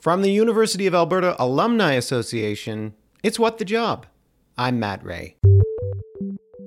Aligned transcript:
From 0.00 0.22
the 0.22 0.30
University 0.30 0.86
of 0.86 0.94
Alberta 0.94 1.36
Alumni 1.38 1.92
Association, 1.92 2.94
it's 3.22 3.38
What 3.38 3.58
the 3.58 3.66
Job. 3.66 4.06
I'm 4.56 4.80
Matt 4.80 5.04
Ray. 5.04 5.36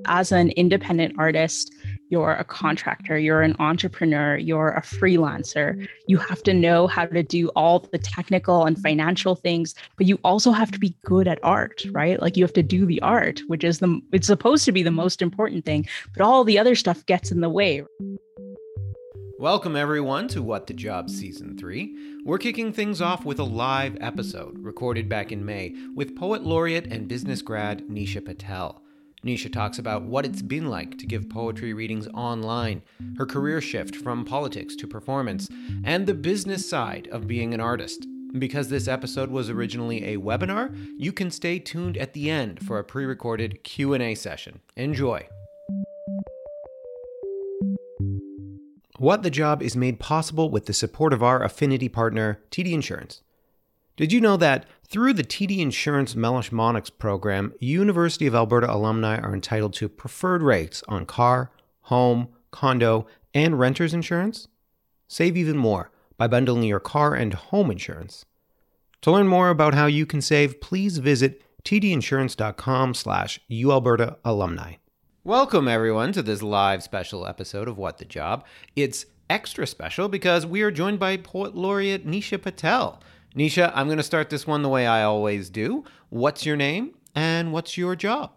As 0.05 0.31
an 0.31 0.51
independent 0.51 1.15
artist, 1.17 1.73
you're 2.11 2.33
a 2.33 2.43
contractor, 2.43 3.17
you're 3.17 3.41
an 3.41 3.55
entrepreneur, 3.57 4.37
you're 4.37 4.73
a 4.73 4.83
freelancer. 4.83 5.87
You 6.07 6.17
have 6.17 6.43
to 6.43 6.53
know 6.53 6.85
how 6.85 7.07
to 7.07 7.23
do 7.23 7.47
all 7.55 7.79
the 7.79 7.97
technical 7.97 8.65
and 8.65 8.77
financial 8.77 9.33
things, 9.33 9.73
but 9.97 10.05
you 10.05 10.19
also 10.23 10.51
have 10.51 10.69
to 10.69 10.77
be 10.77 10.95
good 11.03 11.27
at 11.27 11.39
art, 11.41 11.83
right? 11.89 12.21
Like 12.21 12.37
you 12.37 12.43
have 12.43 12.53
to 12.53 12.61
do 12.61 12.85
the 12.85 13.01
art, 13.01 13.41
which 13.47 13.63
is 13.63 13.79
the 13.79 13.99
it's 14.11 14.27
supposed 14.27 14.63
to 14.65 14.71
be 14.71 14.83
the 14.83 14.91
most 14.91 15.23
important 15.23 15.65
thing, 15.65 15.87
but 16.15 16.23
all 16.23 16.43
the 16.43 16.59
other 16.59 16.75
stuff 16.75 17.03
gets 17.07 17.31
in 17.31 17.41
the 17.41 17.49
way. 17.49 17.83
Welcome, 19.43 19.75
everyone, 19.75 20.29
to 20.29 20.41
What 20.41 20.67
the 20.67 20.73
Job 20.73 21.09
Season 21.09 21.57
3. 21.57 22.21
We're 22.23 22.37
kicking 22.37 22.71
things 22.71 23.01
off 23.01 23.25
with 23.25 23.39
a 23.39 23.43
live 23.43 23.97
episode 23.99 24.57
recorded 24.57 25.09
back 25.09 25.33
in 25.33 25.43
May 25.43 25.75
with 25.93 26.15
poet 26.15 26.43
laureate 26.43 26.87
and 26.87 27.09
business 27.09 27.41
grad 27.41 27.89
Nisha 27.89 28.23
Patel. 28.23 28.81
Nisha 29.25 29.51
talks 29.51 29.79
about 29.79 30.03
what 30.03 30.25
it's 30.25 30.41
been 30.41 30.67
like 30.67 30.97
to 30.97 31.05
give 31.05 31.27
poetry 31.27 31.73
readings 31.73 32.07
online, 32.13 32.83
her 33.17 33.25
career 33.25 33.59
shift 33.59 33.97
from 33.97 34.23
politics 34.23 34.77
to 34.77 34.87
performance, 34.87 35.49
and 35.83 36.07
the 36.07 36.13
business 36.13 36.65
side 36.65 37.09
of 37.11 37.27
being 37.27 37.53
an 37.53 37.59
artist. 37.59 38.07
Because 38.39 38.69
this 38.69 38.87
episode 38.87 39.29
was 39.29 39.49
originally 39.49 40.05
a 40.13 40.17
webinar, 40.19 40.73
you 40.97 41.11
can 41.11 41.29
stay 41.29 41.59
tuned 41.59 41.97
at 41.97 42.13
the 42.13 42.29
end 42.29 42.65
for 42.65 42.79
a 42.79 42.83
pre-recorded 42.85 43.61
Q&A 43.65 44.15
session. 44.15 44.61
Enjoy. 44.77 45.27
What 48.99 49.23
the 49.23 49.31
Job 49.31 49.63
is 49.63 49.75
made 49.75 49.99
possible 49.99 50.51
with 50.51 50.67
the 50.67 50.73
support 50.73 51.13
of 51.13 51.23
our 51.23 51.43
affinity 51.43 51.89
partner, 51.89 52.43
TD 52.51 52.73
Insurance. 52.73 53.23
Did 53.97 54.11
you 54.11 54.21
know 54.21 54.37
that 54.37 54.67
through 54.87 55.13
the 55.13 55.23
TD 55.23 55.59
Insurance 55.59 56.13
Meloche 56.13 56.51
Monnex 56.51 56.91
program, 56.95 57.53
University 57.59 58.27
of 58.27 58.35
Alberta 58.35 58.71
alumni 58.71 59.17
are 59.17 59.33
entitled 59.33 59.73
to 59.73 59.89
preferred 59.89 60.43
rates 60.43 60.83
on 60.87 61.07
car, 61.07 61.51
home, 61.81 62.27
condo, 62.51 63.07
and 63.33 63.59
renter's 63.59 63.95
insurance? 63.95 64.47
Save 65.07 65.37
even 65.37 65.57
more 65.57 65.89
by 66.17 66.27
bundling 66.27 66.63
your 66.63 66.79
car 66.79 67.15
and 67.15 67.33
home 67.33 67.71
insurance. 67.71 68.25
To 69.01 69.11
learn 69.11 69.27
more 69.27 69.49
about 69.49 69.73
how 69.73 69.87
you 69.87 70.05
can 70.05 70.21
save, 70.21 70.61
please 70.61 70.99
visit 70.99 71.41
tdinsurance.com 71.63 72.93
slash 72.93 73.39
ualberta 73.49 74.17
alumni. 74.23 74.75
Welcome, 75.25 75.69
everyone, 75.69 76.11
to 76.11 76.21
this 76.21 76.43
live 76.43 76.83
special 76.83 77.25
episode 77.25 77.69
of 77.69 77.77
What 77.77 77.97
the 77.97 78.03
Job. 78.03 78.43
It's 78.75 79.05
extra 79.29 79.65
special 79.65 80.09
because 80.09 80.45
we 80.45 80.63
are 80.63 80.69
joined 80.69 80.99
by 80.99 81.15
Poet 81.15 81.55
Laureate 81.55 82.05
Nisha 82.05 82.41
Patel. 82.41 82.99
Nisha, 83.33 83.71
I'm 83.73 83.87
going 83.87 83.95
to 83.95 84.03
start 84.03 84.29
this 84.29 84.45
one 84.45 84.63
the 84.63 84.67
way 84.67 84.85
I 84.85 85.03
always 85.03 85.49
do. 85.49 85.85
What's 86.09 86.45
your 86.45 86.57
name 86.57 86.95
and 87.15 87.53
what's 87.53 87.77
your 87.77 87.95
job? 87.95 88.31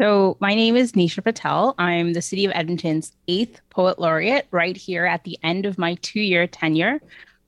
So, 0.00 0.36
my 0.40 0.56
name 0.56 0.74
is 0.74 0.94
Nisha 0.94 1.22
Patel. 1.22 1.76
I'm 1.78 2.14
the 2.14 2.22
City 2.22 2.44
of 2.44 2.50
Edmonton's 2.52 3.12
eighth 3.28 3.60
Poet 3.70 4.00
Laureate 4.00 4.48
right 4.50 4.76
here 4.76 5.06
at 5.06 5.22
the 5.22 5.38
end 5.44 5.66
of 5.66 5.78
my 5.78 5.94
two 6.02 6.18
year 6.18 6.48
tenure. 6.48 7.00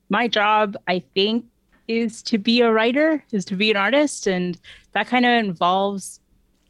My 0.07 0.29
job, 0.29 0.77
I 0.87 1.03
think, 1.13 1.43
is 1.89 2.23
to 2.23 2.37
be 2.37 2.61
a 2.61 2.71
writer, 2.71 3.21
is 3.33 3.43
to 3.45 3.57
be 3.57 3.69
an 3.69 3.75
artist. 3.75 4.27
And 4.27 4.57
that 4.93 5.07
kind 5.07 5.25
of 5.25 5.31
involves 5.31 6.21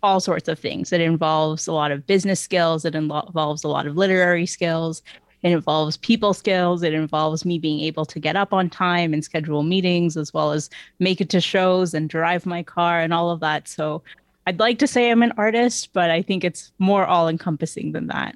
all 0.04 0.20
sorts 0.20 0.48
of 0.48 0.58
things. 0.60 0.94
It 0.94 1.02
involves 1.02 1.68
a 1.68 1.74
lot 1.74 1.92
of 1.92 2.08
business 2.08 2.40
skills, 2.40 2.86
it 2.86 2.96
involves 2.96 3.64
a 3.64 3.68
lot 3.68 3.88
of 3.88 3.98
literary 3.98 4.46
skills, 4.46 5.02
it 5.42 5.52
involves 5.52 5.98
people 5.98 6.34
skills, 6.34 6.84
it 6.84 6.94
involves 6.94 7.46
me 7.46 7.60
being 7.60 7.80
able 7.82 8.06
to 8.06 8.20
get 8.20 8.36
up 8.36 8.54
on 8.54 8.70
time 8.70 9.14
and 9.14 9.24
schedule 9.24 9.64
meetings, 9.64 10.18
as 10.18 10.34
well 10.34 10.52
as 10.52 10.70
make 11.00 11.22
it 11.22 11.30
to 11.30 11.42
shows 11.42 11.94
and 11.94 12.10
drive 12.10 12.46
my 12.46 12.64
car 12.64 13.00
and 13.00 13.14
all 13.14 13.30
of 13.30 13.40
that. 13.40 13.68
So 13.68 14.04
I'd 14.48 14.60
like 14.60 14.80
to 14.80 14.88
say 14.88 15.12
I'm 15.12 15.24
an 15.24 15.34
artist, 15.38 15.94
but 15.94 16.10
I 16.10 16.22
think 16.22 16.44
it's 16.44 16.72
more 16.80 17.06
all 17.06 17.28
encompassing 17.28 17.92
than 17.92 18.08
that. 18.08 18.36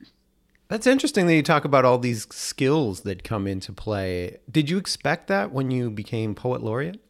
That's 0.69 0.87
interesting 0.87 1.27
that 1.27 1.35
you 1.35 1.43
talk 1.43 1.65
about 1.65 1.85
all 1.85 1.97
these 1.97 2.25
skills 2.31 3.01
that 3.01 3.23
come 3.23 3.47
into 3.47 3.73
play. 3.73 4.37
Did 4.49 4.69
you 4.69 4.77
expect 4.77 5.27
that 5.27 5.51
when 5.51 5.71
you 5.71 5.91
became 5.91 6.33
poet 6.33 6.63
laureate? 6.63 7.02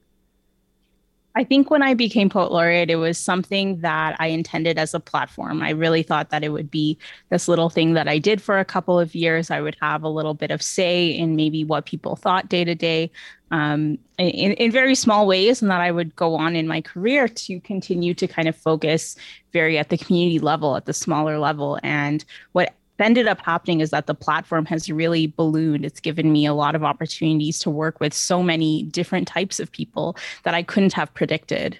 I 1.35 1.43
think 1.43 1.71
when 1.71 1.81
I 1.81 1.95
became 1.95 2.29
Poet 2.29 2.51
Laureate, 2.51 2.91
it 2.91 2.97
was 2.97 3.17
something 3.17 3.79
that 3.79 4.15
I 4.19 4.27
intended 4.27 4.77
as 4.77 4.93
a 4.93 4.99
platform. 4.99 5.63
I 5.63 5.71
really 5.71 6.03
thought 6.03 6.29
that 6.29 6.43
it 6.43 6.49
would 6.49 6.69
be 6.69 6.97
this 7.29 7.47
little 7.47 7.71
thing 7.71 7.93
that 7.93 8.07
I 8.07 8.19
did 8.19 8.39
for 8.39 8.59
a 8.59 8.65
couple 8.65 8.99
of 8.99 9.15
years. 9.15 9.49
I 9.49 9.59
would 9.59 9.75
have 9.81 10.03
a 10.03 10.09
little 10.09 10.35
bit 10.35 10.51
of 10.51 10.61
say 10.61 11.07
in 11.07 11.35
maybe 11.35 11.63
what 11.63 11.87
people 11.87 12.15
thought 12.15 12.49
day 12.49 12.63
to 12.63 12.75
day 12.75 13.09
um, 13.49 13.97
in, 14.19 14.53
in 14.53 14.71
very 14.71 14.93
small 14.93 15.25
ways, 15.25 15.61
and 15.61 15.71
that 15.71 15.81
I 15.81 15.91
would 15.91 16.15
go 16.15 16.35
on 16.35 16.55
in 16.55 16.67
my 16.67 16.81
career 16.81 17.27
to 17.27 17.59
continue 17.61 18.13
to 18.13 18.27
kind 18.27 18.47
of 18.47 18.55
focus 18.55 19.15
very 19.53 19.79
at 19.79 19.89
the 19.89 19.97
community 19.97 20.39
level, 20.39 20.75
at 20.75 20.85
the 20.85 20.93
smaller 20.93 21.39
level. 21.39 21.79
And 21.81 22.23
what 22.51 22.73
ended 23.03 23.27
up 23.27 23.39
happening 23.41 23.81
is 23.81 23.91
that 23.91 24.07
the 24.07 24.15
platform 24.15 24.65
has 24.65 24.89
really 24.89 25.27
ballooned. 25.27 25.85
It's 25.85 25.99
given 25.99 26.31
me 26.31 26.45
a 26.45 26.53
lot 26.53 26.73
of 26.75 26.83
opportunities 26.83 27.59
to 27.59 27.69
work 27.69 27.99
with 27.99 28.13
so 28.13 28.41
many 28.41 28.83
different 28.83 29.27
types 29.27 29.59
of 29.59 29.71
people 29.71 30.17
that 30.43 30.53
I 30.53 30.63
couldn't 30.63 30.93
have 30.93 31.13
predicted. 31.13 31.77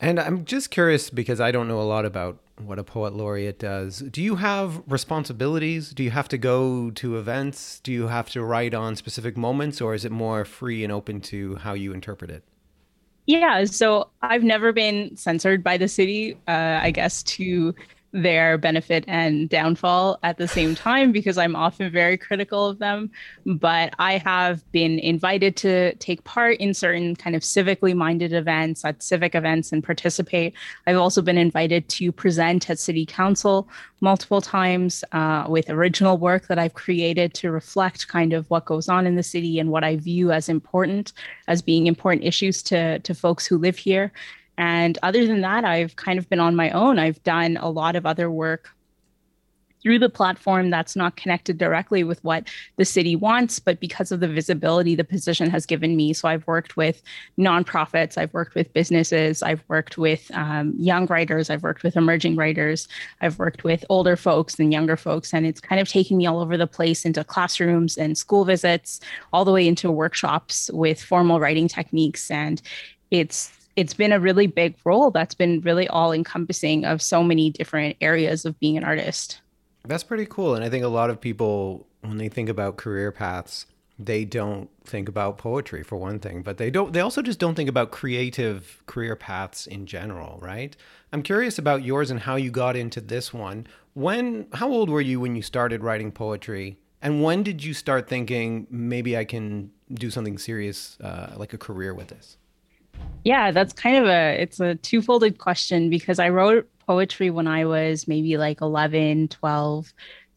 And 0.00 0.20
I'm 0.20 0.44
just 0.44 0.70
curious 0.70 1.10
because 1.10 1.40
I 1.40 1.50
don't 1.50 1.68
know 1.68 1.80
a 1.80 1.84
lot 1.84 2.04
about 2.04 2.38
what 2.58 2.78
a 2.78 2.84
poet 2.84 3.14
laureate 3.14 3.58
does. 3.58 3.98
Do 3.98 4.22
you 4.22 4.36
have 4.36 4.82
responsibilities? 4.86 5.90
Do 5.90 6.02
you 6.02 6.10
have 6.10 6.28
to 6.28 6.38
go 6.38 6.90
to 6.92 7.18
events? 7.18 7.80
Do 7.80 7.92
you 7.92 8.08
have 8.08 8.30
to 8.30 8.42
write 8.42 8.74
on 8.74 8.96
specific 8.96 9.36
moments, 9.36 9.80
or 9.80 9.94
is 9.94 10.04
it 10.04 10.12
more 10.12 10.44
free 10.44 10.84
and 10.84 10.92
open 10.92 11.20
to 11.22 11.56
how 11.56 11.74
you 11.74 11.92
interpret 11.92 12.30
it? 12.30 12.44
Yeah, 13.26 13.64
so 13.64 14.08
I've 14.22 14.44
never 14.44 14.72
been 14.72 15.16
censored 15.16 15.64
by 15.64 15.76
the 15.76 15.88
city, 15.88 16.38
uh, 16.46 16.78
I 16.80 16.92
guess, 16.92 17.22
to 17.24 17.74
their 18.12 18.56
benefit 18.56 19.04
and 19.06 19.48
downfall 19.48 20.18
at 20.22 20.38
the 20.38 20.48
same 20.48 20.74
time 20.74 21.12
because 21.12 21.36
I'm 21.36 21.54
often 21.54 21.90
very 21.90 22.16
critical 22.16 22.66
of 22.66 22.78
them. 22.78 23.10
But 23.44 23.94
I 23.98 24.18
have 24.18 24.70
been 24.72 24.98
invited 24.98 25.56
to 25.58 25.94
take 25.96 26.24
part 26.24 26.58
in 26.58 26.72
certain 26.72 27.16
kind 27.16 27.36
of 27.36 27.42
civically 27.42 27.94
minded 27.94 28.32
events 28.32 28.84
at 28.84 29.02
civic 29.02 29.34
events 29.34 29.72
and 29.72 29.84
participate. 29.84 30.54
I've 30.86 30.96
also 30.96 31.20
been 31.20 31.38
invited 31.38 31.88
to 31.90 32.12
present 32.12 32.70
at 32.70 32.78
city 32.78 33.04
council 33.04 33.68
multiple 34.00 34.40
times 34.40 35.04
uh, 35.12 35.46
with 35.48 35.70
original 35.70 36.18
work 36.18 36.48
that 36.48 36.58
I've 36.58 36.74
created 36.74 37.34
to 37.34 37.50
reflect 37.50 38.08
kind 38.08 38.32
of 38.32 38.48
what 38.50 38.66
goes 38.66 38.88
on 38.88 39.06
in 39.06 39.16
the 39.16 39.22
city 39.22 39.58
and 39.58 39.70
what 39.70 39.84
I 39.84 39.96
view 39.96 40.32
as 40.32 40.48
important, 40.48 41.12
as 41.48 41.62
being 41.62 41.86
important 41.86 42.24
issues 42.24 42.62
to, 42.64 42.98
to 43.00 43.14
folks 43.14 43.46
who 43.46 43.58
live 43.58 43.76
here. 43.76 44.12
And 44.58 44.98
other 45.02 45.26
than 45.26 45.42
that, 45.42 45.64
I've 45.64 45.96
kind 45.96 46.18
of 46.18 46.28
been 46.28 46.40
on 46.40 46.56
my 46.56 46.70
own. 46.70 46.98
I've 46.98 47.22
done 47.22 47.56
a 47.58 47.68
lot 47.68 47.96
of 47.96 48.06
other 48.06 48.30
work 48.30 48.70
through 49.86 49.98
the 50.00 50.08
platform 50.08 50.68
that's 50.68 50.96
not 50.96 51.14
connected 51.14 51.58
directly 51.58 52.02
with 52.02 52.18
what 52.24 52.48
the 52.74 52.84
city 52.84 53.14
wants, 53.14 53.60
but 53.60 53.78
because 53.78 54.10
of 54.10 54.18
the 54.18 54.26
visibility 54.26 54.96
the 54.96 55.04
position 55.04 55.48
has 55.48 55.64
given 55.64 55.94
me. 55.94 56.12
So 56.12 56.26
I've 56.26 56.44
worked 56.48 56.76
with 56.76 57.00
nonprofits, 57.38 58.18
I've 58.18 58.34
worked 58.34 58.56
with 58.56 58.72
businesses, 58.72 59.44
I've 59.44 59.62
worked 59.68 59.96
with 59.96 60.28
um, 60.34 60.74
young 60.76 61.06
writers, 61.06 61.50
I've 61.50 61.62
worked 61.62 61.84
with 61.84 61.96
emerging 61.96 62.34
writers, 62.34 62.88
I've 63.20 63.38
worked 63.38 63.62
with 63.62 63.84
older 63.88 64.16
folks 64.16 64.58
and 64.58 64.72
younger 64.72 64.96
folks. 64.96 65.32
And 65.32 65.46
it's 65.46 65.60
kind 65.60 65.80
of 65.80 65.88
taken 65.88 66.16
me 66.16 66.26
all 66.26 66.40
over 66.40 66.56
the 66.56 66.66
place 66.66 67.04
into 67.04 67.22
classrooms 67.22 67.96
and 67.96 68.18
school 68.18 68.44
visits, 68.44 68.98
all 69.32 69.44
the 69.44 69.52
way 69.52 69.68
into 69.68 69.92
workshops 69.92 70.68
with 70.72 71.00
formal 71.00 71.38
writing 71.38 71.68
techniques. 71.68 72.28
And 72.28 72.60
it's 73.12 73.55
it's 73.76 73.94
been 73.94 74.12
a 74.12 74.18
really 74.18 74.46
big 74.46 74.74
role 74.84 75.10
that's 75.10 75.34
been 75.34 75.60
really 75.60 75.86
all 75.88 76.12
encompassing 76.12 76.84
of 76.84 77.00
so 77.02 77.22
many 77.22 77.50
different 77.50 77.96
areas 78.00 78.44
of 78.44 78.58
being 78.58 78.76
an 78.76 78.84
artist. 78.84 79.40
That's 79.84 80.02
pretty 80.02 80.26
cool. 80.26 80.54
And 80.54 80.64
I 80.64 80.70
think 80.70 80.84
a 80.84 80.88
lot 80.88 81.10
of 81.10 81.20
people, 81.20 81.86
when 82.00 82.16
they 82.16 82.28
think 82.28 82.48
about 82.48 82.76
career 82.76 83.12
paths, 83.12 83.66
they 83.98 84.24
don't 84.24 84.68
think 84.84 85.08
about 85.08 85.38
poetry 85.38 85.82
for 85.82 85.96
one 85.96 86.18
thing, 86.18 86.42
but 86.42 86.58
they 86.58 86.70
don't, 86.70 86.92
they 86.92 87.00
also 87.00 87.22
just 87.22 87.38
don't 87.38 87.54
think 87.54 87.68
about 87.68 87.90
creative 87.90 88.82
career 88.86 89.16
paths 89.16 89.66
in 89.66 89.86
general, 89.86 90.38
right? 90.42 90.76
I'm 91.12 91.22
curious 91.22 91.58
about 91.58 91.82
yours 91.82 92.10
and 92.10 92.20
how 92.20 92.36
you 92.36 92.50
got 92.50 92.76
into 92.76 93.00
this 93.00 93.32
one. 93.32 93.66
When, 93.94 94.48
how 94.52 94.68
old 94.68 94.90
were 94.90 95.00
you 95.00 95.20
when 95.20 95.36
you 95.36 95.42
started 95.42 95.82
writing 95.82 96.12
poetry? 96.12 96.78
And 97.00 97.22
when 97.22 97.42
did 97.42 97.62
you 97.62 97.72
start 97.72 98.08
thinking 98.08 98.66
maybe 98.70 99.16
I 99.16 99.24
can 99.24 99.70
do 99.92 100.10
something 100.10 100.38
serious, 100.38 100.98
uh, 101.00 101.34
like 101.36 101.54
a 101.54 101.58
career 101.58 101.94
with 101.94 102.08
this? 102.08 102.36
Yeah, 103.24 103.50
that's 103.50 103.72
kind 103.72 103.96
of 103.96 104.04
a 104.04 104.40
it's 104.40 104.60
a 104.60 104.76
twofolded 104.76 105.38
question 105.38 105.90
because 105.90 106.18
I 106.18 106.28
wrote 106.28 106.68
poetry 106.86 107.30
when 107.30 107.48
I 107.48 107.64
was 107.64 108.06
maybe 108.06 108.36
like 108.36 108.60
11, 108.60 109.28
12, 109.28 109.92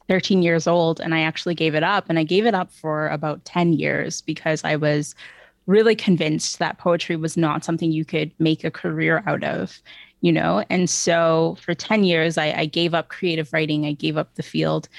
13 0.07 0.41
years 0.41 0.65
old 0.65 0.99
and 0.99 1.13
I 1.13 1.21
actually 1.21 1.53
gave 1.53 1.75
it 1.75 1.83
up 1.83 2.05
and 2.09 2.17
I 2.17 2.23
gave 2.23 2.47
it 2.47 2.55
up 2.55 2.71
for 2.71 3.07
about 3.09 3.45
10 3.45 3.73
years 3.73 4.21
because 4.21 4.63
I 4.63 4.75
was 4.75 5.13
really 5.67 5.95
convinced 5.95 6.57
that 6.57 6.79
poetry 6.79 7.15
was 7.15 7.37
not 7.37 7.63
something 7.63 7.91
you 7.91 8.03
could 8.03 8.31
make 8.39 8.63
a 8.63 8.71
career 8.71 9.23
out 9.27 9.43
of, 9.43 9.79
you 10.21 10.31
know? 10.31 10.65
And 10.71 10.89
so 10.89 11.57
for 11.61 11.75
10 11.75 12.03
years 12.03 12.39
I, 12.39 12.51
I 12.53 12.65
gave 12.65 12.95
up 12.95 13.09
creative 13.09 13.53
writing, 13.53 13.85
I 13.85 13.91
gave 13.91 14.17
up 14.17 14.33
the 14.33 14.41
field 14.41 14.89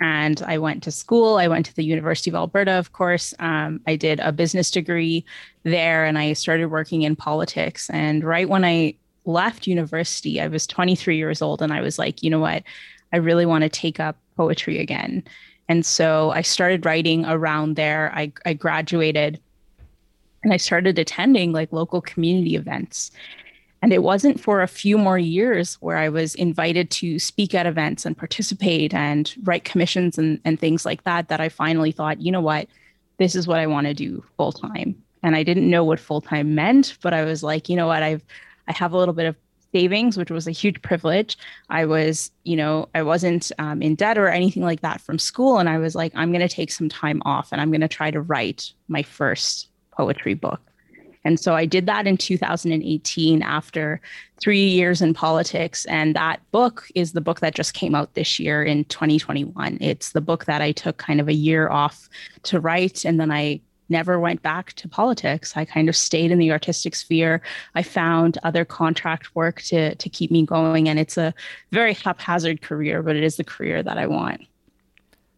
and 0.00 0.42
I 0.46 0.58
went 0.58 0.82
to 0.84 0.90
school. 0.90 1.36
I 1.36 1.48
went 1.48 1.66
to 1.66 1.74
the 1.74 1.84
University 1.84 2.30
of 2.30 2.34
Alberta, 2.34 2.72
of 2.72 2.92
course. 2.92 3.34
Um, 3.38 3.80
I 3.86 3.96
did 3.96 4.18
a 4.20 4.32
business 4.32 4.70
degree 4.70 5.24
there 5.62 6.06
and 6.06 6.18
I 6.18 6.32
started 6.32 6.66
working 6.66 7.02
in 7.02 7.16
politics. 7.16 7.90
And 7.90 8.24
right 8.24 8.48
when 8.48 8.64
I 8.64 8.94
left 9.26 9.66
university, 9.66 10.40
I 10.40 10.48
was 10.48 10.66
23 10.66 11.16
years 11.16 11.42
old 11.42 11.60
and 11.60 11.72
I 11.72 11.82
was 11.82 11.98
like, 11.98 12.22
you 12.22 12.30
know 12.30 12.38
what? 12.38 12.62
I 13.12 13.18
really 13.18 13.44
want 13.44 13.62
to 13.62 13.68
take 13.68 14.00
up 14.00 14.16
poetry 14.36 14.78
again. 14.78 15.22
And 15.68 15.84
so 15.84 16.30
I 16.30 16.42
started 16.42 16.86
writing 16.86 17.26
around 17.26 17.76
there. 17.76 18.10
I, 18.14 18.32
I 18.46 18.54
graduated 18.54 19.38
and 20.42 20.52
I 20.52 20.56
started 20.56 20.98
attending 20.98 21.52
like 21.52 21.72
local 21.72 22.00
community 22.00 22.56
events. 22.56 23.10
And 23.82 23.92
it 23.92 24.02
wasn't 24.02 24.38
for 24.38 24.60
a 24.60 24.68
few 24.68 24.98
more 24.98 25.18
years 25.18 25.74
where 25.76 25.96
I 25.96 26.10
was 26.10 26.34
invited 26.34 26.90
to 26.92 27.18
speak 27.18 27.54
at 27.54 27.66
events 27.66 28.04
and 28.04 28.16
participate 28.16 28.92
and 28.92 29.34
write 29.42 29.64
commissions 29.64 30.18
and, 30.18 30.38
and 30.44 30.60
things 30.60 30.84
like 30.84 31.04
that, 31.04 31.28
that 31.28 31.40
I 31.40 31.48
finally 31.48 31.90
thought, 31.90 32.20
you 32.20 32.30
know 32.30 32.42
what, 32.42 32.68
this 33.18 33.34
is 33.34 33.46
what 33.46 33.58
I 33.58 33.66
want 33.66 33.86
to 33.86 33.94
do 33.94 34.22
full 34.36 34.52
time. 34.52 35.02
And 35.22 35.34
I 35.34 35.42
didn't 35.42 35.68
know 35.68 35.84
what 35.84 36.00
full 36.00 36.20
time 36.20 36.54
meant, 36.54 36.98
but 37.02 37.14
I 37.14 37.24
was 37.24 37.42
like, 37.42 37.68
you 37.68 37.76
know 37.76 37.86
what, 37.86 38.02
I've 38.02 38.22
I 38.68 38.72
have 38.72 38.92
a 38.92 38.98
little 38.98 39.14
bit 39.14 39.26
of 39.26 39.36
savings, 39.72 40.16
which 40.16 40.30
was 40.30 40.46
a 40.46 40.52
huge 40.52 40.80
privilege. 40.82 41.36
I 41.70 41.84
was, 41.84 42.30
you 42.44 42.56
know, 42.56 42.88
I 42.94 43.02
wasn't 43.02 43.50
um, 43.58 43.82
in 43.82 43.94
debt 43.94 44.18
or 44.18 44.28
anything 44.28 44.62
like 44.62 44.80
that 44.80 45.00
from 45.00 45.18
school. 45.18 45.58
And 45.58 45.68
I 45.68 45.78
was 45.78 45.94
like, 45.94 46.12
I'm 46.14 46.32
going 46.32 46.46
to 46.46 46.54
take 46.54 46.70
some 46.70 46.88
time 46.88 47.22
off 47.24 47.48
and 47.52 47.60
I'm 47.60 47.70
going 47.70 47.80
to 47.80 47.88
try 47.88 48.10
to 48.10 48.20
write 48.20 48.72
my 48.88 49.02
first 49.02 49.68
poetry 49.92 50.34
book. 50.34 50.60
And 51.24 51.38
so 51.38 51.54
I 51.54 51.66
did 51.66 51.86
that 51.86 52.06
in 52.06 52.16
2018 52.16 53.42
after 53.42 54.00
three 54.40 54.66
years 54.66 55.02
in 55.02 55.12
politics. 55.12 55.84
And 55.86 56.16
that 56.16 56.40
book 56.50 56.88
is 56.94 57.12
the 57.12 57.20
book 57.20 57.40
that 57.40 57.54
just 57.54 57.74
came 57.74 57.94
out 57.94 58.14
this 58.14 58.38
year 58.38 58.62
in 58.62 58.84
2021. 58.86 59.78
It's 59.80 60.12
the 60.12 60.20
book 60.20 60.46
that 60.46 60.62
I 60.62 60.72
took 60.72 60.96
kind 60.96 61.20
of 61.20 61.28
a 61.28 61.34
year 61.34 61.68
off 61.68 62.08
to 62.44 62.58
write. 62.58 63.04
And 63.04 63.20
then 63.20 63.30
I 63.30 63.60
never 63.90 64.18
went 64.18 64.40
back 64.40 64.72
to 64.74 64.88
politics. 64.88 65.56
I 65.56 65.64
kind 65.64 65.88
of 65.88 65.96
stayed 65.96 66.30
in 66.30 66.38
the 66.38 66.52
artistic 66.52 66.94
sphere. 66.94 67.42
I 67.74 67.82
found 67.82 68.38
other 68.42 68.64
contract 68.64 69.34
work 69.34 69.60
to, 69.62 69.94
to 69.96 70.08
keep 70.08 70.30
me 70.30 70.46
going. 70.46 70.88
And 70.88 70.98
it's 70.98 71.18
a 71.18 71.34
very 71.72 71.92
haphazard 71.92 72.62
career, 72.62 73.02
but 73.02 73.16
it 73.16 73.24
is 73.24 73.36
the 73.36 73.44
career 73.44 73.82
that 73.82 73.98
I 73.98 74.06
want. 74.06 74.42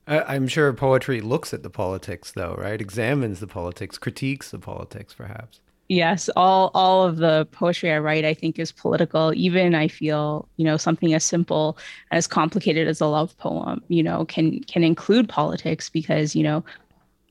I'm 0.07 0.49
sure 0.49 0.73
poetry 0.73 1.21
looks 1.21 1.55
at 1.55 1.63
the 1.63 1.71
politics, 1.71 2.33
though, 2.33 2.55
right? 2.59 2.81
Examines 2.81 3.41
the 3.41 3.47
politics, 3.47 3.99
critiques 3.99 4.51
the 4.51 4.59
politics, 4.59 5.15
perhaps. 5.15 5.61
Yes, 5.89 6.31
all 6.37 6.71
all 6.75 7.05
of 7.05 7.17
the 7.19 7.47
poetry 7.53 7.93
I 7.93 7.99
write, 7.99 8.25
I 8.25 8.35
think, 8.35 8.59
is 8.59 8.73
political. 8.73 9.35
Even 9.35 9.75
I 9.75 9.89
feel, 9.89 10.49
you 10.57 10.65
know, 10.65 10.77
something 10.77 11.13
as 11.13 11.25
simple 11.25 11.77
and 12.11 12.19
as 12.19 12.27
complicated 12.27 12.89
as 12.89 13.01
a 13.01 13.07
love 13.07 13.37
poem, 13.37 13.83
you 13.89 14.03
know, 14.03 14.25
can 14.25 14.63
can 14.65 14.85
include 14.85 15.29
politics 15.29 15.91
because, 15.91 16.35
you 16.35 16.45
know, 16.45 16.65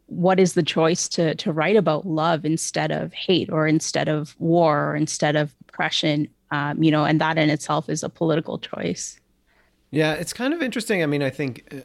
what 0.07 0.39
is 0.39 0.53
the 0.53 0.63
choice 0.63 1.07
to 1.09 1.33
to 1.35 1.51
write 1.51 1.77
about 1.77 2.05
love 2.05 2.45
instead 2.45 2.91
of 2.91 3.13
hate 3.13 3.49
or 3.49 3.67
instead 3.67 4.07
of 4.07 4.35
war 4.39 4.91
or 4.91 4.95
instead 4.95 5.35
of 5.35 5.53
oppression? 5.67 6.27
Um, 6.51 6.83
you 6.83 6.91
know, 6.91 7.05
and 7.05 7.19
that 7.21 7.37
in 7.37 7.49
itself 7.49 7.89
is 7.89 8.03
a 8.03 8.09
political 8.09 8.59
choice. 8.59 9.19
Yeah, 9.89 10.13
it's 10.13 10.33
kind 10.33 10.53
of 10.53 10.61
interesting. 10.61 11.01
I 11.01 11.05
mean, 11.05 11.23
I 11.23 11.29
think 11.29 11.67
uh, 11.71 11.77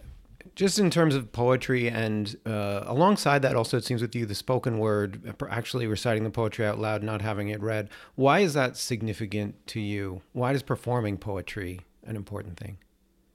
just 0.56 0.78
in 0.78 0.90
terms 0.90 1.14
of 1.14 1.30
poetry 1.32 1.88
and 1.88 2.34
uh, 2.46 2.82
alongside 2.86 3.42
that 3.42 3.54
also 3.54 3.76
it 3.76 3.84
seems 3.84 4.02
with 4.02 4.16
you 4.16 4.26
the 4.26 4.34
spoken 4.34 4.78
word 4.78 5.34
uh, 5.40 5.46
actually 5.48 5.86
reciting 5.86 6.24
the 6.24 6.30
poetry 6.30 6.66
out 6.66 6.78
loud 6.78 7.02
not 7.02 7.22
having 7.22 7.48
it 7.48 7.60
read 7.60 7.88
why 8.16 8.40
is 8.40 8.54
that 8.54 8.76
significant 8.76 9.54
to 9.68 9.80
you? 9.80 10.22
Why 10.32 10.52
is 10.52 10.62
performing 10.62 11.18
poetry 11.18 11.80
an 12.04 12.16
important 12.16 12.56
thing? 12.56 12.78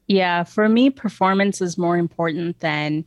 Yeah 0.07 0.43
for 0.43 0.67
me 0.67 0.89
performance 0.89 1.61
is 1.61 1.77
more 1.77 1.97
important 1.97 2.59
than 2.59 3.05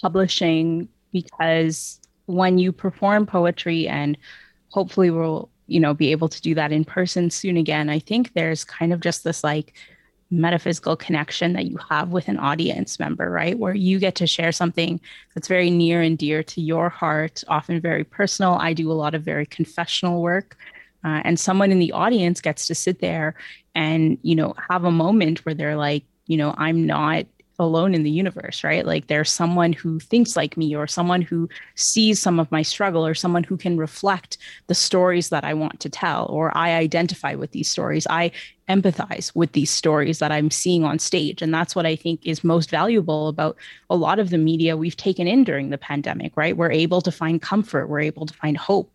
publishing 0.00 0.88
because 1.12 2.00
when 2.26 2.58
you 2.58 2.72
perform 2.72 3.26
poetry 3.26 3.86
and 3.86 4.16
hopefully 4.70 5.10
we'll 5.10 5.50
you 5.66 5.78
know 5.78 5.92
be 5.94 6.10
able 6.10 6.28
to 6.28 6.40
do 6.40 6.54
that 6.54 6.72
in 6.72 6.84
person 6.84 7.30
soon 7.30 7.56
again 7.56 7.88
i 7.88 7.98
think 7.98 8.32
there's 8.32 8.64
kind 8.64 8.92
of 8.92 9.00
just 9.00 9.24
this 9.24 9.44
like 9.44 9.74
metaphysical 10.30 10.96
connection 10.96 11.52
that 11.54 11.66
you 11.66 11.76
have 11.88 12.10
with 12.10 12.28
an 12.28 12.38
audience 12.38 12.98
member, 12.98 13.30
right? 13.30 13.58
Where 13.58 13.74
you 13.74 13.98
get 13.98 14.14
to 14.16 14.26
share 14.26 14.52
something 14.52 15.00
that's 15.34 15.48
very 15.48 15.70
near 15.70 16.00
and 16.02 16.16
dear 16.16 16.42
to 16.44 16.60
your 16.60 16.88
heart, 16.88 17.42
often 17.48 17.80
very 17.80 18.04
personal. 18.04 18.54
I 18.54 18.72
do 18.72 18.90
a 18.90 18.94
lot 18.94 19.14
of 19.14 19.22
very 19.22 19.46
confessional 19.46 20.22
work. 20.22 20.56
Uh, 21.04 21.20
and 21.24 21.40
someone 21.40 21.72
in 21.72 21.78
the 21.78 21.92
audience 21.92 22.40
gets 22.40 22.66
to 22.66 22.74
sit 22.74 23.00
there 23.00 23.34
and, 23.74 24.18
you 24.22 24.34
know, 24.34 24.54
have 24.68 24.84
a 24.84 24.90
moment 24.90 25.44
where 25.44 25.54
they're 25.54 25.76
like, 25.76 26.04
you 26.26 26.36
know, 26.36 26.54
I'm 26.58 26.86
not 26.86 27.26
alone 27.60 27.94
in 27.94 28.02
the 28.02 28.10
universe, 28.10 28.64
right? 28.64 28.84
Like 28.84 29.06
there's 29.06 29.30
someone 29.30 29.72
who 29.72 30.00
thinks 30.00 30.34
like 30.34 30.56
me, 30.56 30.74
or 30.74 30.86
someone 30.86 31.22
who 31.22 31.48
sees 31.76 32.18
some 32.18 32.40
of 32.40 32.50
my 32.50 32.62
struggle, 32.62 33.06
or 33.06 33.14
someone 33.14 33.44
who 33.44 33.56
can 33.56 33.76
reflect 33.76 34.38
the 34.66 34.74
stories 34.74 35.28
that 35.28 35.44
I 35.44 35.54
want 35.54 35.78
to 35.80 35.88
tell, 35.88 36.26
or 36.30 36.56
I 36.56 36.70
identify 36.72 37.34
with 37.34 37.52
these 37.52 37.70
stories. 37.70 38.06
I 38.08 38.32
empathize 38.68 39.34
with 39.34 39.52
these 39.52 39.70
stories 39.70 40.20
that 40.20 40.32
I'm 40.32 40.50
seeing 40.50 40.84
on 40.84 40.98
stage. 40.98 41.42
And 41.42 41.52
that's 41.52 41.74
what 41.74 41.86
I 41.86 41.96
think 41.96 42.20
is 42.24 42.44
most 42.44 42.70
valuable 42.70 43.28
about 43.28 43.56
a 43.90 43.96
lot 43.96 44.18
of 44.18 44.30
the 44.30 44.38
media 44.38 44.76
we've 44.76 44.96
taken 44.96 45.26
in 45.26 45.44
during 45.44 45.70
the 45.70 45.78
pandemic, 45.78 46.36
right? 46.36 46.56
We're 46.56 46.70
able 46.70 47.00
to 47.02 47.12
find 47.12 47.42
comfort, 47.42 47.88
we're 47.88 48.00
able 48.00 48.26
to 48.26 48.34
find 48.34 48.56
hope 48.56 48.90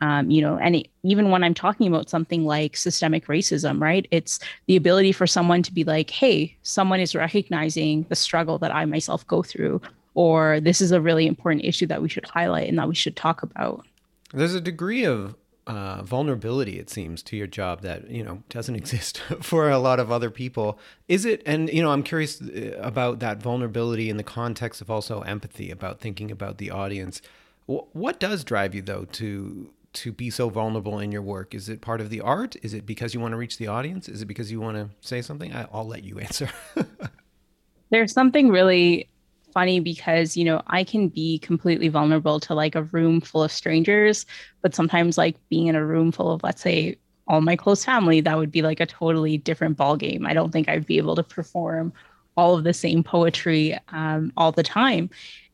um, 0.00 0.30
you 0.30 0.40
know 0.40 0.56
and 0.56 0.76
it, 0.76 0.88
even 1.02 1.30
when 1.30 1.42
i'm 1.42 1.54
talking 1.54 1.86
about 1.86 2.08
something 2.10 2.44
like 2.44 2.76
systemic 2.76 3.26
racism 3.26 3.80
right 3.80 4.06
it's 4.10 4.38
the 4.66 4.76
ability 4.76 5.12
for 5.12 5.26
someone 5.26 5.62
to 5.62 5.72
be 5.72 5.84
like 5.84 6.10
hey 6.10 6.56
someone 6.62 7.00
is 7.00 7.14
recognizing 7.14 8.04
the 8.08 8.16
struggle 8.16 8.58
that 8.58 8.74
i 8.74 8.84
myself 8.84 9.26
go 9.26 9.42
through 9.42 9.80
or 10.14 10.60
this 10.60 10.80
is 10.80 10.92
a 10.92 11.00
really 11.00 11.26
important 11.26 11.64
issue 11.64 11.86
that 11.86 12.02
we 12.02 12.08
should 12.08 12.26
highlight 12.26 12.68
and 12.68 12.78
that 12.78 12.88
we 12.88 12.94
should 12.94 13.16
talk 13.16 13.42
about. 13.42 13.86
There's 14.32 14.54
a 14.54 14.60
degree 14.60 15.04
of 15.04 15.36
uh, 15.66 16.02
vulnerability 16.02 16.80
it 16.80 16.90
seems 16.90 17.22
to 17.22 17.36
your 17.36 17.46
job 17.46 17.82
that 17.82 18.10
you 18.10 18.24
know 18.24 18.42
doesn't 18.48 18.74
exist 18.82 19.22
for 19.40 19.70
a 19.70 19.78
lot 19.78 20.00
of 20.00 20.10
other 20.10 20.30
people. 20.30 20.78
Is 21.08 21.24
it 21.24 21.42
and 21.46 21.72
you 21.72 21.82
know 21.82 21.90
i'm 21.90 22.02
curious 22.02 22.40
uh, 22.40 22.76
about 22.80 23.20
that 23.20 23.40
vulnerability 23.40 24.10
in 24.10 24.16
the 24.16 24.24
context 24.24 24.80
of 24.80 24.90
also 24.90 25.20
empathy 25.20 25.70
about 25.70 26.00
thinking 26.00 26.30
about 26.30 26.58
the 26.58 26.70
audience. 26.70 27.22
What 27.66 28.18
does 28.18 28.42
drive 28.42 28.74
you 28.74 28.82
though 28.82 29.04
to 29.12 29.70
to 29.92 30.12
be 30.12 30.30
so 30.30 30.48
vulnerable 30.48 30.98
in 30.98 31.12
your 31.12 31.22
work? 31.22 31.54
Is 31.54 31.68
it 31.68 31.80
part 31.80 32.00
of 32.00 32.10
the 32.10 32.20
art? 32.20 32.56
Is 32.62 32.74
it 32.74 32.86
because 32.86 33.14
you 33.14 33.20
want 33.20 33.32
to 33.32 33.36
reach 33.36 33.58
the 33.58 33.66
audience? 33.66 34.08
Is 34.08 34.22
it 34.22 34.26
because 34.26 34.50
you 34.50 34.60
want 34.60 34.76
to 34.76 34.88
say 35.06 35.22
something? 35.22 35.52
I, 35.52 35.66
will 35.72 35.86
let 35.86 36.04
you 36.04 36.18
answer. 36.18 36.48
There's 37.90 38.12
something 38.12 38.50
really 38.50 39.08
funny 39.52 39.80
because, 39.80 40.36
you 40.36 40.44
know, 40.44 40.62
I 40.68 40.84
can 40.84 41.08
be 41.08 41.38
completely 41.40 41.88
vulnerable 41.88 42.38
to 42.40 42.54
like 42.54 42.76
a 42.76 42.84
room 42.84 43.20
full 43.20 43.42
of 43.42 43.50
strangers, 43.50 44.26
but 44.62 44.74
sometimes 44.74 45.18
like 45.18 45.36
being 45.48 45.66
in 45.66 45.74
a 45.74 45.84
room 45.84 46.12
full 46.12 46.30
of, 46.30 46.42
let's 46.42 46.62
say, 46.62 46.96
all 47.26 47.40
my 47.40 47.56
close 47.56 47.84
family, 47.84 48.20
that 48.20 48.36
would 48.36 48.50
be 48.50 48.62
like 48.62 48.80
a 48.80 48.86
totally 48.86 49.38
different 49.38 49.76
ball 49.76 49.96
game. 49.96 50.26
I 50.26 50.34
don't 50.34 50.50
think 50.50 50.68
I'd 50.68 50.86
be 50.86 50.98
able 50.98 51.16
to 51.16 51.22
perform 51.22 51.92
all 52.36 52.56
of 52.56 52.64
the 52.64 52.72
same 52.72 53.02
poetry 53.02 53.78
um, 53.88 54.32
all 54.36 54.52
the 54.52 54.62
time. 54.62 55.10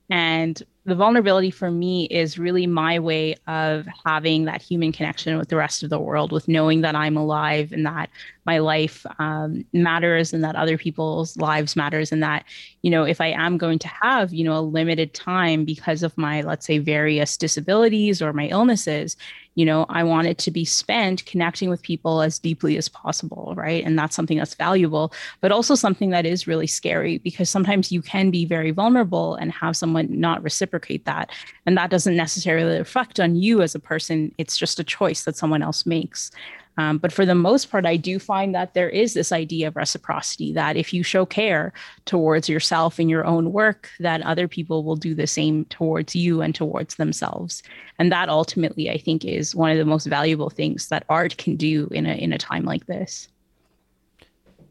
And 0.09 0.63
the 0.87 0.95
vulnerability 0.95 1.51
for 1.51 1.69
me 1.69 2.05
is 2.07 2.39
really 2.39 2.67
my 2.67 3.01
way 3.01 3.35
of 3.49 3.87
having 4.05 4.45
that 4.45 4.63
human 4.63 4.93
connection 4.93 5.37
with 5.37 5.49
the 5.49 5.57
rest 5.57 5.83
of 5.83 5.91
the 5.91 5.99
world, 5.99 6.31
with 6.31 6.47
knowing 6.47 6.83
that 6.83 6.95
I'm 6.95 7.17
alive 7.17 7.73
and 7.73 7.85
that 7.85 8.09
my 8.47 8.59
life 8.59 9.05
um, 9.19 9.65
matters 9.73 10.33
and 10.33 10.45
that 10.45 10.55
other 10.55 10.79
people's 10.79 11.37
lives 11.37 11.75
matters 11.75 12.13
and 12.13 12.23
that 12.23 12.45
you 12.83 12.91
know 12.91 13.03
if 13.03 13.21
i 13.21 13.27
am 13.27 13.59
going 13.59 13.79
to 13.81 13.89
have 13.89 14.33
you 14.33 14.45
know 14.45 14.57
a 14.57 14.61
limited 14.61 15.13
time 15.13 15.65
because 15.65 16.05
of 16.05 16.17
my 16.17 16.41
let's 16.43 16.65
say 16.65 16.79
various 16.79 17.37
disabilities 17.37 18.23
or 18.23 18.33
my 18.33 18.47
illnesses 18.47 19.17
you 19.57 19.65
know 19.65 19.85
i 19.89 20.05
want 20.05 20.29
it 20.29 20.39
to 20.39 20.51
be 20.53 20.65
spent 20.65 21.27
connecting 21.27 21.69
with 21.69 21.83
people 21.83 22.23
as 22.23 22.39
deeply 22.39 22.77
as 22.77 22.89
possible 22.89 23.55
right? 23.57 23.85
And 23.85 23.99
that's 23.99 24.15
something 24.15 24.39
that's 24.39 24.55
valuable 24.55 25.13
but 25.41 25.51
also 25.51 25.75
something 25.75 26.11
that 26.11 26.27
is 26.27 26.47
really 26.47 26.67
scary 26.67 27.19
because 27.19 27.51
sometimes 27.51 27.91
you 27.91 28.03
can 28.03 28.31
be 28.31 28.45
very 28.45 28.71
vulnerable 28.71 29.35
and 29.35 29.51
have 29.51 29.77
someone 29.77 30.07
not 30.11 30.43
reciprocate 30.43 31.05
that. 31.07 31.31
And 31.65 31.77
that 31.77 31.91
doesn't 31.91 32.17
necessarily 32.17 32.79
reflect 32.79 33.19
on 33.19 33.37
you 33.37 33.63
as 33.63 33.75
a 33.75 33.81
person. 33.81 34.33
It's 34.39 34.57
just 34.57 34.79
a 34.79 34.85
choice 34.85 35.25
that 35.25 35.37
someone 35.37 35.63
else 35.63 35.87
makes 35.87 36.31
um, 36.79 36.99
but 36.99 37.13
for 37.13 37.25
the 37.25 37.35
most 37.35 37.71
part, 37.71 37.87
I 37.87 37.97
do 37.97 38.19
find 38.19 38.55
that 38.55 38.75
there 38.75 38.91
is 38.91 39.15
this 39.15 39.33
idea 39.33 39.69
of 39.69 39.77
reciprocity 39.77 40.53
that 40.53 40.77
if 40.77 40.93
you 40.93 41.03
show 41.03 41.25
care 41.25 41.73
towards 42.05 42.49
yourself 42.49 43.01
in 43.01 43.09
your 43.09 43.25
own 43.25 43.53
work, 43.53 43.91
that 44.01 44.23
other 44.23 44.47
people 44.47 44.85
will 44.85 44.97
do 44.97 45.15
the 45.15 45.27
same 45.27 45.65
towards 45.67 46.15
you 46.15 46.43
and 46.43 46.55
towards 46.55 46.97
themselves. 46.97 47.63
And 47.99 48.13
that 48.13 48.29
ultimately, 48.29 48.91
I 48.91 48.99
think, 48.99 49.25
is 49.25 49.55
one 49.55 49.71
of 49.71 49.79
the 49.79 49.85
most 49.87 50.07
valuable 50.07 50.51
things 50.51 50.89
that 50.89 51.05
art 51.09 51.39
can 51.39 51.57
do 51.57 51.89
in 51.93 52.05
a 52.05 52.15
in 52.15 52.33
a 52.33 52.39
time 52.39 52.65
like 52.65 52.87
this. 52.87 53.29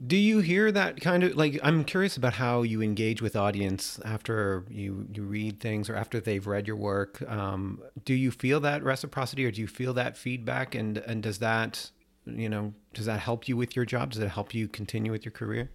Do 0.06 0.18
you 0.18 0.40
hear 0.40 0.72
that 0.72 1.02
kind 1.02 1.24
of 1.24 1.36
like 1.36 1.60
I'm 1.64 1.84
curious 1.86 2.18
about 2.18 2.34
how 2.34 2.62
you 2.62 2.82
engage 2.82 3.22
with 3.22 3.36
audience 3.36 4.00
after 4.06 4.66
you 4.70 5.08
you 5.12 5.24
read 5.24 5.60
things 5.60 5.90
or 5.90 5.96
after 5.96 6.20
they've 6.20 6.46
read 6.46 6.68
your 6.68 6.76
work. 6.76 7.24
Um, 7.28 7.82
do 8.04 8.14
you 8.14 8.30
feel 8.30 8.60
that 8.60 8.84
reciprocity 8.84 9.46
or 9.46 9.52
do 9.52 9.62
you 9.62 9.68
feel 9.68 9.94
that 9.94 10.18
feedback 10.18 10.76
and 10.76 10.98
and 11.00 11.24
does 11.24 11.40
that 11.40 11.90
you 12.26 12.50
know, 12.50 12.74
does 12.94 13.06
that 13.06 13.20
help 13.20 13.48
you 13.48 13.58
with 13.58 13.76
your 13.76 13.86
job? 13.86 14.12
Does 14.12 14.22
it 14.22 14.30
help 14.30 14.54
you 14.54 14.68
continue 14.68 15.12
with 15.12 15.26
your 15.26 15.32
career? 15.32 15.70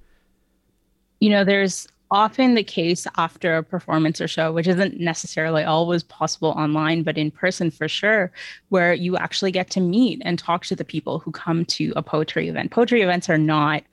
You 1.20 1.30
know, 1.30 1.44
there's 1.44 1.86
often 2.10 2.54
the 2.54 2.64
case 2.64 3.06
after 3.16 3.56
a 3.56 3.62
performance 3.62 4.20
or 4.20 4.26
show, 4.26 4.52
which 4.52 4.66
isn't 4.66 4.98
necessarily 4.98 5.62
always 5.62 6.02
possible 6.02 6.50
online, 6.50 7.02
but 7.02 7.16
in 7.16 7.30
person 7.30 7.70
for 7.70 7.88
sure, 7.88 8.32
where 8.70 8.92
you 8.92 9.16
actually 9.16 9.52
get 9.52 9.70
to 9.70 9.80
meet 9.80 10.20
and 10.24 10.38
talk 10.38 10.64
to 10.64 10.74
the 10.74 10.84
people 10.84 11.20
who 11.20 11.30
come 11.30 11.64
to 11.66 11.92
a 11.96 12.02
poetry 12.02 12.48
event. 12.48 12.72
Poetry 12.72 13.02
events 13.02 13.28
are 13.28 13.38
not 13.38 13.84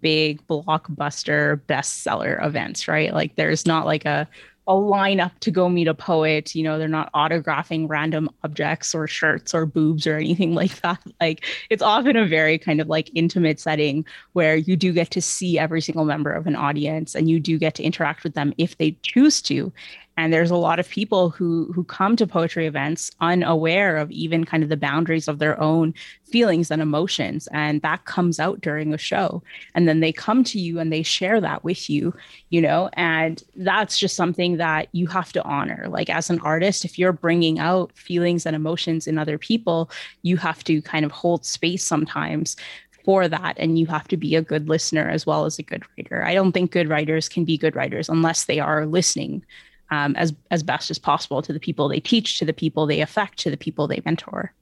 big 0.00 0.44
blockbuster 0.46 1.60
bestseller 1.68 2.44
events, 2.44 2.88
right? 2.88 3.12
Like 3.12 3.36
there's 3.36 3.66
not 3.66 3.86
like 3.86 4.04
a 4.04 4.28
a 4.68 4.72
lineup 4.72 5.32
to 5.40 5.50
go 5.50 5.68
meet 5.68 5.88
a 5.88 5.94
poet. 5.94 6.54
You 6.54 6.62
know, 6.62 6.78
they're 6.78 6.88
not 6.88 7.12
autographing 7.12 7.88
random 7.88 8.30
objects 8.44 8.94
or 8.94 9.06
shirts 9.06 9.54
or 9.54 9.66
boobs 9.66 10.06
or 10.06 10.16
anything 10.16 10.54
like 10.62 10.80
that. 10.82 11.00
Like 11.20 11.44
it's 11.70 11.82
often 11.82 12.16
a 12.16 12.26
very 12.26 12.58
kind 12.58 12.80
of 12.80 12.88
like 12.88 13.10
intimate 13.14 13.58
setting 13.58 14.04
where 14.32 14.56
you 14.56 14.76
do 14.76 14.92
get 14.92 15.10
to 15.10 15.20
see 15.20 15.58
every 15.58 15.80
single 15.80 16.04
member 16.04 16.32
of 16.32 16.46
an 16.46 16.56
audience 16.56 17.14
and 17.14 17.28
you 17.28 17.40
do 17.40 17.58
get 17.58 17.74
to 17.74 17.82
interact 17.82 18.22
with 18.22 18.34
them 18.34 18.52
if 18.58 18.78
they 18.78 18.96
choose 19.02 19.42
to 19.42 19.72
and 20.16 20.32
there's 20.32 20.50
a 20.50 20.56
lot 20.56 20.78
of 20.78 20.88
people 20.88 21.30
who 21.30 21.72
who 21.72 21.84
come 21.84 22.16
to 22.16 22.26
poetry 22.26 22.66
events 22.66 23.10
unaware 23.20 23.96
of 23.96 24.10
even 24.10 24.44
kind 24.44 24.62
of 24.62 24.68
the 24.68 24.76
boundaries 24.76 25.26
of 25.26 25.38
their 25.38 25.60
own 25.60 25.94
feelings 26.24 26.70
and 26.70 26.82
emotions. 26.82 27.48
And 27.52 27.82
that 27.82 28.04
comes 28.04 28.40
out 28.40 28.60
during 28.60 28.92
a 28.92 28.98
show. 28.98 29.42
And 29.74 29.86
then 29.86 30.00
they 30.00 30.12
come 30.12 30.44
to 30.44 30.58
you 30.58 30.78
and 30.78 30.92
they 30.92 31.02
share 31.02 31.40
that 31.40 31.64
with 31.64 31.88
you 31.88 32.14
you 32.50 32.60
know? 32.60 32.90
And 32.94 33.42
that's 33.56 33.98
just 33.98 34.16
something 34.16 34.58
that 34.58 34.88
you 34.92 35.06
have 35.06 35.32
to 35.32 35.42
honor. 35.44 35.86
Like 35.88 36.10
as 36.10 36.30
an 36.30 36.40
artist 36.40 36.84
if 36.84 36.98
you're 36.98 37.12
bringing 37.12 37.58
out 37.58 37.96
feelings 37.96 38.46
and 38.46 38.54
emotions 38.54 39.06
in 39.06 39.18
other 39.18 39.38
people 39.38 39.90
you 40.22 40.36
have 40.36 40.62
to 40.64 40.82
kind 40.82 41.04
of 41.04 41.12
hold 41.12 41.44
space 41.44 41.84
sometimes 41.84 42.56
for 43.04 43.28
that. 43.28 43.56
And 43.58 43.78
you 43.78 43.86
have 43.86 44.08
to 44.08 44.16
be 44.16 44.36
a 44.36 44.42
good 44.42 44.68
listener 44.68 45.08
as 45.08 45.26
well 45.26 45.44
as 45.44 45.58
a 45.58 45.62
good 45.62 45.82
writer. 45.96 46.24
I 46.24 46.34
don't 46.34 46.52
think 46.52 46.70
good 46.70 46.88
writers 46.88 47.28
can 47.28 47.44
be 47.44 47.58
good 47.58 47.74
writers 47.74 48.08
unless 48.08 48.44
they 48.44 48.60
are 48.60 48.86
listening 48.86 49.44
um, 49.92 50.16
as 50.16 50.32
as 50.50 50.62
best 50.62 50.90
as 50.90 50.98
possible 50.98 51.42
to 51.42 51.52
the 51.52 51.60
people 51.60 51.86
they 51.86 52.00
teach, 52.00 52.38
to 52.38 52.46
the 52.46 52.52
people 52.54 52.86
they 52.86 53.00
affect, 53.00 53.38
to 53.40 53.50
the 53.50 53.58
people 53.58 53.86
they 53.86 54.00
mentor. 54.04 54.52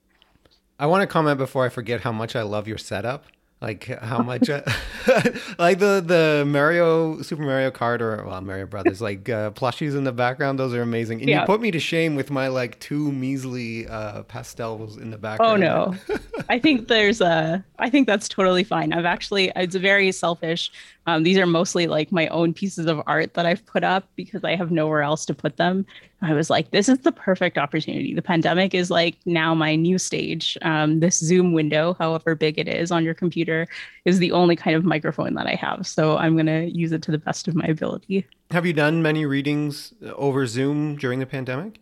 I 0.78 0.86
want 0.86 1.02
to 1.02 1.06
comment 1.06 1.38
before 1.38 1.64
I 1.64 1.68
forget 1.68 2.00
how 2.00 2.10
much 2.10 2.34
I 2.34 2.42
love 2.42 2.66
your 2.66 2.78
setup. 2.78 3.26
Like 3.62 3.88
how 4.00 4.22
much, 4.22 4.48
I, 4.48 4.62
like 5.58 5.80
the 5.80 6.02
the 6.04 6.44
Mario 6.46 7.20
Super 7.20 7.42
Mario 7.42 7.70
Kart 7.70 8.00
or 8.00 8.24
well 8.24 8.40
Mario 8.40 8.64
Brothers 8.64 9.00
like 9.08 9.28
uh, 9.28 9.50
plushies 9.50 9.94
in 9.94 10.04
the 10.04 10.12
background. 10.12 10.58
Those 10.58 10.72
are 10.72 10.80
amazing. 10.80 11.20
And 11.20 11.28
yeah. 11.28 11.40
you 11.40 11.46
put 11.46 11.60
me 11.60 11.70
to 11.70 11.78
shame 11.78 12.14
with 12.14 12.30
my 12.30 12.48
like 12.48 12.80
two 12.80 13.12
measly 13.12 13.86
uh, 13.86 14.22
pastels 14.22 14.96
in 14.96 15.10
the 15.10 15.18
background. 15.18 15.62
Oh 15.62 15.94
no, 16.06 16.16
I 16.48 16.58
think 16.58 16.88
there's 16.88 17.20
a. 17.20 17.62
I 17.78 17.90
think 17.90 18.06
that's 18.06 18.30
totally 18.30 18.64
fine. 18.64 18.94
I've 18.94 19.04
actually 19.04 19.52
it's 19.54 19.76
very 19.76 20.10
selfish. 20.10 20.72
Um, 21.06 21.22
these 21.22 21.36
are 21.36 21.46
mostly 21.46 21.86
like 21.86 22.10
my 22.10 22.28
own 22.28 22.54
pieces 22.54 22.86
of 22.86 23.02
art 23.06 23.34
that 23.34 23.44
I've 23.44 23.64
put 23.66 23.84
up 23.84 24.08
because 24.16 24.42
I 24.42 24.56
have 24.56 24.70
nowhere 24.70 25.02
else 25.02 25.26
to 25.26 25.34
put 25.34 25.58
them. 25.58 25.84
I 26.22 26.34
was 26.34 26.50
like, 26.50 26.70
this 26.70 26.88
is 26.88 26.98
the 26.98 27.12
perfect 27.12 27.56
opportunity. 27.56 28.14
The 28.14 28.22
pandemic 28.22 28.74
is 28.74 28.90
like 28.90 29.16
now 29.24 29.54
my 29.54 29.74
new 29.74 29.98
stage. 29.98 30.58
Um, 30.60 31.00
this 31.00 31.18
Zoom 31.18 31.52
window, 31.54 31.96
however 31.98 32.34
big 32.34 32.58
it 32.58 32.68
is 32.68 32.90
on 32.90 33.04
your 33.04 33.14
computer, 33.14 33.66
is 34.04 34.18
the 34.18 34.32
only 34.32 34.54
kind 34.54 34.76
of 34.76 34.84
microphone 34.84 35.34
that 35.34 35.46
I 35.46 35.54
have. 35.54 35.86
So 35.86 36.18
I'm 36.18 36.34
going 36.34 36.46
to 36.46 36.70
use 36.70 36.92
it 36.92 37.02
to 37.02 37.10
the 37.10 37.18
best 37.18 37.48
of 37.48 37.54
my 37.54 37.64
ability. 37.64 38.26
Have 38.50 38.66
you 38.66 38.74
done 38.74 39.02
many 39.02 39.24
readings 39.24 39.94
over 40.14 40.46
Zoom 40.46 40.96
during 40.96 41.20
the 41.20 41.26
pandemic? 41.26 41.78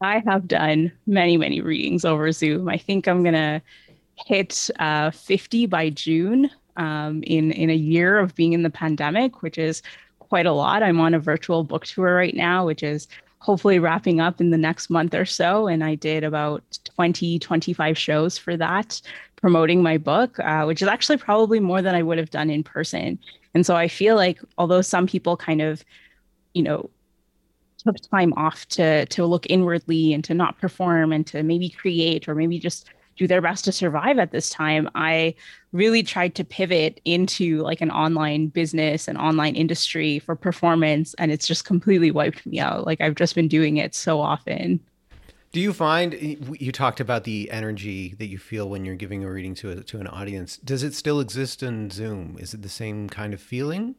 I 0.00 0.22
have 0.26 0.48
done 0.48 0.92
many, 1.06 1.36
many 1.36 1.60
readings 1.60 2.04
over 2.04 2.32
Zoom. 2.32 2.68
I 2.68 2.78
think 2.78 3.06
I'm 3.06 3.22
going 3.22 3.34
to 3.34 3.60
hit 4.26 4.70
uh, 4.78 5.10
50 5.10 5.66
by 5.66 5.90
June 5.90 6.50
um, 6.76 7.22
in, 7.24 7.52
in 7.52 7.68
a 7.68 7.74
year 7.74 8.18
of 8.18 8.34
being 8.34 8.52
in 8.52 8.62
the 8.62 8.70
pandemic, 8.70 9.42
which 9.42 9.58
is 9.58 9.82
quite 10.20 10.46
a 10.46 10.52
lot. 10.52 10.82
I'm 10.82 11.00
on 11.00 11.14
a 11.14 11.18
virtual 11.18 11.64
book 11.64 11.84
tour 11.84 12.14
right 12.14 12.34
now, 12.34 12.64
which 12.64 12.82
is 12.82 13.08
hopefully 13.40 13.78
wrapping 13.78 14.20
up 14.20 14.40
in 14.40 14.50
the 14.50 14.58
next 14.58 14.90
month 14.90 15.14
or 15.14 15.24
so. 15.24 15.66
And 15.66 15.84
I 15.84 15.94
did 15.94 16.24
about 16.24 16.62
20, 16.96 17.38
25 17.38 17.96
shows 17.96 18.36
for 18.36 18.56
that, 18.56 19.00
promoting 19.36 19.82
my 19.82 19.98
book, 19.98 20.38
uh, 20.40 20.64
which 20.64 20.82
is 20.82 20.88
actually 20.88 21.18
probably 21.18 21.60
more 21.60 21.82
than 21.82 21.94
I 21.94 22.02
would 22.02 22.18
have 22.18 22.30
done 22.30 22.50
in 22.50 22.62
person. 22.62 23.18
And 23.54 23.64
so 23.64 23.76
I 23.76 23.88
feel 23.88 24.16
like 24.16 24.40
although 24.58 24.82
some 24.82 25.06
people 25.06 25.36
kind 25.36 25.62
of, 25.62 25.84
you 26.54 26.62
know, 26.62 26.90
took 27.78 27.96
time 28.10 28.32
off 28.34 28.66
to 28.66 29.06
to 29.06 29.24
look 29.24 29.46
inwardly 29.48 30.12
and 30.12 30.24
to 30.24 30.34
not 30.34 30.58
perform 30.58 31.12
and 31.12 31.26
to 31.28 31.42
maybe 31.42 31.68
create 31.68 32.28
or 32.28 32.34
maybe 32.34 32.58
just 32.58 32.90
do 33.18 33.26
their 33.26 33.42
best 33.42 33.64
to 33.64 33.72
survive 33.72 34.18
at 34.18 34.30
this 34.30 34.48
time 34.48 34.88
i 34.94 35.34
really 35.72 36.02
tried 36.02 36.34
to 36.34 36.44
pivot 36.44 37.00
into 37.04 37.58
like 37.58 37.80
an 37.80 37.90
online 37.90 38.48
business 38.48 39.06
and 39.06 39.18
online 39.18 39.54
industry 39.54 40.18
for 40.18 40.34
performance 40.34 41.14
and 41.14 41.30
it's 41.30 41.46
just 41.46 41.64
completely 41.64 42.10
wiped 42.10 42.44
me 42.46 42.58
out. 42.58 42.86
Like 42.86 43.00
i've 43.00 43.14
just 43.14 43.34
been 43.34 43.48
doing 43.48 43.76
it 43.76 43.94
so 43.94 44.20
often. 44.20 44.80
Do 45.52 45.60
you 45.60 45.72
find 45.72 46.14
you 46.58 46.72
talked 46.72 47.00
about 47.00 47.24
the 47.24 47.50
energy 47.50 48.14
that 48.18 48.26
you 48.26 48.38
feel 48.38 48.68
when 48.68 48.84
you're 48.84 48.96
giving 48.96 49.24
a 49.24 49.30
reading 49.30 49.54
to 49.56 49.70
a, 49.70 49.76
to 49.84 49.98
an 49.98 50.06
audience. 50.06 50.58
Does 50.58 50.82
it 50.82 50.94
still 50.94 51.20
exist 51.20 51.62
in 51.62 51.90
zoom? 51.90 52.36
Is 52.38 52.52
it 52.52 52.60
the 52.60 52.68
same 52.68 53.08
kind 53.08 53.34
of 53.34 53.40
feeling? 53.40 53.94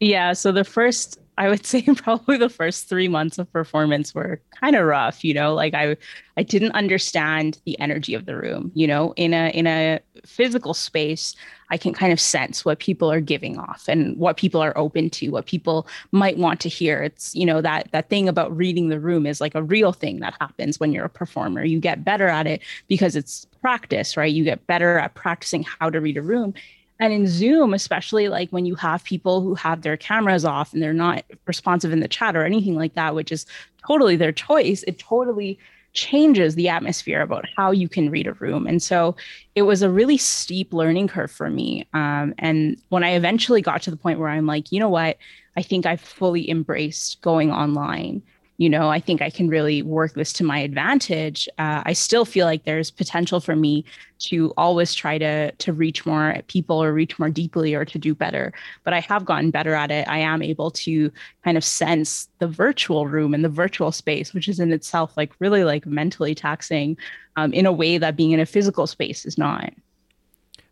Yeah 0.00 0.32
so 0.32 0.50
the 0.50 0.64
first 0.64 1.18
I 1.40 1.48
would 1.48 1.64
say 1.72 1.82
probably 1.82 2.36
the 2.36 2.50
first 2.50 2.88
three 2.88 3.08
months 3.08 3.38
of 3.38 3.50
performance 3.50 4.14
were 4.14 4.40
kind 4.60 4.76
of 4.76 4.84
rough, 4.86 5.24
you 5.24 5.34
know, 5.34 5.54
like 5.54 5.74
I 5.74 5.96
I 6.36 6.42
didn't 6.42 6.72
understand 6.72 7.60
the 7.64 7.78
energy 7.80 8.14
of 8.14 8.26
the 8.26 8.36
room, 8.36 8.70
you 8.74 8.86
know, 8.86 9.14
in 9.16 9.32
a 9.32 9.50
in 9.50 9.66
a 9.66 10.00
physical 10.24 10.74
space, 10.74 11.34
I 11.70 11.78
can 11.78 11.94
kind 11.94 12.12
of 12.12 12.20
sense 12.20 12.64
what 12.64 12.78
people 12.78 13.10
are 13.10 13.20
giving 13.20 13.58
off 13.58 13.84
and 13.88 14.16
what 14.18 14.36
people 14.36 14.60
are 14.60 14.76
open 14.76 15.08
to, 15.10 15.30
what 15.30 15.46
people 15.46 15.86
might 16.12 16.36
want 16.36 16.60
to 16.60 16.68
hear. 16.68 17.02
It's, 17.02 17.34
you 17.34 17.46
know, 17.46 17.62
that 17.62 17.90
that 17.92 18.10
thing 18.10 18.28
about 18.28 18.54
reading 18.54 18.88
the 18.88 19.00
room 19.00 19.26
is 19.26 19.40
like 19.40 19.54
a 19.54 19.62
real 19.62 19.92
thing 19.92 20.20
that 20.20 20.36
happens 20.40 20.78
when 20.78 20.92
you're 20.92 21.06
a 21.06 21.10
performer. 21.10 21.64
You 21.64 21.80
get 21.80 22.04
better 22.04 22.28
at 22.28 22.46
it 22.46 22.60
because 22.86 23.16
it's 23.16 23.46
practice, 23.62 24.16
right? 24.16 24.32
You 24.32 24.44
get 24.44 24.66
better 24.66 24.98
at 24.98 25.14
practicing 25.14 25.62
how 25.62 25.88
to 25.88 26.00
read 26.00 26.18
a 26.18 26.22
room 26.22 26.52
and 27.00 27.12
in 27.14 27.26
Zoom, 27.26 27.72
especially 27.72 28.28
like 28.28 28.50
when 28.50 28.66
you 28.66 28.74
have 28.76 29.02
people 29.02 29.40
who 29.40 29.54
have 29.54 29.80
their 29.80 29.96
cameras 29.96 30.44
off 30.44 30.72
and 30.72 30.82
they're 30.82 30.92
not 30.92 31.24
responsive 31.46 31.92
in 31.92 32.00
the 32.00 32.08
chat 32.08 32.36
or 32.36 32.44
anything 32.44 32.76
like 32.76 32.94
that, 32.94 33.14
which 33.14 33.32
is 33.32 33.46
totally 33.86 34.16
their 34.16 34.32
choice, 34.32 34.84
it 34.84 34.98
totally 34.98 35.58
changes 35.94 36.54
the 36.54 36.68
atmosphere 36.68 37.22
about 37.22 37.46
how 37.56 37.70
you 37.70 37.88
can 37.88 38.10
read 38.10 38.26
a 38.26 38.34
room. 38.34 38.66
And 38.66 38.82
so 38.82 39.16
it 39.54 39.62
was 39.62 39.82
a 39.82 39.90
really 39.90 40.18
steep 40.18 40.72
learning 40.72 41.08
curve 41.08 41.30
for 41.30 41.50
me. 41.50 41.88
Um, 41.94 42.34
and 42.38 42.80
when 42.90 43.02
I 43.02 43.14
eventually 43.14 43.62
got 43.62 43.82
to 43.82 43.90
the 43.90 43.96
point 43.96 44.20
where 44.20 44.28
I'm 44.28 44.46
like, 44.46 44.70
you 44.70 44.78
know 44.78 44.90
what, 44.90 45.16
I 45.56 45.62
think 45.62 45.86
I've 45.86 46.00
fully 46.00 46.48
embraced 46.48 47.20
going 47.22 47.50
online 47.50 48.22
you 48.60 48.68
know, 48.68 48.90
I 48.90 49.00
think 49.00 49.22
I 49.22 49.30
can 49.30 49.48
really 49.48 49.80
work 49.80 50.12
this 50.12 50.34
to 50.34 50.44
my 50.44 50.58
advantage. 50.58 51.48
Uh, 51.56 51.82
I 51.86 51.94
still 51.94 52.26
feel 52.26 52.44
like 52.44 52.64
there's 52.64 52.90
potential 52.90 53.40
for 53.40 53.56
me 53.56 53.86
to 54.18 54.52
always 54.58 54.92
try 54.92 55.16
to 55.16 55.50
to 55.50 55.72
reach 55.72 56.04
more 56.04 56.36
people 56.46 56.76
or 56.82 56.92
reach 56.92 57.18
more 57.18 57.30
deeply 57.30 57.74
or 57.74 57.86
to 57.86 57.98
do 57.98 58.14
better. 58.14 58.52
But 58.84 58.92
I 58.92 59.00
have 59.00 59.24
gotten 59.24 59.50
better 59.50 59.72
at 59.72 59.90
it. 59.90 60.06
I 60.08 60.18
am 60.18 60.42
able 60.42 60.70
to 60.72 61.10
kind 61.42 61.56
of 61.56 61.64
sense 61.64 62.28
the 62.38 62.48
virtual 62.48 63.06
room 63.06 63.32
and 63.32 63.42
the 63.42 63.48
virtual 63.48 63.92
space, 63.92 64.34
which 64.34 64.46
is 64.46 64.60
in 64.60 64.74
itself 64.74 65.16
like 65.16 65.32
really 65.38 65.64
like 65.64 65.86
mentally 65.86 66.34
taxing 66.34 66.98
um, 67.36 67.54
in 67.54 67.64
a 67.64 67.72
way 67.72 67.96
that 67.96 68.14
being 68.14 68.32
in 68.32 68.40
a 68.40 68.46
physical 68.46 68.86
space 68.86 69.24
is 69.24 69.38
not. 69.38 69.72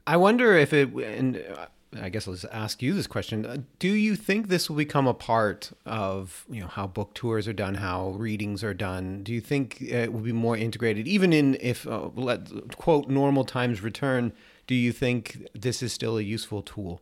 I 0.06 0.18
wonder 0.18 0.54
if 0.58 0.74
it 0.74 0.90
and 0.92 1.42
I 1.96 2.10
guess 2.10 2.28
I'll 2.28 2.34
just 2.34 2.46
ask 2.52 2.82
you 2.82 2.92
this 2.92 3.06
question. 3.06 3.46
Uh, 3.46 3.58
do 3.78 3.88
you 3.88 4.14
think 4.14 4.48
this 4.48 4.68
will 4.68 4.76
become 4.76 5.06
a 5.06 5.14
part 5.14 5.72
of 5.86 6.44
you 6.50 6.60
know 6.60 6.66
how 6.66 6.86
book 6.86 7.14
tours 7.14 7.48
are 7.48 7.54
done, 7.54 7.76
how 7.76 8.10
readings 8.10 8.62
are 8.62 8.74
done? 8.74 9.22
Do 9.22 9.32
you 9.32 9.40
think 9.40 9.80
it 9.80 10.12
will 10.12 10.20
be 10.20 10.32
more 10.32 10.56
integrated, 10.56 11.08
even 11.08 11.32
in 11.32 11.56
if 11.60 11.86
uh, 11.86 12.10
let 12.14 12.76
quote 12.76 13.08
normal 13.08 13.44
times 13.44 13.82
return? 13.82 14.32
Do 14.66 14.74
you 14.74 14.92
think 14.92 15.48
this 15.54 15.82
is 15.82 15.92
still 15.92 16.18
a 16.18 16.22
useful 16.22 16.62
tool? 16.62 17.00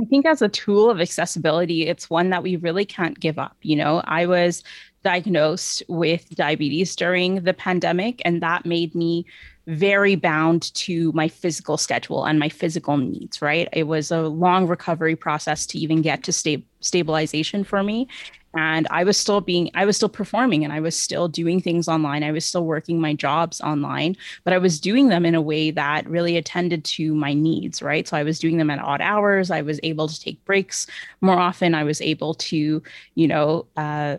I 0.00 0.04
think 0.06 0.24
as 0.24 0.40
a 0.40 0.48
tool 0.48 0.88
of 0.88 1.00
accessibility, 1.00 1.86
it's 1.86 2.08
one 2.08 2.30
that 2.30 2.42
we 2.42 2.56
really 2.56 2.86
can't 2.86 3.20
give 3.20 3.38
up. 3.38 3.56
You 3.60 3.76
know, 3.76 4.02
I 4.06 4.24
was 4.24 4.64
diagnosed 5.04 5.82
with 5.88 6.30
diabetes 6.30 6.96
during 6.96 7.42
the 7.42 7.52
pandemic, 7.52 8.22
and 8.24 8.42
that 8.42 8.64
made 8.64 8.94
me 8.94 9.26
very 9.66 10.16
bound 10.16 10.74
to 10.74 11.12
my 11.12 11.28
physical 11.28 11.76
schedule 11.76 12.24
and 12.24 12.38
my 12.38 12.48
physical 12.48 12.96
needs, 12.96 13.40
right? 13.40 13.68
It 13.72 13.84
was 13.84 14.10
a 14.10 14.22
long 14.22 14.66
recovery 14.66 15.16
process 15.16 15.66
to 15.66 15.78
even 15.78 16.02
get 16.02 16.24
to 16.24 16.32
sta- 16.32 16.64
stabilization 16.80 17.62
for 17.62 17.82
me. 17.82 18.08
And 18.54 18.86
I 18.90 19.04
was 19.04 19.16
still 19.16 19.40
being, 19.40 19.70
I 19.74 19.86
was 19.86 19.96
still 19.96 20.08
performing 20.10 20.62
and 20.62 20.72
I 20.72 20.80
was 20.80 20.98
still 20.98 21.26
doing 21.26 21.60
things 21.60 21.88
online. 21.88 22.22
I 22.22 22.32
was 22.32 22.44
still 22.44 22.66
working 22.66 23.00
my 23.00 23.14
jobs 23.14 23.60
online, 23.62 24.16
but 24.44 24.52
I 24.52 24.58
was 24.58 24.78
doing 24.78 25.08
them 25.08 25.24
in 25.24 25.34
a 25.34 25.40
way 25.40 25.70
that 25.70 26.08
really 26.08 26.36
attended 26.36 26.84
to 26.84 27.14
my 27.14 27.32
needs, 27.32 27.80
right? 27.80 28.06
So 28.06 28.16
I 28.16 28.24
was 28.24 28.38
doing 28.38 28.58
them 28.58 28.68
at 28.68 28.78
odd 28.78 29.00
hours. 29.00 29.50
I 29.50 29.62
was 29.62 29.80
able 29.82 30.06
to 30.06 30.20
take 30.20 30.44
breaks 30.44 30.86
more 31.22 31.38
often. 31.38 31.74
I 31.74 31.84
was 31.84 32.00
able 32.02 32.34
to, 32.34 32.82
you 33.14 33.28
know, 33.28 33.66
uh, 33.76 34.18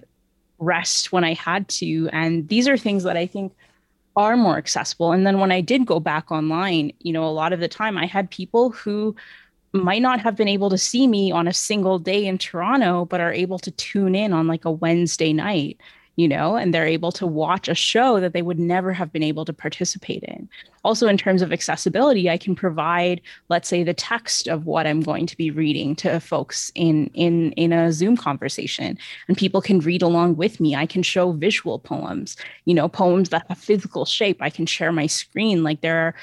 rest 0.57 1.12
when 1.12 1.23
I 1.23 1.33
had 1.33 1.67
to. 1.67 2.09
And 2.12 2.47
these 2.47 2.67
are 2.67 2.77
things 2.77 3.03
that 3.03 3.17
I 3.17 3.27
think 3.27 3.53
are 4.15 4.38
more 4.38 4.58
accessible. 4.58 5.12
And 5.12 5.25
then 5.25 5.39
when 5.39 5.51
I 5.51 5.62
did 5.62 5.86
go 5.86 6.00
back 6.00 6.32
online, 6.32 6.93
you 7.00 7.13
know, 7.13 7.25
a 7.25 7.32
lot 7.32 7.53
of 7.53 7.60
the 7.60 7.67
time 7.67 7.98
I 7.98 8.05
had 8.05 8.29
people 8.29 8.72
who 8.72 9.15
might 9.74 10.01
not 10.03 10.20
have 10.22 10.36
been 10.36 10.48
able 10.48 10.70
to 10.70 10.77
see 10.77 11.08
me 11.08 11.32
on 11.32 11.48
a 11.48 11.53
single 11.53 11.98
day 11.98 12.25
in 12.25 12.38
Toronto, 12.38 13.05
but 13.05 13.20
are 13.20 13.34
able 13.34 13.58
to 13.60 13.72
tune 13.72 14.13
in 14.13 14.32
on 14.32 14.48
like 14.48 14.65
a 14.65 14.72
Wednesday 14.72 15.34
night, 15.34 15.79
you 16.15 16.27
know, 16.27 16.55
and 16.55 16.74
they're 16.74 16.86
able 16.86 17.12
to 17.12 17.25
watch 17.25 17.67
a 17.67 17.74
show 17.74 18.20
that 18.20 18.34
they 18.34 18.41
would 18.41 18.60
never 18.60 18.93
have 18.93 19.12
been 19.12 19.24
able 19.24 19.46
to 19.46 19.53
participate 19.53 20.24
in. 20.24 20.48
Also, 20.84 21.08
in 21.08 21.17
terms 21.17 21.41
of 21.41 21.51
accessibility, 21.51 22.29
I 22.29 22.38
can 22.38 22.55
provide, 22.55 23.22
let's 23.50 23.67
say, 23.67 23.84
the 23.84 23.93
text 23.93 24.48
of 24.48 24.65
what 24.65 24.86
I'm 24.86 25.01
going 25.01 25.25
to 25.25 25.38
be 25.38 25.50
reading 25.50 25.96
to 25.98 26.20
folks 26.20 26.72
in 26.75 27.08
in 27.13 27.51
in 27.53 27.74
a 27.74 27.91
Zoom 27.91 28.15
conversation, 28.15 28.98
and 29.27 29.38
people 29.38 29.62
can 29.62 29.79
read 29.79 30.01
along 30.01 30.36
with 30.36 30.60
me. 30.60 30.75
I 30.75 30.86
can 30.86 31.01
show 31.01 31.32
visual 31.32 31.79
poems, 31.79 32.38
you 32.65 32.74
know, 32.74 32.88
poems 32.88 33.29
that 33.29 33.46
have 33.50 33.58
physical 33.58 34.05
shape. 34.05 34.41
I 34.41 34.50
can 34.50 34.65
share 34.65 34.91
my 34.91 35.08
screen. 35.08 35.63
Like 35.63 35.82
there 35.82 35.98
are 35.98 36.15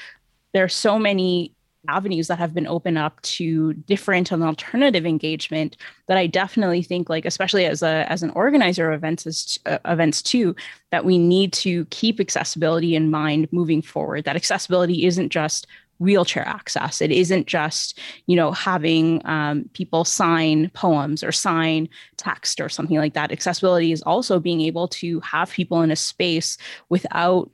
there 0.53 0.63
are 0.63 0.69
so 0.69 0.97
many 0.97 1.53
avenues 1.87 2.27
that 2.27 2.37
have 2.37 2.53
been 2.53 2.67
opened 2.67 2.97
up 2.97 3.21
to 3.21 3.73
different 3.73 4.31
and 4.31 4.43
alternative 4.43 5.05
engagement 5.05 5.77
that 6.07 6.17
I 6.17 6.27
definitely 6.27 6.83
think 6.83 7.09
like 7.09 7.25
especially 7.25 7.65
as 7.65 7.81
a 7.81 8.05
as 8.11 8.21
an 8.23 8.29
organizer 8.31 8.91
of 8.91 8.97
events 8.97 9.25
as, 9.25 9.59
uh, 9.65 9.79
events 9.85 10.21
too 10.21 10.55
that 10.91 11.05
we 11.05 11.17
need 11.17 11.53
to 11.53 11.85
keep 11.85 12.19
accessibility 12.19 12.95
in 12.95 13.09
mind 13.09 13.47
moving 13.51 13.81
forward 13.81 14.25
that 14.25 14.35
accessibility 14.35 15.05
isn't 15.05 15.29
just 15.29 15.67
wheelchair 16.01 16.45
access. 16.47 16.99
It 16.99 17.11
isn't 17.11 17.47
just 17.47 17.99
you 18.25 18.35
know 18.35 18.51
having 18.51 19.21
um, 19.25 19.69
people 19.73 20.03
sign 20.03 20.69
poems 20.73 21.23
or 21.23 21.31
sign 21.31 21.87
text 22.17 22.59
or 22.59 22.67
something 22.67 22.97
like 22.97 23.13
that. 23.13 23.31
Accessibility 23.31 23.91
is 23.91 24.01
also 24.01 24.39
being 24.39 24.61
able 24.61 24.87
to 24.89 25.19
have 25.21 25.51
people 25.51 25.81
in 25.81 25.91
a 25.91 25.95
space 25.95 26.57
without 26.89 27.49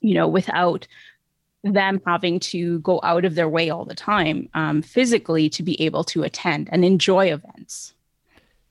you 0.00 0.14
know 0.14 0.28
without 0.28 0.86
them 1.64 2.00
having 2.06 2.38
to 2.40 2.78
go 2.80 3.00
out 3.02 3.24
of 3.24 3.34
their 3.34 3.48
way 3.48 3.70
all 3.70 3.84
the 3.84 3.94
time 3.94 4.48
um, 4.54 4.82
physically 4.82 5.48
to 5.50 5.62
be 5.62 5.80
able 5.82 6.04
to 6.04 6.22
attend 6.22 6.68
and 6.70 6.84
enjoy 6.84 7.26
events. 7.32 7.94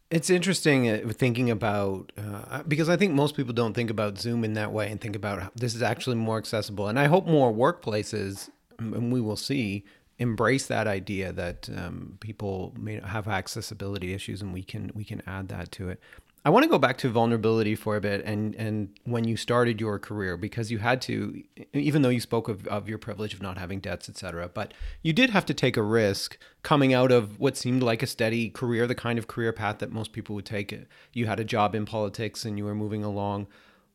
It's 0.09 0.29
interesting 0.29 0.89
uh, 0.89 1.11
thinking 1.11 1.49
about 1.49 2.13
uh, 2.17 2.63
because 2.63 2.87
I 2.87 2.95
think 2.95 3.13
most 3.13 3.35
people 3.35 3.53
don't 3.53 3.73
think 3.73 3.89
about 3.89 4.17
Zoom 4.17 4.45
in 4.45 4.53
that 4.53 4.71
way 4.71 4.89
and 4.89 5.01
think 5.01 5.17
about 5.17 5.51
this 5.55 5.75
is 5.75 5.81
actually 5.81 6.15
more 6.15 6.37
accessible. 6.37 6.87
And 6.87 6.97
I 6.97 7.07
hope 7.07 7.27
more 7.27 7.51
workplaces, 7.51 8.49
and 8.79 9.11
we 9.11 9.19
will 9.19 9.35
see, 9.35 9.83
embrace 10.17 10.67
that 10.67 10.87
idea 10.87 11.33
that 11.33 11.69
um, 11.75 12.17
people 12.21 12.73
may 12.79 13.01
have 13.01 13.27
accessibility 13.27 14.13
issues, 14.13 14.41
and 14.41 14.53
we 14.53 14.63
can 14.63 14.91
we 14.95 15.03
can 15.03 15.21
add 15.27 15.49
that 15.49 15.73
to 15.73 15.89
it. 15.89 15.99
I 16.47 16.49
want 16.49 16.63
to 16.63 16.69
go 16.69 16.77
back 16.77 16.97
to 16.99 17.09
vulnerability 17.09 17.75
for 17.75 17.97
a 17.97 17.99
bit 17.99 18.23
and 18.23 18.55
and 18.55 18.97
when 19.03 19.27
you 19.27 19.35
started 19.35 19.81
your 19.81 19.99
career 19.99 20.37
because 20.37 20.71
you 20.71 20.77
had 20.77 21.01
to 21.01 21.43
even 21.73 22.03
though 22.03 22.09
you 22.09 22.21
spoke 22.21 22.47
of, 22.47 22.65
of 22.67 22.87
your 22.87 22.97
privilege 22.97 23.33
of 23.33 23.41
not 23.41 23.57
having 23.57 23.81
debts 23.81 24.07
etc 24.07 24.49
but 24.53 24.73
you 25.01 25.11
did 25.11 25.31
have 25.31 25.45
to 25.47 25.53
take 25.53 25.75
a 25.75 25.81
risk 25.83 26.37
coming 26.63 26.93
out 26.93 27.11
of 27.11 27.37
what 27.37 27.57
seemed 27.57 27.83
like 27.83 28.01
a 28.01 28.07
steady 28.07 28.49
career 28.49 28.87
the 28.87 28.95
kind 28.95 29.19
of 29.19 29.27
career 29.27 29.51
path 29.51 29.79
that 29.79 29.91
most 29.91 30.13
people 30.13 30.35
would 30.35 30.45
take 30.45 30.73
you 31.11 31.25
had 31.25 31.37
a 31.37 31.43
job 31.43 31.75
in 31.75 31.85
politics 31.85 32.45
and 32.45 32.57
you 32.57 32.63
were 32.63 32.75
moving 32.75 33.03
along. 33.03 33.47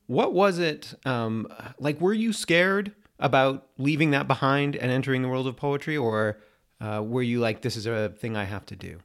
What 0.06 0.34
was 0.34 0.58
it 0.58 0.92
um, 1.06 1.48
like 1.78 2.02
were 2.02 2.12
you 2.12 2.34
scared 2.34 2.92
about 3.18 3.66
leaving 3.78 4.10
that 4.10 4.28
behind 4.28 4.76
and 4.76 4.92
entering 4.92 5.22
the 5.22 5.28
world 5.28 5.46
of 5.46 5.56
poetry 5.56 5.96
or 5.96 6.38
uh, 6.82 7.02
were 7.02 7.22
you 7.22 7.40
like 7.40 7.62
this 7.62 7.76
is 7.76 7.86
a 7.86 8.10
thing 8.10 8.36
I 8.36 8.44
have 8.44 8.66
to 8.66 8.76
do 8.76 8.98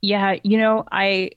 yeah 0.00 0.36
you 0.44 0.58
know 0.58 0.84
I 0.92 1.32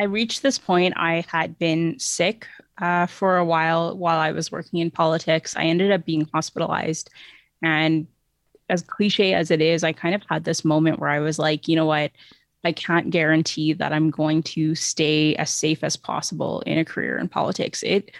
I 0.00 0.04
reached 0.04 0.42
this 0.42 0.58
point. 0.58 0.94
I 0.96 1.26
had 1.28 1.58
been 1.58 1.98
sick 1.98 2.46
uh, 2.78 3.04
for 3.06 3.36
a 3.36 3.44
while 3.44 3.94
while 3.96 4.18
I 4.18 4.32
was 4.32 4.50
working 4.50 4.80
in 4.80 4.90
politics. 4.90 5.54
I 5.54 5.64
ended 5.64 5.92
up 5.92 6.06
being 6.06 6.26
hospitalized. 6.32 7.10
And 7.62 8.06
as 8.70 8.80
cliche 8.80 9.34
as 9.34 9.50
it 9.50 9.60
is, 9.60 9.84
I 9.84 9.92
kind 9.92 10.14
of 10.14 10.22
had 10.26 10.44
this 10.44 10.64
moment 10.64 11.00
where 11.00 11.10
I 11.10 11.18
was 11.18 11.38
like, 11.38 11.68
you 11.68 11.76
know 11.76 11.84
what? 11.84 12.12
I 12.64 12.72
can't 12.72 13.10
guarantee 13.10 13.74
that 13.74 13.92
I'm 13.92 14.10
going 14.10 14.42
to 14.44 14.74
stay 14.74 15.34
as 15.36 15.52
safe 15.52 15.84
as 15.84 15.98
possible 15.98 16.60
in 16.62 16.78
a 16.78 16.84
career 16.84 17.18
in 17.18 17.28
politics. 17.28 17.82
It 17.82 18.10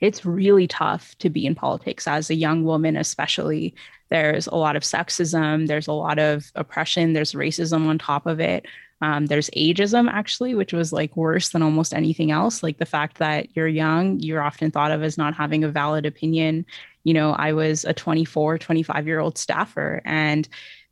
it's 0.00 0.24
really 0.24 0.66
tough 0.66 1.16
to 1.18 1.28
be 1.30 1.46
in 1.46 1.54
politics 1.54 2.06
as 2.06 2.30
a 2.30 2.34
young 2.34 2.64
woman, 2.64 2.96
especially. 2.96 3.74
There's 4.10 4.46
a 4.46 4.56
lot 4.56 4.74
of 4.76 4.82
sexism, 4.82 5.68
there's 5.68 5.86
a 5.86 5.92
lot 5.92 6.18
of 6.18 6.50
oppression, 6.54 7.12
there's 7.12 7.32
racism 7.32 7.86
on 7.86 7.96
top 7.98 8.26
of 8.26 8.40
it. 8.40 8.66
Um, 9.02 9.26
there's 9.26 9.50
ageism, 9.56 10.10
actually, 10.10 10.54
which 10.54 10.72
was 10.72 10.92
like 10.92 11.16
worse 11.16 11.50
than 11.50 11.62
almost 11.62 11.94
anything 11.94 12.30
else. 12.30 12.62
Like 12.62 12.78
the 12.78 12.86
fact 12.86 13.18
that 13.18 13.48
you're 13.56 13.68
young, 13.68 14.20
you're 14.20 14.42
often 14.42 14.70
thought 14.70 14.90
of 14.90 15.02
as 15.02 15.16
not 15.16 15.34
having 15.34 15.64
a 15.64 15.68
valid 15.68 16.06
opinion. 16.06 16.66
You 17.04 17.14
know, 17.14 17.32
I 17.32 17.52
was 17.52 17.84
a 17.84 17.94
24, 17.94 18.58
25 18.58 19.06
year 19.06 19.20
old 19.20 19.38
staffer, 19.38 20.02
and 20.04 20.48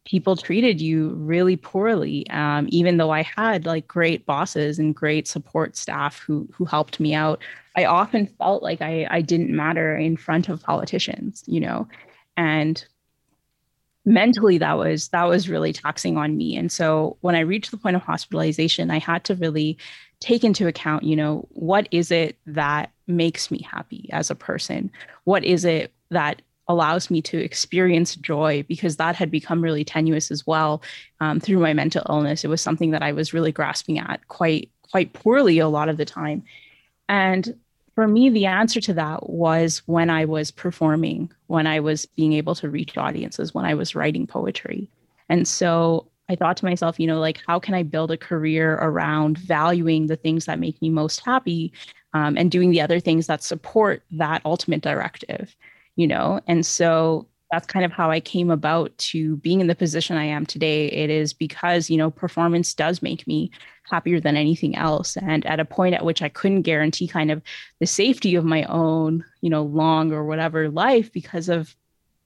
people 0.08 0.36
treated 0.36 0.80
you 0.80 1.10
really 1.16 1.56
poorly 1.56 2.28
um, 2.30 2.66
even 2.70 2.96
though 2.96 3.10
i 3.10 3.22
had 3.22 3.66
like 3.66 3.86
great 3.86 4.24
bosses 4.24 4.78
and 4.78 4.94
great 4.94 5.28
support 5.28 5.76
staff 5.76 6.18
who 6.20 6.48
who 6.52 6.64
helped 6.64 6.98
me 6.98 7.12
out 7.12 7.42
i 7.76 7.84
often 7.84 8.26
felt 8.38 8.62
like 8.62 8.80
i 8.80 9.06
i 9.10 9.20
didn't 9.20 9.54
matter 9.54 9.94
in 9.96 10.16
front 10.16 10.48
of 10.48 10.62
politicians 10.62 11.44
you 11.46 11.60
know 11.60 11.86
and 12.38 12.86
mentally 14.04 14.58
that 14.58 14.78
was 14.78 15.08
that 15.08 15.24
was 15.24 15.48
really 15.48 15.72
taxing 15.72 16.16
on 16.16 16.36
me. 16.36 16.56
And 16.56 16.70
so 16.72 17.16
when 17.20 17.34
i 17.34 17.40
reached 17.40 17.70
the 17.70 17.76
point 17.76 17.96
of 17.96 18.02
hospitalization 18.02 18.90
i 18.90 18.98
had 18.98 19.24
to 19.24 19.34
really 19.34 19.76
take 20.20 20.44
into 20.44 20.66
account 20.66 21.04
you 21.04 21.14
know 21.14 21.46
what 21.50 21.86
is 21.90 22.10
it 22.10 22.36
that 22.46 22.90
makes 23.08 23.50
me 23.50 23.60
happy 23.62 24.08
as 24.12 24.30
a 24.30 24.34
person? 24.34 24.90
What 25.24 25.42
is 25.42 25.64
it 25.64 25.92
that 26.10 26.42
allows 26.68 27.10
me 27.10 27.22
to 27.22 27.38
experience 27.38 28.14
joy? 28.14 28.64
Because 28.68 28.96
that 28.96 29.16
had 29.16 29.30
become 29.30 29.62
really 29.62 29.84
tenuous 29.84 30.30
as 30.30 30.46
well 30.46 30.82
um, 31.20 31.40
through 31.40 31.58
my 31.58 31.72
mental 31.72 32.04
illness. 32.08 32.44
It 32.44 32.48
was 32.48 32.60
something 32.60 32.92
that 32.92 33.02
i 33.02 33.10
was 33.10 33.32
really 33.32 33.50
grasping 33.50 33.98
at 33.98 34.28
quite 34.28 34.70
quite 34.90 35.12
poorly 35.12 35.58
a 35.58 35.68
lot 35.68 35.88
of 35.88 35.96
the 35.96 36.04
time. 36.04 36.44
And 37.08 37.58
for 37.98 38.06
me, 38.06 38.30
the 38.30 38.46
answer 38.46 38.80
to 38.82 38.94
that 38.94 39.28
was 39.28 39.82
when 39.86 40.08
I 40.08 40.24
was 40.24 40.52
performing, 40.52 41.32
when 41.48 41.66
I 41.66 41.80
was 41.80 42.06
being 42.06 42.32
able 42.32 42.54
to 42.54 42.70
reach 42.70 42.96
audiences, 42.96 43.52
when 43.52 43.64
I 43.64 43.74
was 43.74 43.96
writing 43.96 44.24
poetry. 44.24 44.88
And 45.28 45.48
so 45.48 46.06
I 46.28 46.36
thought 46.36 46.56
to 46.58 46.64
myself, 46.64 47.00
you 47.00 47.08
know, 47.08 47.18
like, 47.18 47.42
how 47.48 47.58
can 47.58 47.74
I 47.74 47.82
build 47.82 48.12
a 48.12 48.16
career 48.16 48.74
around 48.74 49.36
valuing 49.36 50.06
the 50.06 50.14
things 50.14 50.44
that 50.44 50.60
make 50.60 50.80
me 50.80 50.90
most 50.90 51.24
happy 51.24 51.72
um, 52.12 52.38
and 52.38 52.52
doing 52.52 52.70
the 52.70 52.80
other 52.80 53.00
things 53.00 53.26
that 53.26 53.42
support 53.42 54.04
that 54.12 54.42
ultimate 54.44 54.82
directive, 54.82 55.56
you 55.96 56.06
know? 56.06 56.40
And 56.46 56.64
so 56.64 57.26
that's 57.50 57.66
kind 57.66 57.84
of 57.84 57.92
how 57.92 58.10
I 58.10 58.20
came 58.20 58.50
about 58.50 58.96
to 58.98 59.36
being 59.36 59.60
in 59.60 59.68
the 59.68 59.74
position 59.74 60.16
I 60.16 60.24
am 60.24 60.44
today. 60.44 60.86
It 60.88 61.10
is 61.10 61.32
because, 61.32 61.88
you 61.88 61.96
know, 61.96 62.10
performance 62.10 62.74
does 62.74 63.00
make 63.00 63.26
me 63.26 63.50
happier 63.84 64.20
than 64.20 64.36
anything 64.36 64.76
else. 64.76 65.16
And 65.16 65.46
at 65.46 65.60
a 65.60 65.64
point 65.64 65.94
at 65.94 66.04
which 66.04 66.20
I 66.20 66.28
couldn't 66.28 66.62
guarantee 66.62 67.08
kind 67.08 67.30
of 67.30 67.42
the 67.80 67.86
safety 67.86 68.34
of 68.34 68.44
my 68.44 68.64
own, 68.64 69.24
you 69.40 69.48
know, 69.48 69.62
long 69.62 70.12
or 70.12 70.24
whatever 70.24 70.68
life 70.68 71.10
because 71.12 71.48
of 71.48 71.74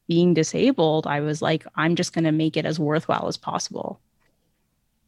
being 0.09 0.35
disabled, 0.35 1.07
I 1.07 1.21
was 1.21 1.41
like, 1.41 1.65
I'm 1.77 1.95
just 1.95 2.13
going 2.13 2.25
to 2.25 2.33
make 2.33 2.57
it 2.57 2.67
as 2.67 2.81
worthwhile 2.81 3.29
as 3.29 3.37
possible. 3.37 4.01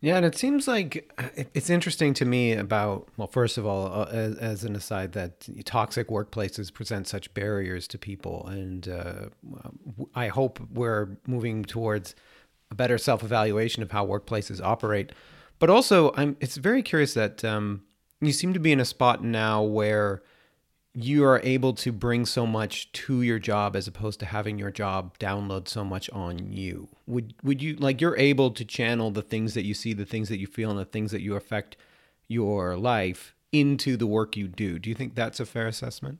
Yeah, 0.05 0.19
and 0.19 0.27
it 0.27 0.37
seems 0.37 0.69
like 0.69 1.11
it's 1.55 1.71
interesting 1.71 2.13
to 2.15 2.27
me 2.27 2.53
about 2.53 3.09
well, 3.17 3.27
first 3.27 3.57
of 3.57 3.65
all, 3.65 3.87
uh, 3.87 4.05
as, 4.13 4.37
as, 4.37 4.63
an 4.63 4.77
aside, 4.77 5.13
that 5.13 5.49
toxic 5.65 6.09
workplaces 6.09 6.71
present 6.71 7.09
such 7.09 7.33
barriers 7.33 7.89
to 7.89 7.97
people, 7.97 8.47
and 8.47 8.87
uh, 8.87 9.31
I 10.15 10.29
hope 10.29 10.61
we're 10.71 11.17
moving 11.27 11.65
towards 11.65 12.15
a 12.71 12.75
better 12.75 12.99
self-evaluation 12.99 13.83
of 13.83 13.93
how 13.93 14.07
workplaces 14.07 14.61
operate. 14.63 15.13
But 15.59 15.71
also, 15.71 16.13
I'm 16.19 16.37
it's 16.39 16.59
very 16.59 16.83
curious 16.83 17.15
that 17.15 17.43
um, 17.43 17.85
you 18.21 18.33
seem 18.33 18.53
to 18.53 18.61
be 18.61 18.73
in 18.73 18.81
a 18.81 18.85
spot 18.85 19.25
now 19.25 19.63
where 19.63 20.23
you 20.95 21.25
are 21.25 21.41
able 21.43 21.75
to 21.75 21.91
bring 21.91 22.25
so 22.25 22.47
much 22.47 22.91
to 22.93 23.23
your 23.23 23.41
job 23.41 23.75
as 23.75 23.89
opposed 23.89 24.21
to 24.21 24.27
having 24.27 24.59
your 24.59 24.71
job 24.71 25.19
download 25.19 25.67
so 25.67 25.85
much 25.85 26.09
on 26.11 26.53
you. 26.53 26.89
Would 27.07 27.35
would 27.43 27.61
you 27.61 27.75
like 27.77 28.01
you're 28.01 28.17
able 28.17 28.53
to 28.53 28.65
channel 28.65 29.11
the 29.11 29.23
things 29.23 29.55
that 29.55 29.65
you 29.65 29.75
see 29.75 29.93
the 29.93 30.07
things 30.07 30.29
that 30.29 30.39
you 30.39 30.47
feel 30.47 30.71
and 30.71 30.79
the 30.79 30.85
things 30.85 31.11
that 31.11 31.21
you 31.21 31.35
affect 31.35 31.77
your 32.29 32.77
life 32.77 33.35
into 33.53 33.97
the 33.97 34.07
work 34.07 34.37
you 34.37 34.49
do. 34.49 34.79
Do 34.79 34.89
you 34.89 34.95
think 34.95 35.15
that's 35.15 35.41
a 35.41 35.47
fair 35.47 35.67
assessment? 35.67 36.19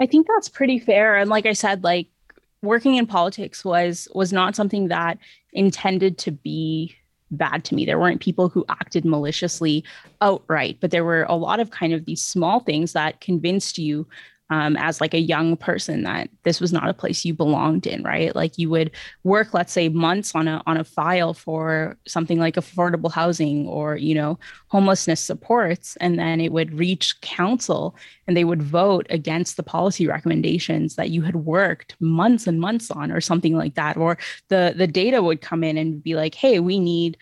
I 0.00 0.06
think 0.06 0.26
that's 0.26 0.48
pretty 0.48 0.78
fair. 0.78 1.16
And 1.16 1.28
like 1.28 1.46
i 1.46 1.52
said 1.52 1.82
like 1.82 2.06
working 2.62 2.96
in 2.96 3.06
politics 3.06 3.64
was 3.64 4.08
was 4.14 4.32
not 4.32 4.54
something 4.54 4.88
that 4.88 5.18
intended 5.52 6.18
to 6.18 6.30
be 6.30 6.96
bad 7.30 7.64
to 7.64 7.74
me. 7.74 7.84
There 7.84 7.98
weren't 7.98 8.20
people 8.20 8.48
who 8.48 8.64
acted 8.68 9.04
maliciously 9.04 9.84
outright, 10.20 10.78
but 10.80 10.90
there 10.90 11.04
were 11.04 11.24
a 11.28 11.36
lot 11.36 11.60
of 11.60 11.70
kind 11.70 11.92
of 11.92 12.04
these 12.04 12.22
small 12.22 12.60
things 12.60 12.92
that 12.92 13.20
convinced 13.20 13.78
you 13.78 14.06
um, 14.50 14.76
as 14.76 15.00
like 15.00 15.14
a 15.14 15.20
young 15.20 15.56
person 15.56 16.02
that 16.02 16.28
this 16.42 16.60
was 16.60 16.72
not 16.72 16.88
a 16.88 16.94
place 16.94 17.24
you 17.24 17.32
belonged 17.32 17.86
in 17.86 18.02
right? 18.02 18.34
Like 18.34 18.58
you 18.58 18.68
would 18.70 18.90
work 19.24 19.54
let's 19.54 19.72
say 19.72 19.88
months 19.88 20.34
on 20.34 20.48
a 20.48 20.62
on 20.66 20.76
a 20.76 20.84
file 20.84 21.34
for 21.34 21.96
something 22.06 22.38
like 22.38 22.56
affordable 22.56 23.10
housing 23.10 23.66
or 23.66 23.96
you 23.96 24.14
know 24.14 24.38
homelessness 24.68 25.20
supports 25.20 25.96
and 25.96 26.18
then 26.18 26.40
it 26.40 26.52
would 26.52 26.78
reach 26.78 27.20
council 27.20 27.96
and 28.26 28.36
they 28.36 28.44
would 28.44 28.62
vote 28.62 29.06
against 29.10 29.56
the 29.56 29.62
policy 29.62 30.06
recommendations 30.06 30.96
that 30.96 31.10
you 31.10 31.22
had 31.22 31.36
worked 31.36 31.96
months 32.00 32.46
and 32.46 32.60
months 32.60 32.90
on 32.90 33.10
or 33.10 33.20
something 33.20 33.56
like 33.56 33.74
that. 33.74 33.96
Or 33.96 34.18
the 34.48 34.74
the 34.76 34.86
data 34.86 35.22
would 35.22 35.40
come 35.40 35.64
in 35.64 35.76
and 35.76 36.02
be 36.02 36.14
like 36.14 36.34
hey 36.34 36.60
we 36.60 36.78
need 36.78 37.16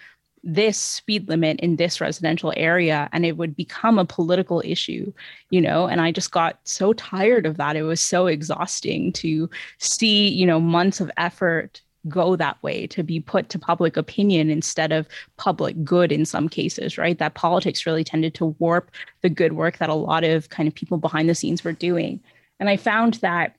this 0.44 0.78
speed 0.78 1.28
limit 1.28 1.58
in 1.60 1.76
this 1.76 2.00
residential 2.00 2.52
area 2.56 3.08
and 3.12 3.26
it 3.26 3.36
would 3.36 3.56
become 3.56 3.98
a 3.98 4.04
political 4.04 4.62
issue 4.64 5.12
you 5.50 5.60
know? 5.60 5.86
And 5.86 6.00
i 6.00 6.12
just 6.12 6.30
got 6.30 6.58
so 6.64 6.92
tired 6.92 7.46
of 7.46 7.56
that. 7.56 7.76
It 7.76 7.82
was 7.82 8.00
so 8.00 8.26
exhausting 8.26 9.12
to 9.14 9.48
see 9.78 10.28
you 10.28 10.46
know 10.46 10.60
months 10.60 11.00
of 11.00 11.10
effort 11.16 11.80
go 12.08 12.36
that 12.36 12.62
way 12.62 12.86
to 12.86 13.02
be 13.02 13.20
put 13.20 13.48
to 13.50 13.58
public 13.58 13.96
opinion 13.96 14.50
instead 14.50 14.92
of 14.92 15.06
public 15.36 15.82
good 15.84 16.12
in 16.12 16.24
some 16.24 16.48
cases 16.48 16.96
right? 16.98 17.18
That 17.18 17.34
politics 17.34 17.86
really 17.86 18.04
tended 18.04 18.34
to 18.34 18.46
warp 18.58 18.90
the 19.22 19.28
good 19.28 19.54
work 19.54 19.78
that 19.78 19.90
a 19.90 19.94
lot 19.94 20.24
of 20.24 20.48
kind 20.48 20.68
of 20.68 20.74
people 20.74 20.98
behind 20.98 21.28
the 21.28 21.34
scenes 21.34 21.64
were 21.64 21.72
doing. 21.72 22.20
And 22.60 22.68
i 22.68 22.76
found 22.76 23.14
that 23.14 23.56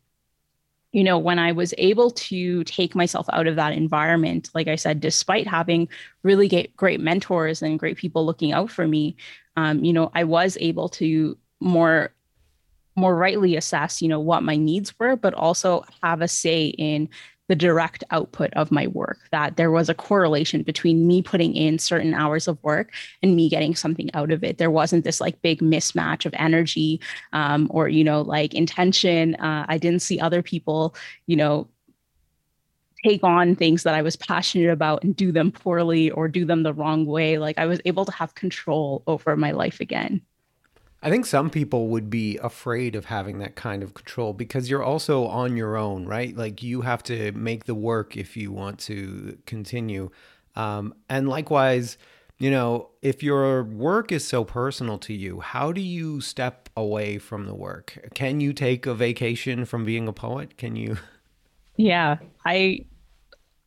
you 0.91 1.03
know, 1.03 1.17
when 1.19 1.37
I 1.37 1.51
was 1.51 1.73
able 1.77 2.09
to 2.11 2.63
take 2.63 2.95
myself 2.95 3.27
out 3.31 3.47
of 3.47 3.55
that 3.57 3.73
environment, 3.73 4.49
like 4.53 4.67
I 4.67 4.75
said, 4.75 4.99
despite 4.99 5.47
having 5.47 5.87
really 6.23 6.71
great 6.75 6.99
mentors 6.99 7.61
and 7.61 7.77
great 7.77 7.97
people 7.97 8.25
looking 8.25 8.53
out 8.53 8.71
for 8.71 8.87
me, 8.87 9.15
um, 9.55 9.83
you 9.83 9.93
know, 9.93 10.11
I 10.15 10.23
was 10.23 10.57
able 10.59 10.89
to 10.89 11.37
more 11.59 12.13
more 12.95 13.15
rightly 13.15 13.55
assess, 13.55 14.01
you 14.01 14.09
know, 14.09 14.19
what 14.19 14.43
my 14.43 14.57
needs 14.57 14.93
were, 14.99 15.15
but 15.15 15.33
also 15.33 15.85
have 16.03 16.21
a 16.21 16.27
say 16.27 16.65
in 16.65 17.07
the 17.49 17.55
direct 17.55 18.03
output 18.11 18.53
of 18.53 18.71
my 18.71 18.87
work, 18.87 19.17
that 19.31 19.57
there 19.57 19.71
was 19.71 19.89
a 19.89 19.95
correlation 19.95 20.61
between 20.61 21.07
me 21.07 21.21
putting 21.21 21.55
in 21.55 21.79
certain 21.79 22.13
hours 22.13 22.47
of 22.47 22.63
work 22.63 22.93
and 23.23 23.35
me 23.35 23.49
getting 23.49 23.75
something 23.75 24.09
out 24.13 24.31
of 24.31 24.43
it. 24.43 24.59
There 24.59 24.71
wasn't 24.71 25.03
this 25.03 25.19
like 25.19 25.41
big 25.41 25.59
mismatch 25.59 26.27
of 26.27 26.33
energy 26.37 27.01
um, 27.33 27.67
or, 27.71 27.89
you 27.89 28.03
know, 28.03 28.21
like 28.21 28.53
intention. 28.53 29.33
Uh, 29.35 29.65
I 29.67 29.79
didn't 29.79 30.03
see 30.03 30.19
other 30.19 30.43
people, 30.43 30.95
you 31.25 31.35
know, 31.35 31.67
take 33.03 33.23
on 33.23 33.55
things 33.55 33.81
that 33.83 33.95
I 33.95 34.03
was 34.03 34.15
passionate 34.15 34.69
about 34.69 35.03
and 35.03 35.15
do 35.15 35.31
them 35.31 35.51
poorly 35.51 36.11
or 36.11 36.27
do 36.27 36.45
them 36.45 36.61
the 36.61 36.73
wrong 36.73 37.07
way. 37.07 37.39
Like 37.39 37.57
I 37.57 37.65
was 37.65 37.81
able 37.83 38.05
to 38.05 38.11
have 38.11 38.35
control 38.35 39.01
over 39.07 39.35
my 39.35 39.51
life 39.51 39.79
again. 39.79 40.21
I 41.01 41.09
think 41.09 41.25
some 41.25 41.49
people 41.49 41.87
would 41.89 42.09
be 42.09 42.37
afraid 42.37 42.95
of 42.95 43.05
having 43.05 43.39
that 43.39 43.55
kind 43.55 43.83
of 43.83 43.93
control 43.93 44.33
because 44.33 44.69
you're 44.69 44.83
also 44.83 45.25
on 45.25 45.55
your 45.55 45.77
own, 45.77 46.05
right? 46.05 46.35
Like 46.35 46.61
you 46.61 46.81
have 46.81 47.03
to 47.03 47.31
make 47.31 47.65
the 47.65 47.75
work 47.75 48.17
if 48.17 48.35
you 48.35 48.51
want 48.51 48.79
to 48.79 49.37
continue. 49.45 50.09
Um, 50.55 50.93
and 51.09 51.29
likewise, 51.29 51.97
you 52.37 52.51
know, 52.51 52.89
if 53.01 53.23
your 53.23 53.63
work 53.63 54.11
is 54.11 54.27
so 54.27 54.43
personal 54.43 54.97
to 54.99 55.13
you, 55.13 55.39
how 55.39 55.71
do 55.71 55.81
you 55.81 56.19
step 56.19 56.69
away 56.75 57.17
from 57.17 57.45
the 57.45 57.55
work? 57.55 58.09
Can 58.13 58.41
you 58.41 58.51
take 58.51 58.85
a 58.85 58.93
vacation 58.93 59.63
from 59.65 59.85
being 59.85 60.07
a 60.07 60.13
poet? 60.13 60.57
Can 60.57 60.75
you? 60.75 60.97
Yeah, 61.81 62.17
I 62.45 62.83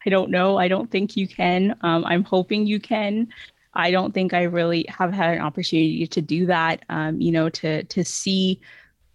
I 0.04 0.10
don't 0.10 0.30
know. 0.30 0.58
I 0.58 0.68
don't 0.68 0.90
think 0.90 1.16
you 1.16 1.26
can. 1.26 1.74
Um, 1.80 2.04
I'm 2.04 2.24
hoping 2.24 2.66
you 2.66 2.78
can. 2.78 3.28
I 3.74 3.90
don't 3.90 4.12
think 4.12 4.34
I 4.34 4.42
really 4.42 4.84
have 4.88 5.12
had 5.12 5.36
an 5.36 5.42
opportunity 5.42 6.06
to 6.06 6.20
do 6.20 6.46
that. 6.46 6.84
Um, 6.88 7.20
you 7.20 7.32
know, 7.32 7.48
to 7.50 7.84
to 7.84 8.04
see 8.04 8.60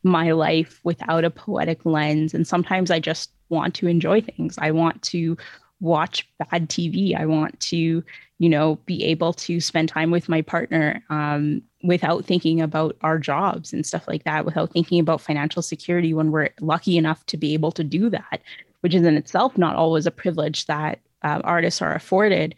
my 0.04 0.32
life 0.32 0.80
without 0.84 1.24
a 1.24 1.30
poetic 1.30 1.86
lens. 1.86 2.34
And 2.34 2.48
sometimes 2.48 2.91
I 2.91 3.00
just 3.00 3.32
want 3.50 3.76
to 3.76 3.88
enjoy 3.88 4.22
things. 4.22 4.58
I 4.58 4.72
want 4.72 5.02
to 5.04 5.38
watch 5.80 6.28
bad 6.39 6.70
TV. 6.70 7.15
I 7.15 7.26
want 7.26 7.60
to, 7.62 8.04
you 8.39 8.50
know, 8.50 8.76
be 8.86 9.04
able 9.06 9.34
to 9.34 9.60
spend 9.60 9.89
time 9.89 10.12
with 10.12 10.28
my 10.30 10.41
partner 10.41 11.04
um, 11.10 11.62
without 11.84 12.26
thinking 12.26 12.62
about 12.62 12.98
our 13.02 13.20
jobs 13.20 13.74
and 13.74 13.86
stuff 13.86 14.08
like 14.08 14.24
that, 14.24 14.46
without 14.46 14.72
thinking 14.72 15.00
about 15.00 15.22
financial 15.22 15.62
security 15.62 16.13
when 16.13 16.32
we're 16.32 16.50
lucky 16.60 16.98
enough 16.98 17.26
to 17.28 17.38
be 17.38 17.54
able 17.54 17.72
to 17.72 17.84
do 17.84 18.10
that, 18.10 18.41
which 18.82 18.96
is 18.96 19.04
in 19.04 19.15
itself 19.15 19.58
not 19.58 19.76
always 19.76 20.06
a 20.06 20.12
privilege 20.12 20.65
that 20.65 21.00
uh, 21.24 21.41
artists 21.43 21.82
are 21.82 21.93
afforded. 21.93 22.56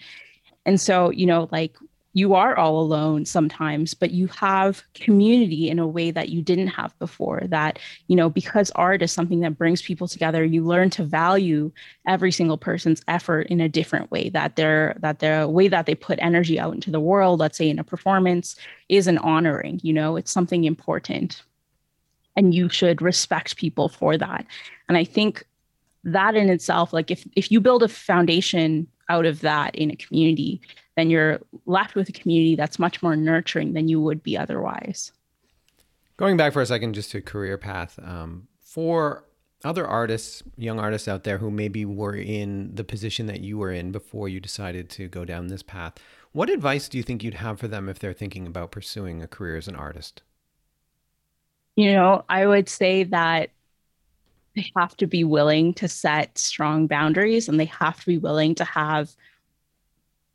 And 0.65 0.79
so, 0.79 1.09
you 1.09 1.25
know, 1.25 1.49
like 1.51 1.75
you 2.19 2.33
are 2.35 2.55
all 2.57 2.79
alone 2.79 3.25
sometimes 3.25 3.93
but 3.93 4.11
you 4.11 4.27
have 4.27 4.83
community 4.93 5.69
in 5.69 5.79
a 5.79 5.87
way 5.87 6.11
that 6.11 6.29
you 6.29 6.41
didn't 6.41 6.67
have 6.67 6.97
before 6.99 7.41
that 7.47 7.79
you 8.07 8.15
know 8.15 8.29
because 8.29 8.69
art 8.71 9.01
is 9.01 9.11
something 9.11 9.39
that 9.39 9.57
brings 9.57 9.81
people 9.81 10.07
together 10.07 10.43
you 10.43 10.63
learn 10.63 10.89
to 10.89 11.03
value 11.03 11.71
every 12.05 12.31
single 12.31 12.57
person's 12.57 13.01
effort 13.07 13.47
in 13.47 13.61
a 13.61 13.69
different 13.69 14.11
way 14.11 14.29
that 14.29 14.55
their 14.55 14.95
that 14.99 15.19
the 15.19 15.47
way 15.47 15.67
that 15.67 15.85
they 15.85 15.95
put 15.95 16.19
energy 16.21 16.59
out 16.59 16.73
into 16.73 16.91
the 16.91 16.99
world 16.99 17.39
let's 17.39 17.57
say 17.57 17.69
in 17.69 17.79
a 17.79 17.83
performance 17.83 18.55
is 18.89 19.07
an 19.07 19.17
honoring 19.19 19.79
you 19.81 19.93
know 19.93 20.17
it's 20.17 20.31
something 20.31 20.63
important. 20.65 21.43
And 22.35 22.53
you 22.53 22.69
should 22.69 23.01
respect 23.01 23.57
people 23.57 23.89
for 23.89 24.17
that. 24.17 24.45
And 24.87 24.97
i 24.97 25.03
think 25.03 25.45
that 26.11 26.35
in 26.35 26.49
itself 26.49 26.93
like 26.93 27.11
if 27.11 27.27
if 27.35 27.51
you 27.51 27.59
build 27.59 27.83
a 27.83 27.87
foundation 27.87 28.87
out 29.09 29.25
of 29.25 29.41
that 29.41 29.75
in 29.75 29.89
a 29.89 29.95
community 29.95 30.61
then 30.99 31.09
you're 31.09 31.39
left 31.65 31.95
with 31.95 32.09
a 32.09 32.11
community 32.11 32.55
that's 32.55 32.77
much 32.77 33.01
more 33.01 33.15
nurturing 33.15 33.71
than 33.71 33.87
you 33.87 34.01
would 34.01 34.21
be 34.21 34.37
otherwise. 34.37 35.13
Going 36.17 36.35
back 36.35 36.51
for 36.51 36.61
a 36.61 36.65
second, 36.65 36.93
just 36.93 37.11
to 37.11 37.21
career 37.21 37.57
path, 37.57 37.97
um, 38.03 38.49
for 38.59 39.23
other 39.63 39.87
artists, 39.87 40.43
young 40.57 40.77
artists 40.77 41.07
out 41.07 41.23
there 41.23 41.37
who 41.37 41.49
maybe 41.49 41.85
were 41.85 42.15
in 42.15 42.75
the 42.75 42.83
position 42.83 43.27
that 43.27 43.39
you 43.39 43.57
were 43.57 43.71
in 43.71 43.93
before 43.93 44.27
you 44.27 44.41
decided 44.41 44.89
to 44.89 45.07
go 45.07 45.23
down 45.23 45.47
this 45.47 45.63
path, 45.63 45.93
what 46.33 46.49
advice 46.49 46.89
do 46.89 46.97
you 46.97 47.03
think 47.03 47.23
you'd 47.23 47.35
have 47.35 47.59
for 47.59 47.69
them 47.69 47.87
if 47.87 47.97
they're 47.97 48.11
thinking 48.11 48.45
about 48.45 48.71
pursuing 48.71 49.23
a 49.23 49.27
career 49.27 49.55
as 49.55 49.69
an 49.69 49.77
artist? 49.77 50.21
You 51.77 51.93
know, 51.93 52.25
I 52.27 52.45
would 52.45 52.67
say 52.67 53.05
that 53.05 53.51
they 54.59 54.71
have 54.75 54.95
to 54.97 55.07
be 55.07 55.23
willing 55.23 55.73
to 55.73 55.87
set 55.87 56.37
strong 56.37 56.85
boundaries 56.85 57.47
and 57.47 57.57
they 57.59 57.65
have 57.65 57.97
to 58.01 58.05
be 58.05 58.17
willing 58.17 58.53
to 58.55 58.65
have 58.65 59.09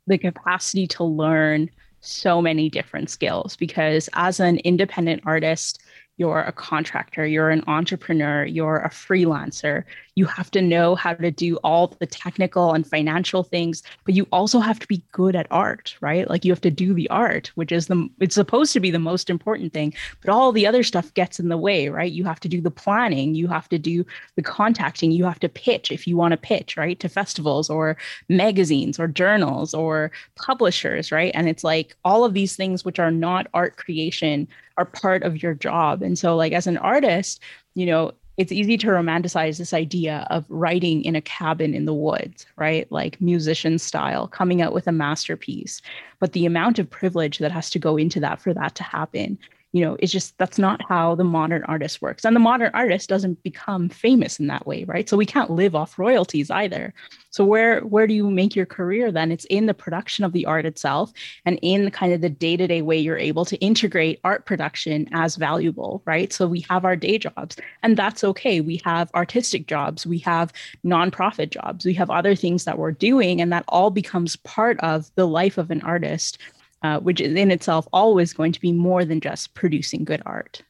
the 0.07 0.17
capacity 0.17 0.87
to 0.87 1.03
learn 1.03 1.69
so 2.01 2.41
many 2.41 2.67
different 2.67 3.09
skills 3.09 3.55
because 3.55 4.09
as 4.13 4.39
an 4.39 4.57
independent 4.59 5.21
artist 5.25 5.83
you're 6.17 6.39
a 6.39 6.51
contractor, 6.51 7.25
you're 7.25 7.49
an 7.49 7.63
entrepreneur, 7.67 8.45
you're 8.45 8.77
a 8.77 8.89
freelancer. 8.89 9.83
You 10.15 10.25
have 10.25 10.49
to 10.51 10.61
know 10.61 10.95
how 10.95 11.13
to 11.13 11.29
do 11.29 11.57
all 11.57 11.87
the 11.87 12.05
technical 12.05 12.73
and 12.73 12.87
financial 12.87 13.43
things, 13.43 13.83
but 14.05 14.13
you 14.13 14.27
also 14.31 14.59
have 14.59 14.79
to 14.79 14.87
be 14.87 15.03
good 15.11 15.35
at 15.35 15.47
art, 15.51 15.95
right? 16.01 16.29
Like 16.29 16.45
you 16.45 16.51
have 16.51 16.61
to 16.61 16.71
do 16.71 16.93
the 16.93 17.09
art, 17.09 17.51
which 17.55 17.71
is 17.71 17.87
the 17.87 18.09
it's 18.19 18.35
supposed 18.35 18.73
to 18.73 18.79
be 18.79 18.91
the 18.91 18.99
most 18.99 19.29
important 19.29 19.73
thing, 19.73 19.93
but 20.21 20.31
all 20.31 20.51
the 20.51 20.65
other 20.65 20.83
stuff 20.83 21.13
gets 21.13 21.39
in 21.39 21.49
the 21.49 21.57
way, 21.57 21.89
right? 21.89 22.11
You 22.11 22.23
have 22.23 22.39
to 22.41 22.49
do 22.49 22.61
the 22.61 22.71
planning, 22.71 23.35
you 23.35 23.47
have 23.47 23.69
to 23.69 23.77
do 23.77 24.05
the 24.35 24.41
contacting, 24.41 25.11
you 25.11 25.25
have 25.25 25.39
to 25.39 25.49
pitch 25.49 25.91
if 25.91 26.07
you 26.07 26.17
want 26.17 26.31
to 26.31 26.37
pitch, 26.37 26.77
right? 26.77 26.99
To 26.99 27.09
festivals 27.09 27.69
or 27.69 27.97
magazines 28.29 28.99
or 28.99 29.07
journals 29.07 29.73
or 29.73 30.11
publishers, 30.35 31.11
right? 31.11 31.31
And 31.35 31.49
it's 31.49 31.63
like 31.63 31.95
all 32.05 32.23
of 32.23 32.33
these 32.33 32.55
things 32.55 32.85
which 32.85 32.99
are 32.99 33.11
not 33.11 33.47
art 33.53 33.77
creation 33.77 34.47
are 34.77 34.85
part 34.85 35.23
of 35.23 35.41
your 35.41 35.53
job. 35.53 36.01
And 36.01 36.17
so, 36.17 36.35
like, 36.35 36.53
as 36.53 36.67
an 36.67 36.77
artist, 36.77 37.41
you 37.75 37.85
know, 37.85 38.11
it's 38.37 38.51
easy 38.51 38.77
to 38.77 38.87
romanticize 38.87 39.57
this 39.57 39.73
idea 39.73 40.27
of 40.29 40.45
writing 40.49 41.03
in 41.03 41.15
a 41.15 41.21
cabin 41.21 41.73
in 41.73 41.85
the 41.85 41.93
woods, 41.93 42.45
right? 42.57 42.91
Like 42.91 43.21
musician 43.21 43.79
style, 43.79 44.27
coming 44.27 44.61
out 44.61 44.73
with 44.73 44.87
a 44.87 44.91
masterpiece. 44.91 45.81
But 46.19 46.33
the 46.33 46.45
amount 46.45 46.77
of 46.77 46.89
privilege 46.89 47.37
that 47.39 47.51
has 47.51 47.69
to 47.69 47.79
go 47.79 47.95
into 47.95 48.19
that 48.19 48.41
for 48.41 48.53
that 48.53 48.75
to 48.75 48.83
happen 48.83 49.37
you 49.75 49.81
know 49.81 49.97
it's 49.99 50.13
just 50.13 50.37
that's 50.37 50.57
not 50.57 50.81
how 50.87 51.15
the 51.15 51.25
modern 51.25 51.61
artist 51.65 52.01
works. 52.01 52.23
And 52.23 52.33
the 52.33 52.39
modern 52.39 52.71
artist 52.73 53.09
doesn't 53.09 53.43
become 53.43 53.89
famous 53.89 54.39
in 54.39 54.47
that 54.47 54.65
way 54.65 54.85
right? 54.85 55.09
So 55.09 55.17
we 55.17 55.25
can't 55.25 55.51
live 55.51 55.75
off 55.75 55.99
royalties 55.99 56.49
either. 56.49 56.93
So 57.29 57.43
where 57.43 57.81
where 57.81 58.07
do 58.07 58.13
you 58.13 58.31
make 58.31 58.55
your 58.55 58.65
career 58.65 59.11
then? 59.11 59.33
It's 59.33 59.43
in 59.45 59.65
the 59.65 59.73
production 59.73 60.23
of 60.23 60.31
the 60.31 60.45
art 60.45 60.65
itself 60.65 61.11
and 61.45 61.59
in 61.61 61.91
kind 61.91 62.13
of 62.13 62.21
the 62.21 62.29
day-to-day 62.29 62.83
way 62.83 62.97
you're 62.97 63.17
able 63.17 63.43
to 63.43 63.57
integrate 63.57 64.21
art 64.23 64.45
production 64.45 65.09
as 65.11 65.35
valuable 65.35 66.01
right? 66.05 66.31
So 66.31 66.47
we 66.47 66.61
have 66.69 66.85
our 66.85 66.95
day 66.95 67.17
jobs 67.17 67.57
and 67.83 67.97
that's 67.97 68.23
okay. 68.23 68.61
We 68.61 68.81
have 68.85 69.11
artistic 69.13 69.67
jobs. 69.67 70.07
We 70.07 70.19
have 70.19 70.53
nonprofit 70.85 71.49
jobs. 71.49 71.83
We 71.83 71.95
have 71.95 72.09
other 72.09 72.33
things 72.33 72.63
that 72.63 72.77
we're 72.77 72.93
doing 72.93 73.41
and 73.41 73.51
that 73.51 73.65
all 73.67 73.89
becomes 73.89 74.37
part 74.37 74.79
of 74.79 75.11
the 75.15 75.27
life 75.27 75.57
of 75.57 75.69
an 75.69 75.81
artist 75.81 76.37
uh, 76.85 76.99
which 76.99 77.19
is 77.19 77.33
in 77.35 77.49
itself 77.51 77.87
always 77.91 78.31
going 78.33 78.51
to 78.51 78.61
be 78.61 78.71
more 78.71 79.03
than 79.05 79.19
just 79.19 79.53
producing 79.55 80.03
good 80.03 80.21
art. 80.25 80.61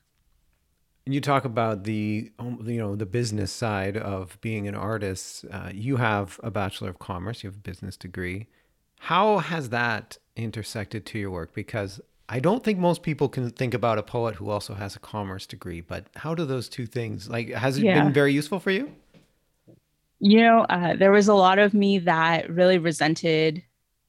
And 1.06 1.14
you 1.14 1.22
talk 1.22 1.46
about 1.46 1.84
the 1.84 2.32
um, 2.40 2.64
you 2.66 2.78
know 2.78 2.96
the 2.96 3.06
business 3.06 3.52
side 3.52 3.98
of 3.98 4.40
being 4.42 4.68
an 4.68 4.76
artist. 4.76 5.46
Uh, 5.52 5.70
you 5.74 5.98
have 5.98 6.40
a 6.42 6.50
bachelor 6.50 6.90
of 6.90 7.00
commerce. 7.00 7.44
You 7.44 7.50
have 7.50 7.58
a 7.58 7.70
business 7.72 7.98
degree. 7.98 8.48
How 9.00 9.40
has 9.40 9.70
that 9.70 10.18
intersected 10.36 11.06
to 11.08 11.20
your 11.20 11.32
work? 11.32 11.54
Because 11.54 12.02
I 12.28 12.40
don't 12.40 12.64
think 12.64 12.80
most 12.80 13.04
people 13.04 13.30
can 13.30 13.50
think 13.52 13.74
about 13.74 14.00
a 14.00 14.04
poet 14.04 14.36
who 14.36 14.50
also 14.50 14.74
has 14.74 14.96
a 14.96 15.00
commerce 15.00 15.46
degree, 15.46 15.82
but 15.82 16.08
how 16.16 16.34
do 16.34 16.46
those 16.46 16.68
two 16.70 16.88
things 16.88 17.30
like 17.30 17.50
has 17.50 17.78
it 17.78 17.84
yeah. 17.84 18.02
been 18.02 18.14
very 18.14 18.34
useful 18.34 18.60
for 18.60 18.72
you? 18.72 18.92
You 20.20 20.42
know, 20.42 20.60
uh, 20.62 20.96
there 20.96 21.12
was 21.12 21.28
a 21.28 21.36
lot 21.36 21.60
of 21.60 21.74
me 21.74 22.00
that 22.00 22.50
really 22.50 22.80
resented 22.80 23.62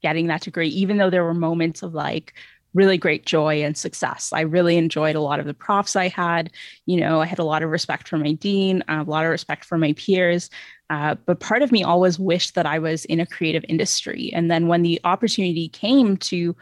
getting 0.07 0.29
that 0.29 0.43
degree, 0.43 0.69
even 0.69 0.99
though 0.99 1.11
there 1.11 1.25
were 1.25 1.35
moments 1.35 1.83
of 1.83 1.93
like 1.93 2.33
really 2.75 2.97
great 2.97 3.27
joy 3.27 3.65
and 3.65 3.77
success. 3.77 4.31
I 4.33 4.43
really 4.43 4.77
enjoyed 4.77 5.17
a 5.17 5.21
lot 5.21 5.41
of 5.41 5.47
the 5.47 5.55
profs 5.55 5.97
I 5.97 6.07
had. 6.07 6.53
You 6.85 7.01
know, 7.01 7.21
I 7.21 7.27
had 7.27 7.41
a 7.41 7.45
lot 7.45 7.65
of 7.65 7.71
respect 7.71 8.07
for 8.07 8.17
my 8.17 8.31
dean, 8.35 8.85
a 8.87 9.03
lot 9.03 9.25
of 9.25 9.33
respect 9.33 9.65
for 9.65 9.77
my 9.77 9.95
peers. 9.95 10.49
Uh, 10.91 11.17
but 11.27 11.41
part 11.41 11.63
of 11.63 11.73
me 11.73 11.83
always 11.83 12.21
wished 12.21 12.55
that 12.55 12.67
I 12.67 12.79
was 12.79 13.05
in 13.07 13.19
a 13.19 13.27
creative 13.27 13.65
industry. 13.69 14.31
And 14.33 14.49
then 14.49 14.69
when 14.69 14.83
the 14.83 15.01
opportunity 15.03 15.69
came 15.71 16.17
to 16.19 16.55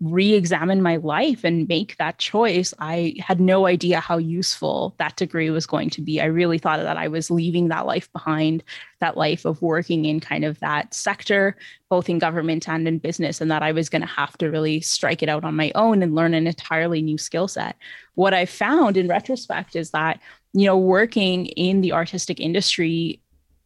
re-examine 0.00 0.80
my 0.80 0.96
life 0.96 1.44
and 1.44 1.68
make 1.68 1.94
that 1.98 2.16
choice 2.16 2.72
i 2.78 3.14
had 3.18 3.38
no 3.38 3.66
idea 3.66 4.00
how 4.00 4.16
useful 4.16 4.94
that 4.98 5.14
degree 5.16 5.50
was 5.50 5.66
going 5.66 5.90
to 5.90 6.00
be. 6.00 6.22
I 6.22 6.24
really 6.24 6.56
thought 6.56 6.80
that 6.80 6.96
i 6.96 7.06
was 7.06 7.30
leaving 7.30 7.68
that 7.68 7.84
life 7.84 8.10
behind 8.12 8.64
that 9.00 9.18
life 9.18 9.44
of 9.44 9.60
working 9.60 10.06
in 10.06 10.18
kind 10.18 10.44
of 10.44 10.58
that 10.60 10.94
sector 10.94 11.54
both 11.90 12.08
in 12.08 12.18
government 12.18 12.66
and 12.66 12.88
in 12.88 12.98
business 12.98 13.42
and 13.42 13.50
that 13.50 13.62
i 13.62 13.72
was 13.72 13.90
going 13.90 14.00
to 14.00 14.08
have 14.08 14.38
to 14.38 14.50
really 14.50 14.80
strike 14.80 15.22
it 15.22 15.28
out 15.28 15.44
on 15.44 15.54
my 15.54 15.70
own 15.74 16.02
and 16.02 16.14
learn 16.14 16.32
an 16.32 16.46
entirely 16.46 17.02
new 17.02 17.18
skill 17.18 17.46
set. 17.46 17.76
What 18.14 18.32
i 18.32 18.46
found 18.46 18.96
in 18.96 19.06
retrospect 19.06 19.76
is 19.76 19.90
that 19.90 20.18
you 20.54 20.64
know 20.64 20.78
working 20.78 21.46
in 21.46 21.82
the 21.82 21.92
artistic 21.92 22.40
industry 22.40 23.20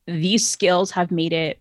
these 0.07 0.47
skills 0.47 0.91
have 0.91 1.11
made 1.11 1.33
it 1.33 1.61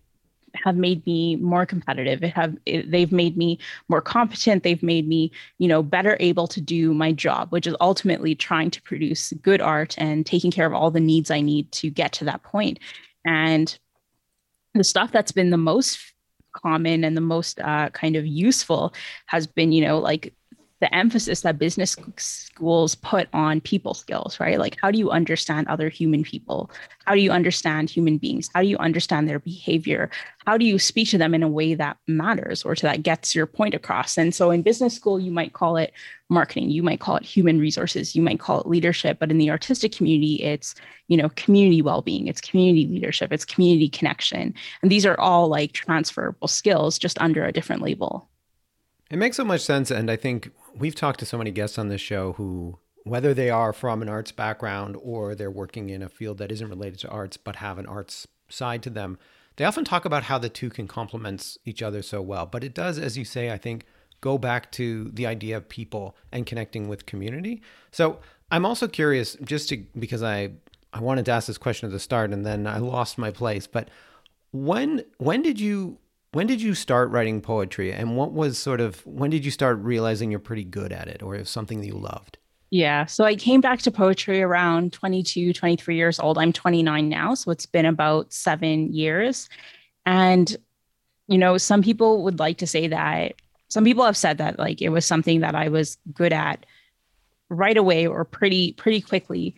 have 0.62 0.76
made 0.76 1.04
me 1.06 1.36
more 1.36 1.66
competitive. 1.66 2.22
It 2.22 2.32
have 2.34 2.56
it, 2.66 2.90
they've 2.90 3.12
made 3.12 3.36
me 3.36 3.58
more 3.88 4.00
competent. 4.00 4.62
They've 4.62 4.82
made 4.82 5.06
me 5.08 5.32
you 5.58 5.68
know 5.68 5.82
better 5.82 6.16
able 6.20 6.46
to 6.48 6.60
do 6.60 6.94
my 6.94 7.12
job 7.12 7.50
which 7.50 7.66
is 7.66 7.76
ultimately 7.80 8.34
trying 8.34 8.70
to 8.70 8.82
produce 8.82 9.32
good 9.42 9.60
art 9.60 9.94
and 9.98 10.24
taking 10.24 10.50
care 10.50 10.66
of 10.66 10.74
all 10.74 10.90
the 10.90 11.00
needs 11.00 11.30
i 11.30 11.40
need 11.40 11.70
to 11.72 11.90
get 11.90 12.12
to 12.14 12.24
that 12.24 12.42
point. 12.42 12.78
And 13.24 13.76
the 14.74 14.84
stuff 14.84 15.12
that's 15.12 15.32
been 15.32 15.50
the 15.50 15.56
most 15.56 15.98
common 16.52 17.04
and 17.04 17.16
the 17.16 17.20
most 17.20 17.60
uh, 17.60 17.90
kind 17.90 18.16
of 18.16 18.26
useful 18.26 18.94
has 19.26 19.46
been 19.46 19.72
you 19.72 19.84
know 19.84 19.98
like 19.98 20.34
the 20.84 20.94
emphasis 20.94 21.40
that 21.40 21.58
business 21.58 21.96
schools 22.18 22.94
put 22.96 23.26
on 23.32 23.58
people 23.62 23.94
skills, 23.94 24.38
right? 24.38 24.58
Like, 24.58 24.76
how 24.82 24.90
do 24.90 24.98
you 24.98 25.10
understand 25.10 25.66
other 25.66 25.88
human 25.88 26.22
people? 26.22 26.70
How 27.06 27.14
do 27.14 27.22
you 27.22 27.30
understand 27.30 27.88
human 27.88 28.18
beings? 28.18 28.50
How 28.54 28.60
do 28.60 28.68
you 28.68 28.76
understand 28.76 29.26
their 29.26 29.38
behavior? 29.38 30.10
How 30.46 30.58
do 30.58 30.66
you 30.66 30.78
speak 30.78 31.08
to 31.08 31.16
them 31.16 31.32
in 31.32 31.42
a 31.42 31.48
way 31.48 31.72
that 31.72 31.96
matters 32.06 32.64
or 32.64 32.74
to 32.74 32.82
that 32.82 33.02
gets 33.02 33.34
your 33.34 33.46
point 33.46 33.72
across? 33.72 34.18
And 34.18 34.34
so, 34.34 34.50
in 34.50 34.60
business 34.60 34.94
school, 34.94 35.18
you 35.18 35.30
might 35.30 35.54
call 35.54 35.78
it 35.78 35.94
marketing, 36.28 36.68
you 36.68 36.82
might 36.82 37.00
call 37.00 37.16
it 37.16 37.24
human 37.24 37.58
resources, 37.58 38.14
you 38.14 38.20
might 38.20 38.40
call 38.40 38.60
it 38.60 38.66
leadership. 38.66 39.16
But 39.18 39.30
in 39.30 39.38
the 39.38 39.50
artistic 39.50 39.92
community, 39.92 40.42
it's 40.42 40.74
you 41.08 41.16
know 41.16 41.30
community 41.30 41.80
well-being, 41.80 42.26
it's 42.26 42.42
community 42.42 42.86
leadership, 42.86 43.32
it's 43.32 43.46
community 43.46 43.88
connection, 43.88 44.52
and 44.82 44.92
these 44.92 45.06
are 45.06 45.18
all 45.18 45.48
like 45.48 45.72
transferable 45.72 46.48
skills, 46.48 46.98
just 46.98 47.18
under 47.22 47.42
a 47.42 47.52
different 47.52 47.80
label. 47.80 48.28
It 49.10 49.16
makes 49.16 49.36
so 49.36 49.44
much 49.44 49.60
sense. 49.60 49.90
And 49.90 50.10
I 50.10 50.16
think 50.16 50.50
we've 50.76 50.94
talked 50.94 51.20
to 51.20 51.26
so 51.26 51.38
many 51.38 51.50
guests 51.50 51.78
on 51.78 51.88
this 51.88 52.00
show 52.00 52.32
who, 52.34 52.78
whether 53.04 53.34
they 53.34 53.50
are 53.50 53.72
from 53.72 54.02
an 54.02 54.08
arts 54.08 54.32
background 54.32 54.96
or 55.02 55.34
they're 55.34 55.50
working 55.50 55.90
in 55.90 56.02
a 56.02 56.08
field 56.08 56.38
that 56.38 56.50
isn't 56.52 56.68
related 56.68 56.98
to 57.00 57.08
arts 57.08 57.36
but 57.36 57.56
have 57.56 57.78
an 57.78 57.86
arts 57.86 58.26
side 58.48 58.82
to 58.82 58.90
them, 58.90 59.18
they 59.56 59.64
often 59.64 59.84
talk 59.84 60.04
about 60.04 60.24
how 60.24 60.38
the 60.38 60.48
two 60.48 60.70
can 60.70 60.88
complement 60.88 61.56
each 61.64 61.82
other 61.82 62.02
so 62.02 62.20
well. 62.20 62.46
But 62.46 62.64
it 62.64 62.74
does, 62.74 62.98
as 62.98 63.16
you 63.16 63.24
say, 63.24 63.50
I 63.50 63.58
think, 63.58 63.86
go 64.20 64.38
back 64.38 64.72
to 64.72 65.10
the 65.12 65.26
idea 65.26 65.56
of 65.56 65.68
people 65.68 66.16
and 66.32 66.46
connecting 66.46 66.88
with 66.88 67.06
community. 67.06 67.62
So 67.90 68.20
I'm 68.50 68.66
also 68.66 68.88
curious, 68.88 69.36
just 69.44 69.68
to 69.68 69.84
because 69.98 70.22
I 70.22 70.52
I 70.92 71.00
wanted 71.00 71.24
to 71.26 71.32
ask 71.32 71.46
this 71.46 71.58
question 71.58 71.86
at 71.86 71.92
the 71.92 72.00
start 72.00 72.32
and 72.32 72.46
then 72.46 72.66
I 72.66 72.78
lost 72.78 73.18
my 73.18 73.30
place. 73.30 73.66
But 73.66 73.90
when 74.52 75.04
when 75.18 75.42
did 75.42 75.60
you 75.60 75.98
when 76.34 76.46
did 76.46 76.60
you 76.60 76.74
start 76.74 77.10
writing 77.10 77.40
poetry 77.40 77.92
and 77.92 78.16
what 78.16 78.32
was 78.32 78.58
sort 78.58 78.80
of 78.80 79.04
when 79.06 79.30
did 79.30 79.44
you 79.44 79.50
start 79.50 79.78
realizing 79.78 80.30
you're 80.30 80.40
pretty 80.40 80.64
good 80.64 80.92
at 80.92 81.08
it 81.08 81.22
or 81.22 81.34
it 81.34 81.46
something 81.46 81.80
that 81.80 81.86
you 81.86 81.94
loved? 81.94 82.38
Yeah. 82.70 83.06
So 83.06 83.24
I 83.24 83.36
came 83.36 83.60
back 83.60 83.82
to 83.82 83.92
poetry 83.92 84.42
around 84.42 84.92
22, 84.92 85.52
23 85.52 85.94
years 85.94 86.18
old. 86.18 86.38
I'm 86.38 86.52
29 86.52 87.08
now. 87.08 87.34
So 87.34 87.52
it's 87.52 87.66
been 87.66 87.86
about 87.86 88.32
seven 88.32 88.92
years. 88.92 89.48
And, 90.06 90.56
you 91.28 91.38
know, 91.38 91.56
some 91.56 91.82
people 91.82 92.24
would 92.24 92.40
like 92.40 92.58
to 92.58 92.66
say 92.66 92.88
that 92.88 93.34
some 93.68 93.84
people 93.84 94.04
have 94.04 94.16
said 94.16 94.38
that 94.38 94.58
like 94.58 94.82
it 94.82 94.88
was 94.88 95.06
something 95.06 95.40
that 95.40 95.54
I 95.54 95.68
was 95.68 95.98
good 96.12 96.32
at 96.32 96.66
right 97.48 97.76
away 97.76 98.08
or 98.08 98.24
pretty, 98.24 98.72
pretty 98.72 99.00
quickly. 99.00 99.54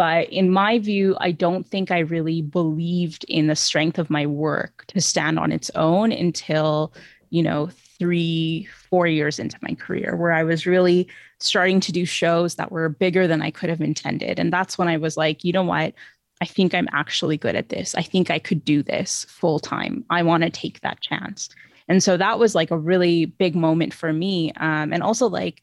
But 0.00 0.30
in 0.30 0.48
my 0.50 0.78
view, 0.78 1.14
I 1.20 1.30
don't 1.30 1.68
think 1.68 1.90
I 1.90 1.98
really 1.98 2.40
believed 2.40 3.26
in 3.28 3.48
the 3.48 3.54
strength 3.54 3.98
of 3.98 4.08
my 4.08 4.24
work 4.24 4.86
to 4.86 4.98
stand 4.98 5.38
on 5.38 5.52
its 5.52 5.70
own 5.74 6.10
until, 6.10 6.94
you 7.28 7.42
know, 7.42 7.68
three, 7.98 8.66
four 8.88 9.06
years 9.06 9.38
into 9.38 9.58
my 9.60 9.74
career, 9.74 10.16
where 10.16 10.32
I 10.32 10.42
was 10.42 10.64
really 10.64 11.06
starting 11.38 11.80
to 11.80 11.92
do 11.92 12.06
shows 12.06 12.54
that 12.54 12.72
were 12.72 12.88
bigger 12.88 13.26
than 13.26 13.42
I 13.42 13.50
could 13.50 13.68
have 13.68 13.82
intended. 13.82 14.38
And 14.38 14.50
that's 14.50 14.78
when 14.78 14.88
I 14.88 14.96
was 14.96 15.18
like, 15.18 15.44
you 15.44 15.52
know 15.52 15.64
what? 15.64 15.92
I 16.40 16.46
think 16.46 16.72
I'm 16.72 16.88
actually 16.92 17.36
good 17.36 17.54
at 17.54 17.68
this. 17.68 17.94
I 17.94 18.02
think 18.02 18.30
I 18.30 18.38
could 18.38 18.64
do 18.64 18.82
this 18.82 19.26
full 19.28 19.58
time. 19.58 20.06
I 20.08 20.22
want 20.22 20.44
to 20.44 20.48
take 20.48 20.80
that 20.80 21.02
chance. 21.02 21.50
And 21.88 22.02
so 22.02 22.16
that 22.16 22.38
was 22.38 22.54
like 22.54 22.70
a 22.70 22.78
really 22.78 23.26
big 23.26 23.54
moment 23.54 23.92
for 23.92 24.14
me. 24.14 24.52
Um, 24.52 24.94
and 24.94 25.02
also, 25.02 25.28
like, 25.28 25.60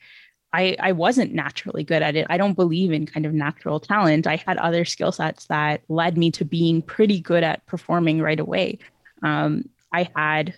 I, 0.53 0.75
I 0.79 0.91
wasn't 0.93 1.33
naturally 1.33 1.83
good 1.83 2.01
at 2.01 2.15
it. 2.15 2.27
I 2.29 2.37
don't 2.37 2.53
believe 2.53 2.91
in 2.91 3.05
kind 3.05 3.25
of 3.25 3.33
natural 3.33 3.79
talent. 3.79 4.27
I 4.27 4.37
had 4.37 4.57
other 4.57 4.85
skill 4.85 5.11
sets 5.11 5.45
that 5.47 5.81
led 5.89 6.17
me 6.17 6.31
to 6.31 6.45
being 6.45 6.81
pretty 6.81 7.19
good 7.19 7.43
at 7.43 7.65
performing 7.65 8.21
right 8.21 8.39
away. 8.39 8.79
Um, 9.23 9.69
I 9.91 10.09
had 10.15 10.55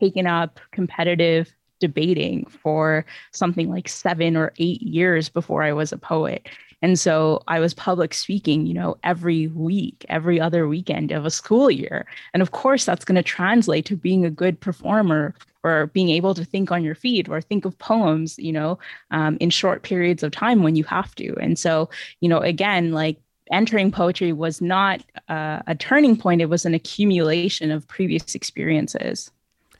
taken 0.00 0.26
up 0.26 0.60
competitive 0.72 1.52
debating 1.80 2.44
for 2.46 3.06
something 3.32 3.70
like 3.70 3.88
seven 3.88 4.36
or 4.36 4.52
eight 4.58 4.82
years 4.82 5.28
before 5.28 5.62
I 5.62 5.72
was 5.72 5.92
a 5.92 5.98
poet. 5.98 6.48
And 6.80 6.98
so 6.98 7.42
I 7.48 7.58
was 7.58 7.74
public 7.74 8.14
speaking, 8.14 8.66
you 8.66 8.74
know, 8.74 8.96
every 9.02 9.48
week, 9.48 10.06
every 10.08 10.40
other 10.40 10.68
weekend 10.68 11.10
of 11.10 11.26
a 11.26 11.30
school 11.30 11.70
year. 11.70 12.06
And 12.32 12.42
of 12.42 12.52
course, 12.52 12.84
that's 12.84 13.04
going 13.04 13.16
to 13.16 13.22
translate 13.22 13.84
to 13.86 13.96
being 13.96 14.24
a 14.24 14.30
good 14.30 14.60
performer 14.60 15.34
or 15.64 15.86
being 15.88 16.10
able 16.10 16.34
to 16.34 16.44
think 16.44 16.70
on 16.70 16.84
your 16.84 16.94
feet 16.94 17.28
or 17.28 17.40
think 17.40 17.64
of 17.64 17.78
poems, 17.78 18.38
you 18.38 18.52
know, 18.52 18.78
um, 19.10 19.36
in 19.40 19.50
short 19.50 19.82
periods 19.82 20.22
of 20.22 20.32
time 20.32 20.62
when 20.62 20.76
you 20.76 20.84
have 20.84 21.14
to. 21.16 21.34
And 21.40 21.58
so, 21.58 21.90
you 22.20 22.28
know, 22.28 22.38
again, 22.38 22.92
like 22.92 23.18
entering 23.50 23.90
poetry 23.90 24.32
was 24.32 24.60
not 24.60 25.02
uh, 25.28 25.60
a 25.66 25.74
turning 25.74 26.16
point, 26.16 26.40
it 26.40 26.48
was 26.48 26.64
an 26.64 26.74
accumulation 26.74 27.70
of 27.70 27.86
previous 27.88 28.34
experiences. 28.34 29.30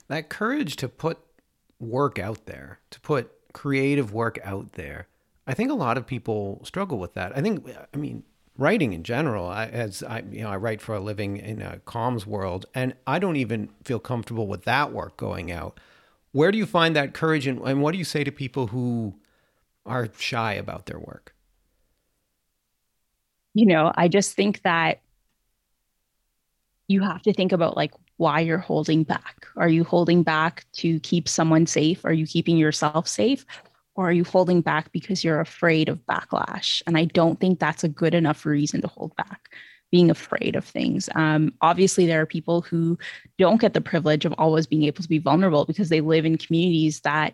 That 0.07 0.29
courage 0.29 0.75
to 0.77 0.89
put 0.89 1.19
work 1.79 2.19
out 2.19 2.45
there, 2.45 2.79
to 2.91 2.99
put 2.99 3.31
creative 3.53 4.13
work 4.13 4.39
out 4.43 4.73
there. 4.73 5.07
I 5.47 5.53
think 5.53 5.71
a 5.71 5.75
lot 5.75 5.97
of 5.97 6.05
people 6.05 6.61
struggle 6.63 6.99
with 6.99 7.13
that. 7.13 7.35
I 7.35 7.41
think, 7.41 7.67
I 7.93 7.97
mean, 7.97 8.23
writing 8.59 8.93
in 8.93 9.03
general, 9.03 9.47
I, 9.47 9.67
as 9.67 10.03
I, 10.03 10.23
you 10.29 10.41
know, 10.41 10.49
I 10.49 10.57
write 10.57 10.81
for 10.81 10.93
a 10.93 10.99
living 10.99 11.37
in 11.37 11.61
a 11.61 11.77
comms 11.85 12.25
world, 12.25 12.65
and 12.75 12.93
I 13.07 13.17
don't 13.17 13.37
even 13.37 13.69
feel 13.83 13.99
comfortable 13.99 14.47
with 14.47 14.65
that 14.65 14.91
work 14.91 15.17
going 15.17 15.51
out. 15.51 15.79
Where 16.31 16.51
do 16.51 16.57
you 16.57 16.65
find 16.65 16.95
that 16.95 17.13
courage, 17.13 17.47
and, 17.47 17.59
and 17.61 17.81
what 17.81 17.93
do 17.93 17.97
you 17.97 18.03
say 18.03 18.23
to 18.23 18.31
people 18.31 18.67
who 18.67 19.15
are 19.85 20.09
shy 20.17 20.53
about 20.53 20.85
their 20.85 20.99
work? 20.99 21.33
You 23.53 23.65
know, 23.65 23.91
I 23.95 24.07
just 24.07 24.33
think 24.35 24.61
that 24.61 25.01
you 26.87 27.01
have 27.01 27.21
to 27.23 27.33
think 27.33 27.51
about 27.51 27.77
like 27.77 27.93
why 28.17 28.41
you're 28.41 28.57
holding 28.57 29.03
back. 29.03 29.47
Are 29.55 29.69
you 29.69 29.83
holding 29.83 30.23
back 30.23 30.65
to 30.73 30.99
keep 30.99 31.27
someone 31.27 31.65
safe? 31.65 32.03
Are 32.03 32.13
you 32.13 32.27
keeping 32.27 32.57
yourself 32.57 33.07
safe? 33.07 33.45
Or 33.99 34.07
are 34.07 34.13
you 34.13 34.23
holding 34.23 34.61
back 34.61 34.93
because 34.93 35.25
you're 35.25 35.41
afraid 35.41 35.89
of 35.89 35.99
backlash? 36.05 36.81
And 36.87 36.97
I 36.97 37.03
don't 37.03 37.37
think 37.37 37.59
that's 37.59 37.83
a 37.83 37.89
good 37.89 38.13
enough 38.13 38.45
reason 38.45 38.79
to 38.79 38.87
hold 38.87 39.13
back 39.17 39.49
being 39.91 40.09
afraid 40.09 40.55
of 40.55 40.63
things. 40.63 41.09
Um, 41.15 41.53
obviously, 41.59 42.05
there 42.05 42.21
are 42.21 42.25
people 42.25 42.61
who 42.61 42.97
don't 43.37 43.59
get 43.59 43.73
the 43.73 43.81
privilege 43.81 44.23
of 44.23 44.33
always 44.37 44.67
being 44.67 44.83
able 44.83 45.03
to 45.03 45.09
be 45.09 45.17
vulnerable 45.17 45.65
because 45.65 45.89
they 45.89 45.99
live 45.99 46.25
in 46.25 46.37
communities 46.37 47.01
that 47.01 47.33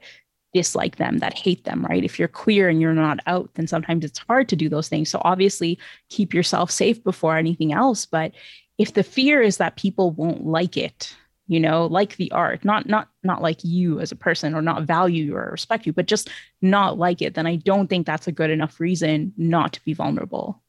dislike 0.55 0.95
them, 0.95 1.19
that 1.19 1.37
hate 1.37 1.65
them, 1.65 1.85
right? 1.85 2.03
If 2.03 2.17
you're 2.17 2.27
queer 2.27 2.67
and 2.67 2.81
you're 2.81 2.95
not 2.95 3.19
out, 3.27 3.51
then 3.53 3.67
sometimes 3.67 4.03
it's 4.03 4.17
hard 4.17 4.49
to 4.49 4.55
do 4.55 4.67
those 4.67 4.89
things. 4.89 5.11
So, 5.11 5.21
obviously, 5.23 5.77
keep 6.09 6.33
yourself 6.33 6.71
safe 6.71 7.03
before 7.03 7.37
anything 7.37 7.73
else. 7.73 8.07
But 8.07 8.31
if 8.79 8.95
the 8.95 9.03
fear 9.03 9.43
is 9.43 9.57
that 9.57 9.75
people 9.75 10.09
won't 10.09 10.47
like 10.47 10.77
it, 10.77 11.15
you 11.47 11.59
know 11.59 11.85
like 11.85 12.15
the 12.17 12.31
art 12.31 12.65
not 12.65 12.87
not 12.87 13.09
not 13.23 13.41
like 13.41 13.63
you 13.63 13.99
as 13.99 14.11
a 14.11 14.15
person 14.15 14.55
or 14.55 14.61
not 14.61 14.83
value 14.83 15.25
you 15.25 15.35
or 15.35 15.51
respect 15.51 15.85
you 15.85 15.93
but 15.93 16.07
just 16.07 16.29
not 16.61 16.97
like 16.97 17.21
it 17.21 17.33
then 17.33 17.47
i 17.47 17.55
don't 17.55 17.87
think 17.87 18.05
that's 18.05 18.27
a 18.27 18.31
good 18.31 18.49
enough 18.49 18.79
reason 18.79 19.33
not 19.37 19.73
to 19.73 19.83
be 19.85 19.93
vulnerable 19.93 20.61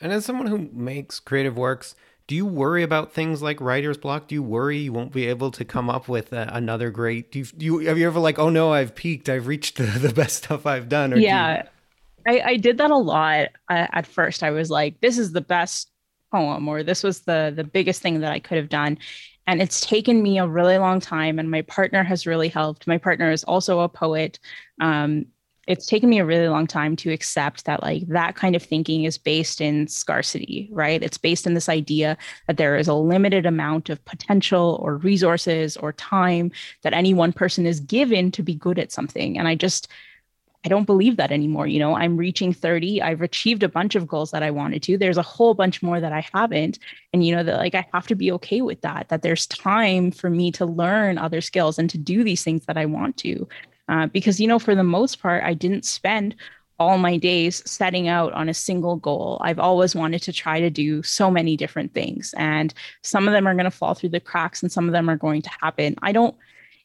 and 0.00 0.12
as 0.12 0.24
someone 0.24 0.46
who 0.46 0.68
makes 0.72 1.20
creative 1.20 1.56
works 1.56 1.94
do 2.28 2.36
you 2.36 2.46
worry 2.46 2.82
about 2.82 3.12
things 3.12 3.42
like 3.42 3.60
writer's 3.60 3.98
block? 3.98 4.28
Do 4.28 4.34
you 4.34 4.42
worry 4.42 4.78
you 4.78 4.92
won't 4.92 5.12
be 5.12 5.26
able 5.26 5.50
to 5.50 5.64
come 5.64 5.90
up 5.90 6.08
with 6.08 6.32
uh, 6.32 6.46
another 6.50 6.90
great? 6.90 7.32
Do 7.32 7.40
you, 7.40 7.44
do 7.44 7.64
you, 7.66 7.78
have 7.80 7.98
you 7.98 8.06
ever 8.06 8.20
like, 8.20 8.38
oh 8.38 8.48
no, 8.48 8.72
I've 8.72 8.94
peaked, 8.94 9.28
I've 9.28 9.46
reached 9.46 9.76
the, 9.76 9.84
the 9.84 10.14
best 10.14 10.44
stuff 10.44 10.64
I've 10.64 10.88
done? 10.88 11.20
yeah, 11.20 11.64
you... 12.26 12.32
I, 12.32 12.40
I 12.50 12.56
did 12.56 12.78
that 12.78 12.90
a 12.90 12.96
lot 12.96 13.48
uh, 13.68 13.86
at 13.92 14.06
first. 14.06 14.42
I 14.42 14.50
was 14.50 14.70
like, 14.70 15.00
this 15.00 15.18
is 15.18 15.32
the 15.32 15.40
best 15.40 15.90
poem, 16.32 16.66
or 16.66 16.82
this 16.82 17.02
was 17.02 17.20
the 17.20 17.52
the 17.54 17.64
biggest 17.64 18.00
thing 18.00 18.20
that 18.20 18.32
I 18.32 18.40
could 18.40 18.56
have 18.56 18.68
done, 18.68 18.98
and 19.52 19.60
it's 19.60 19.82
taken 19.82 20.22
me 20.22 20.38
a 20.38 20.46
really 20.46 20.78
long 20.78 20.98
time. 20.98 21.38
And 21.38 21.50
my 21.50 21.60
partner 21.60 22.02
has 22.02 22.26
really 22.26 22.48
helped. 22.48 22.86
My 22.86 22.96
partner 22.96 23.30
is 23.30 23.44
also 23.44 23.80
a 23.80 23.88
poet. 23.88 24.38
Um, 24.80 25.26
it's 25.68 25.84
taken 25.84 26.08
me 26.08 26.18
a 26.18 26.24
really 26.24 26.48
long 26.48 26.66
time 26.66 26.96
to 26.96 27.12
accept 27.12 27.66
that 27.66 27.82
like 27.82 28.08
that 28.08 28.34
kind 28.34 28.56
of 28.56 28.62
thinking 28.62 29.04
is 29.04 29.18
based 29.18 29.60
in 29.60 29.86
scarcity 29.86 30.68
right 30.72 31.04
it's 31.04 31.18
based 31.18 31.46
in 31.46 31.54
this 31.54 31.68
idea 31.68 32.18
that 32.48 32.56
there 32.56 32.76
is 32.76 32.88
a 32.88 32.94
limited 32.94 33.46
amount 33.46 33.88
of 33.88 34.04
potential 34.04 34.80
or 34.82 34.96
resources 34.96 35.76
or 35.76 35.92
time 35.92 36.50
that 36.82 36.92
any 36.92 37.14
one 37.14 37.32
person 37.32 37.64
is 37.64 37.78
given 37.78 38.32
to 38.32 38.42
be 38.42 38.56
good 38.56 38.76
at 38.76 38.90
something 38.90 39.38
and 39.38 39.46
i 39.46 39.54
just 39.54 39.86
I 40.64 40.68
don't 40.68 40.84
believe 40.84 41.16
that 41.16 41.32
anymore. 41.32 41.66
You 41.66 41.80
know, 41.80 41.96
I'm 41.96 42.16
reaching 42.16 42.52
30. 42.52 43.02
I've 43.02 43.20
achieved 43.20 43.62
a 43.62 43.68
bunch 43.68 43.96
of 43.96 44.06
goals 44.06 44.30
that 44.30 44.44
I 44.44 44.50
wanted 44.50 44.82
to. 44.84 44.96
There's 44.96 45.16
a 45.16 45.22
whole 45.22 45.54
bunch 45.54 45.82
more 45.82 46.00
that 46.00 46.12
I 46.12 46.26
haven't. 46.32 46.78
And, 47.12 47.26
you 47.26 47.34
know, 47.34 47.42
that 47.42 47.58
like 47.58 47.74
I 47.74 47.86
have 47.92 48.06
to 48.08 48.14
be 48.14 48.30
okay 48.32 48.62
with 48.62 48.80
that, 48.82 49.08
that 49.08 49.22
there's 49.22 49.46
time 49.46 50.12
for 50.12 50.30
me 50.30 50.52
to 50.52 50.64
learn 50.64 51.18
other 51.18 51.40
skills 51.40 51.78
and 51.78 51.90
to 51.90 51.98
do 51.98 52.22
these 52.22 52.44
things 52.44 52.64
that 52.66 52.76
I 52.76 52.86
want 52.86 53.16
to. 53.18 53.48
Uh, 53.88 54.06
because, 54.06 54.40
you 54.40 54.46
know, 54.46 54.60
for 54.60 54.76
the 54.76 54.84
most 54.84 55.20
part, 55.20 55.42
I 55.42 55.54
didn't 55.54 55.84
spend 55.84 56.36
all 56.78 56.98
my 56.98 57.16
days 57.16 57.62
setting 57.70 58.08
out 58.08 58.32
on 58.32 58.48
a 58.48 58.54
single 58.54 58.96
goal. 58.96 59.40
I've 59.42 59.58
always 59.58 59.94
wanted 59.94 60.22
to 60.22 60.32
try 60.32 60.60
to 60.60 60.70
do 60.70 61.02
so 61.02 61.30
many 61.30 61.56
different 61.56 61.94
things, 61.94 62.34
and 62.36 62.74
some 63.02 63.28
of 63.28 63.32
them 63.32 63.46
are 63.46 63.54
going 63.54 63.64
to 63.64 63.70
fall 63.70 63.94
through 63.94 64.08
the 64.08 64.20
cracks 64.20 64.62
and 64.62 64.72
some 64.72 64.86
of 64.86 64.92
them 64.92 65.08
are 65.08 65.16
going 65.16 65.42
to 65.42 65.50
happen. 65.60 65.94
I 66.02 66.12
don't 66.12 66.34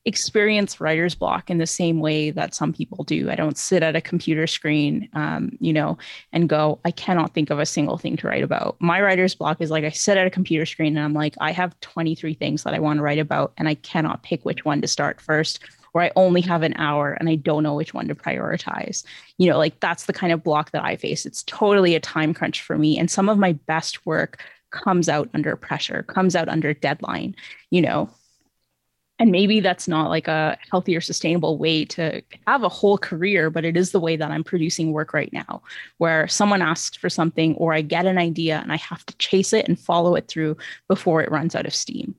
experience 0.07 0.79
writer's 0.79 1.13
block 1.13 1.49
in 1.49 1.57
the 1.57 1.67
same 1.67 1.99
way 1.99 2.31
that 2.31 2.55
some 2.55 2.71
people 2.71 3.03
do. 3.03 3.29
I 3.29 3.35
don't 3.35 3.57
sit 3.57 3.83
at 3.83 3.95
a 3.95 4.01
computer 4.01 4.47
screen, 4.47 5.09
um, 5.13 5.51
you 5.59 5.73
know, 5.73 5.97
and 6.31 6.47
go, 6.47 6.79
I 6.85 6.91
cannot 6.91 7.33
think 7.33 7.49
of 7.49 7.59
a 7.59 7.65
single 7.65 7.97
thing 7.97 8.15
to 8.17 8.27
write 8.27 8.43
about. 8.43 8.77
My 8.79 9.01
writer's 9.01 9.35
block 9.35 9.59
is 9.59 9.69
like 9.69 9.83
I 9.83 9.89
sit 9.89 10.17
at 10.17 10.25
a 10.25 10.31
computer 10.31 10.65
screen 10.65 10.95
and 10.95 11.03
I'm 11.03 11.13
like, 11.13 11.35
I 11.41 11.51
have 11.51 11.79
23 11.81 12.33
things 12.35 12.63
that 12.63 12.73
I 12.73 12.79
want 12.79 12.97
to 12.97 13.03
write 13.03 13.19
about, 13.19 13.51
and 13.57 13.67
I 13.67 13.75
cannot 13.75 14.23
pick 14.23 14.45
which 14.45 14.63
one 14.63 14.81
to 14.81 14.87
start 14.87 15.19
first 15.19 15.59
where 15.91 16.05
I 16.05 16.11
only 16.15 16.41
have 16.41 16.63
an 16.63 16.75
hour 16.77 17.13
and 17.13 17.27
I 17.27 17.35
don't 17.35 17.63
know 17.63 17.73
which 17.73 17.93
one 17.93 18.07
to 18.07 18.15
prioritize. 18.15 19.03
You 19.37 19.49
know, 19.49 19.57
like 19.57 19.79
that's 19.79 20.05
the 20.05 20.13
kind 20.13 20.31
of 20.31 20.43
block 20.43 20.71
that 20.71 20.83
I 20.83 20.95
face. 20.95 21.25
It's 21.25 21.43
totally 21.43 21.95
a 21.95 21.99
time 21.99 22.33
crunch 22.33 22.61
for 22.61 22.77
me. 22.77 22.99
And 22.99 23.09
some 23.09 23.29
of 23.29 23.37
my 23.37 23.53
best 23.53 24.05
work 24.05 24.43
comes 24.69 25.09
out 25.09 25.29
under 25.33 25.55
pressure, 25.55 26.03
comes 26.03 26.35
out 26.35 26.49
under 26.49 26.73
deadline, 26.73 27.35
you 27.71 27.81
know. 27.81 28.09
And 29.19 29.31
maybe 29.31 29.59
that's 29.61 29.87
not 29.87 30.09
like 30.09 30.27
a 30.27 30.57
healthy 30.69 30.95
or 30.95 31.01
sustainable 31.01 31.57
way 31.57 31.85
to 31.85 32.21
have 32.45 32.63
a 32.63 32.69
whole 32.69 32.99
career, 32.99 33.49
but 33.49 33.65
it 33.65 33.75
is 33.75 33.91
the 33.91 33.99
way 33.99 34.15
that 34.15 34.29
I'm 34.29 34.43
producing 34.43 34.91
work 34.91 35.11
right 35.13 35.33
now, 35.33 35.63
where 35.97 36.27
someone 36.27 36.61
asks 36.61 36.97
for 36.97 37.09
something 37.09 37.55
or 37.55 37.73
I 37.73 37.81
get 37.81 38.05
an 38.05 38.19
idea 38.19 38.59
and 38.61 38.71
I 38.71 38.77
have 38.77 39.05
to 39.07 39.17
chase 39.17 39.53
it 39.53 39.67
and 39.67 39.79
follow 39.79 40.15
it 40.15 40.27
through 40.27 40.57
before 40.87 41.21
it 41.23 41.31
runs 41.31 41.55
out 41.55 41.65
of 41.65 41.73
steam. 41.73 42.15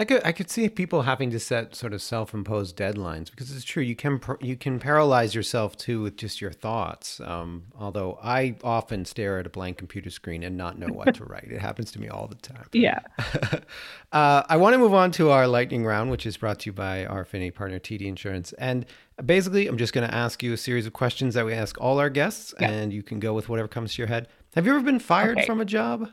I 0.00 0.06
could 0.06 0.22
I 0.24 0.32
could 0.32 0.48
see 0.48 0.66
people 0.70 1.02
having 1.02 1.30
to 1.30 1.38
set 1.38 1.74
sort 1.74 1.92
of 1.92 2.00
self-imposed 2.00 2.74
deadlines 2.74 3.30
because 3.30 3.54
it's 3.54 3.66
true 3.66 3.82
you 3.82 3.94
can 3.94 4.18
you 4.40 4.56
can 4.56 4.78
paralyze 4.78 5.34
yourself 5.34 5.76
too 5.76 6.00
with 6.00 6.16
just 6.16 6.40
your 6.40 6.52
thoughts. 6.52 7.20
Um, 7.20 7.64
although 7.78 8.18
I 8.22 8.56
often 8.64 9.04
stare 9.04 9.38
at 9.38 9.46
a 9.46 9.50
blank 9.50 9.76
computer 9.76 10.08
screen 10.08 10.42
and 10.42 10.56
not 10.56 10.78
know 10.78 10.86
what 10.86 11.16
to 11.16 11.24
write. 11.26 11.48
It 11.50 11.60
happens 11.60 11.92
to 11.92 12.00
me 12.00 12.08
all 12.08 12.28
the 12.28 12.36
time. 12.36 12.64
Yeah. 12.72 13.00
uh, 14.12 14.42
I 14.48 14.56
want 14.56 14.72
to 14.72 14.78
move 14.78 14.94
on 14.94 15.10
to 15.12 15.28
our 15.28 15.46
lightning 15.46 15.84
round, 15.84 16.10
which 16.10 16.24
is 16.24 16.38
brought 16.38 16.60
to 16.60 16.70
you 16.70 16.72
by 16.72 17.04
our 17.04 17.20
affinity 17.20 17.50
partner 17.50 17.78
TD 17.78 18.06
Insurance. 18.06 18.54
And 18.54 18.86
basically, 19.22 19.66
I'm 19.66 19.76
just 19.76 19.92
going 19.92 20.08
to 20.08 20.14
ask 20.14 20.42
you 20.42 20.54
a 20.54 20.56
series 20.56 20.86
of 20.86 20.94
questions 20.94 21.34
that 21.34 21.44
we 21.44 21.52
ask 21.52 21.78
all 21.78 21.98
our 21.98 22.08
guests, 22.08 22.54
yeah. 22.58 22.70
and 22.70 22.90
you 22.90 23.02
can 23.02 23.20
go 23.20 23.34
with 23.34 23.50
whatever 23.50 23.68
comes 23.68 23.96
to 23.96 23.98
your 24.00 24.08
head. 24.08 24.28
Have 24.54 24.64
you 24.64 24.74
ever 24.74 24.82
been 24.82 24.98
fired 24.98 25.36
okay. 25.36 25.46
from 25.46 25.60
a 25.60 25.66
job? 25.66 26.08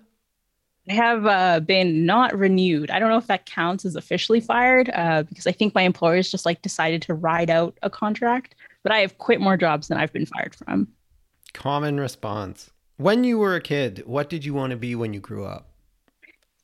I 0.89 0.93
have 0.93 1.25
uh, 1.25 1.59
been 1.59 2.05
not 2.05 2.37
renewed. 2.37 2.89
I 2.91 2.99
don't 2.99 3.09
know 3.09 3.17
if 3.17 3.27
that 3.27 3.45
counts 3.45 3.83
as 3.83 3.95
officially 3.95 4.39
fired 4.39 4.89
uh, 4.93 5.23
because 5.23 5.45
I 5.45 5.51
think 5.51 5.75
my 5.75 5.81
employers 5.81 6.31
just 6.31 6.45
like 6.45 6.61
decided 6.61 7.01
to 7.03 7.13
ride 7.13 7.49
out 7.49 7.77
a 7.81 7.89
contract. 7.89 8.55
But 8.83 8.91
I 8.93 8.99
have 8.99 9.17
quit 9.17 9.41
more 9.41 9.57
jobs 9.57 9.89
than 9.89 9.97
I've 9.97 10.13
been 10.13 10.25
fired 10.25 10.55
from. 10.55 10.87
Common 11.53 11.99
response. 11.99 12.71
When 12.95 13.23
you 13.23 13.37
were 13.37 13.55
a 13.55 13.61
kid, 13.61 14.03
what 14.05 14.29
did 14.29 14.45
you 14.45 14.53
want 14.53 14.71
to 14.71 14.77
be 14.77 14.95
when 14.95 15.13
you 15.13 15.19
grew 15.19 15.45
up? 15.45 15.69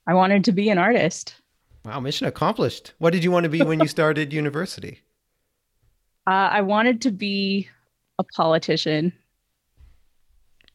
I 0.07 0.13
wanted 0.13 0.45
to 0.45 0.51
be 0.51 0.69
an 0.69 0.77
artist. 0.77 1.35
Wow, 1.85 1.99
mission 1.99 2.27
accomplished. 2.27 2.93
What 2.97 3.11
did 3.11 3.23
you 3.23 3.31
want 3.31 3.43
to 3.43 3.49
be 3.49 3.61
when 3.61 3.79
you 3.79 3.87
started 3.89 4.31
university? 4.31 5.01
Uh, 6.25 6.49
I 6.51 6.61
wanted 6.61 7.01
to 7.01 7.11
be 7.11 7.67
a 8.19 8.23
politician. 8.23 9.11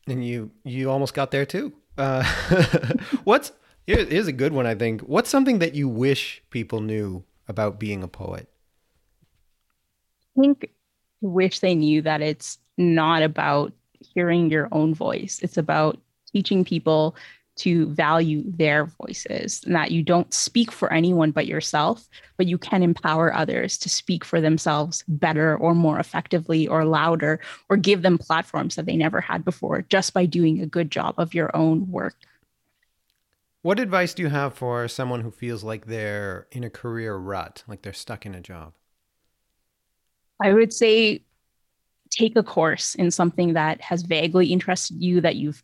And 0.07 0.27
you 0.27 0.51
you 0.65 0.91
almost 0.91 1.15
got 1.15 1.31
there 1.31 1.47
too. 1.47 1.73
Uh, 1.99 2.23
what's 3.25 3.53
here's 3.87 4.29
a 4.29 4.33
good 4.33 4.53
one, 4.53 4.67
I 4.67 4.75
think. 4.75 5.03
What's 5.03 5.29
something 5.29 5.59
that 5.59 5.75
you 5.75 5.89
wish 5.89 6.43
people 6.51 6.81
knew 6.81 7.25
about 7.49 7.81
being 7.81 8.03
a 8.03 8.09
poet? 8.09 8.49
I 10.37 10.41
think 10.41 10.71
wish 11.21 11.59
they 11.59 11.75
knew 11.75 12.01
that 12.03 12.23
it's 12.23 12.59
not 12.77 13.23
about 13.23 13.73
hearing 14.15 14.51
your 14.51 14.69
own 14.71 14.95
voice. 14.95 15.41
It's 15.43 15.57
about 15.57 15.99
teaching 16.33 16.65
people 16.65 17.17
to 17.59 17.87
value 17.87 18.43
their 18.47 18.87
voices 18.87 19.63
and 19.65 19.75
that 19.75 19.91
you 19.91 20.03
don't 20.03 20.33
speak 20.33 20.73
for 20.73 20.93
anyone 20.93 21.31
but 21.31 21.47
yourself, 21.47 22.09
but 22.37 22.47
you 22.47 22.59
can 22.59 22.83
empower 22.83 23.35
others 23.35 23.77
to 23.79 23.89
speak 23.89 24.25
for 24.25 24.41
themselves 24.41 25.05
better 25.09 25.57
or 25.57 25.75
more 25.75 25.99
effectively 25.99 26.67
or 26.67 26.85
louder 26.85 27.41
or 27.69 27.77
give 27.77 28.03
them 28.03 28.19
platforms 28.19 28.77
that 28.77 28.87
they 28.87 28.97
never 28.97 29.21
had 29.21 29.45
before 29.45 29.83
just 29.83 30.15
by 30.15 30.25
doing 30.25 30.61
a 30.61 30.67
good 30.67 30.91
job 30.91 31.15
of 31.19 31.35
your 31.35 31.55
own 31.57 31.91
work. 31.91 32.17
What 33.63 33.81
advice 33.81 34.15
do 34.15 34.23
you 34.23 34.29
have 34.29 34.55
for 34.55 34.87
someone 34.87 35.21
who 35.21 35.31
feels 35.31 35.65
like 35.65 35.87
they're 35.87 36.47
in 36.53 36.63
a 36.65 36.71
career 36.71 37.17
rut, 37.17 37.65
like 37.67 37.83
they're 37.83 37.93
stuck 37.93 38.25
in 38.25 38.35
a 38.35 38.41
job? 38.41 38.73
I 40.41 40.53
would 40.53 40.73
say 40.73 41.25
take 42.11 42.37
a 42.37 42.43
course 42.43 42.95
in 42.95 43.11
something 43.11 43.55
that 43.55 43.81
has 43.81 44.03
vaguely 44.03 44.53
interested 44.53 45.03
you 45.03 45.21
that 45.21 45.37
you've 45.37 45.63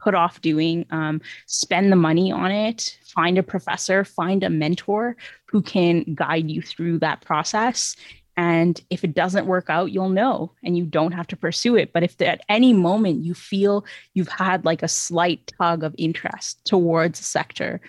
put 0.00 0.14
off 0.14 0.40
doing. 0.40 0.86
Um, 0.90 1.20
spend 1.46 1.92
the 1.92 1.96
money 1.96 2.32
on 2.32 2.50
it, 2.50 2.98
find 3.04 3.38
a 3.38 3.42
professor, 3.42 4.04
find 4.04 4.42
a 4.42 4.50
mentor 4.50 5.16
who 5.46 5.62
can 5.62 6.14
guide 6.14 6.50
you 6.50 6.62
through 6.62 6.98
that 7.00 7.20
process. 7.20 7.96
And 8.36 8.80
if 8.88 9.04
it 9.04 9.14
doesn't 9.14 9.46
work 9.46 9.68
out, 9.68 9.92
you'll 9.92 10.08
know 10.08 10.52
and 10.64 10.76
you 10.76 10.86
don't 10.86 11.12
have 11.12 11.26
to 11.28 11.36
pursue 11.36 11.76
it. 11.76 11.92
But 11.92 12.02
if 12.02 12.20
at 12.22 12.40
any 12.48 12.72
moment 12.72 13.22
you 13.22 13.34
feel 13.34 13.84
you've 14.14 14.28
had 14.28 14.64
like 14.64 14.82
a 14.82 14.88
slight 14.88 15.52
tug 15.58 15.84
of 15.84 15.94
interest 15.98 16.64
towards 16.64 17.20
a 17.20 17.24
sector, 17.24 17.80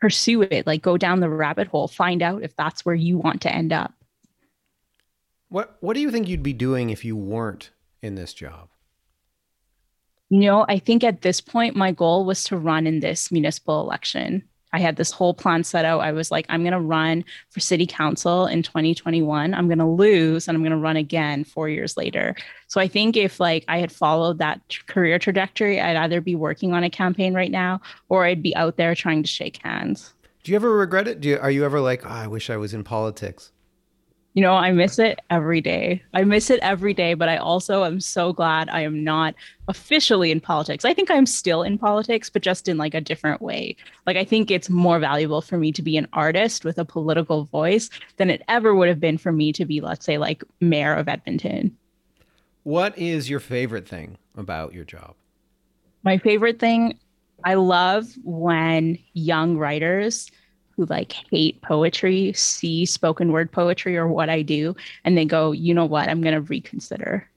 pursue 0.00 0.42
it, 0.42 0.66
like 0.66 0.82
go 0.82 0.96
down 0.96 1.20
the 1.20 1.28
rabbit 1.28 1.66
hole, 1.68 1.88
find 1.88 2.22
out 2.22 2.42
if 2.42 2.56
that's 2.56 2.86
where 2.86 2.94
you 2.94 3.18
want 3.18 3.42
to 3.42 3.54
end 3.54 3.72
up. 3.72 3.92
What 5.48 5.76
what 5.80 5.94
do 5.94 6.00
you 6.00 6.10
think 6.10 6.28
you'd 6.28 6.42
be 6.42 6.52
doing 6.52 6.90
if 6.90 7.04
you 7.04 7.16
weren't 7.16 7.70
in 8.02 8.14
this 8.14 8.32
job? 8.32 8.68
You 10.28 10.40
know, 10.40 10.66
I 10.68 10.78
think 10.78 11.04
at 11.04 11.22
this 11.22 11.40
point, 11.40 11.76
my 11.76 11.92
goal 11.92 12.24
was 12.24 12.42
to 12.44 12.56
run 12.56 12.86
in 12.86 13.00
this 13.00 13.30
municipal 13.30 13.80
election. 13.80 14.42
I 14.72 14.80
had 14.80 14.96
this 14.96 15.12
whole 15.12 15.32
plan 15.32 15.64
set 15.64 15.84
out. 15.84 16.00
I 16.00 16.12
was 16.12 16.30
like, 16.30 16.44
I'm 16.48 16.62
going 16.62 16.72
to 16.72 16.80
run 16.80 17.24
for 17.50 17.60
city 17.60 17.86
council 17.86 18.46
in 18.46 18.62
2021. 18.62 19.54
I'm 19.54 19.68
going 19.68 19.78
to 19.78 19.86
lose 19.86 20.48
and 20.48 20.56
I'm 20.56 20.62
going 20.62 20.72
to 20.72 20.76
run 20.76 20.96
again 20.96 21.44
four 21.44 21.68
years 21.68 21.96
later. 21.96 22.34
So 22.66 22.80
I 22.80 22.88
think 22.88 23.16
if 23.16 23.38
like 23.38 23.64
I 23.68 23.78
had 23.78 23.92
followed 23.92 24.38
that 24.38 24.60
career 24.86 25.18
trajectory, 25.18 25.80
I'd 25.80 25.96
either 25.96 26.20
be 26.20 26.34
working 26.34 26.74
on 26.74 26.84
a 26.84 26.90
campaign 26.90 27.32
right 27.32 27.50
now 27.50 27.80
or 28.08 28.24
I'd 28.24 28.42
be 28.42 28.54
out 28.56 28.76
there 28.76 28.94
trying 28.94 29.22
to 29.22 29.28
shake 29.28 29.60
hands. 29.62 30.12
Do 30.42 30.52
you 30.52 30.56
ever 30.56 30.70
regret 30.70 31.08
it? 31.08 31.20
Do 31.20 31.28
you, 31.30 31.38
are 31.38 31.50
you 31.50 31.64
ever 31.64 31.80
like, 31.80 32.04
oh, 32.04 32.10
I 32.10 32.26
wish 32.26 32.50
I 32.50 32.56
was 32.56 32.74
in 32.74 32.84
politics? 32.84 33.52
You 34.36 34.42
know, 34.42 34.52
I 34.52 34.70
miss 34.70 34.98
it 34.98 35.18
every 35.30 35.62
day. 35.62 36.02
I 36.12 36.22
miss 36.22 36.50
it 36.50 36.60
every 36.60 36.92
day, 36.92 37.14
but 37.14 37.30
I 37.30 37.38
also 37.38 37.84
am 37.84 38.00
so 38.00 38.34
glad 38.34 38.68
I 38.68 38.82
am 38.82 39.02
not 39.02 39.34
officially 39.66 40.30
in 40.30 40.40
politics. 40.40 40.84
I 40.84 40.92
think 40.92 41.10
I'm 41.10 41.24
still 41.24 41.62
in 41.62 41.78
politics, 41.78 42.28
but 42.28 42.42
just 42.42 42.68
in 42.68 42.76
like 42.76 42.92
a 42.92 43.00
different 43.00 43.40
way. 43.40 43.76
Like, 44.04 44.18
I 44.18 44.24
think 44.24 44.50
it's 44.50 44.68
more 44.68 44.98
valuable 44.98 45.40
for 45.40 45.56
me 45.56 45.72
to 45.72 45.80
be 45.80 45.96
an 45.96 46.06
artist 46.12 46.66
with 46.66 46.76
a 46.76 46.84
political 46.84 47.44
voice 47.44 47.88
than 48.18 48.28
it 48.28 48.42
ever 48.46 48.74
would 48.74 48.88
have 48.88 49.00
been 49.00 49.16
for 49.16 49.32
me 49.32 49.54
to 49.54 49.64
be, 49.64 49.80
let's 49.80 50.04
say, 50.04 50.18
like 50.18 50.44
mayor 50.60 50.92
of 50.92 51.08
Edmonton. 51.08 51.74
What 52.62 52.96
is 52.98 53.30
your 53.30 53.40
favorite 53.40 53.88
thing 53.88 54.18
about 54.36 54.74
your 54.74 54.84
job? 54.84 55.14
My 56.02 56.18
favorite 56.18 56.58
thing, 56.58 56.98
I 57.42 57.54
love 57.54 58.06
when 58.22 58.98
young 59.14 59.56
writers 59.56 60.30
who 60.76 60.84
like 60.86 61.12
hate 61.30 61.60
poetry 61.62 62.32
see 62.34 62.84
spoken 62.84 63.32
word 63.32 63.50
poetry 63.50 63.96
or 63.96 64.06
what 64.06 64.28
I 64.28 64.42
do 64.42 64.76
and 65.04 65.16
they 65.16 65.24
go, 65.24 65.52
you 65.52 65.74
know 65.74 65.86
what, 65.86 66.08
I'm 66.08 66.20
going 66.20 66.34
to 66.34 66.40
reconsider. 66.40 67.28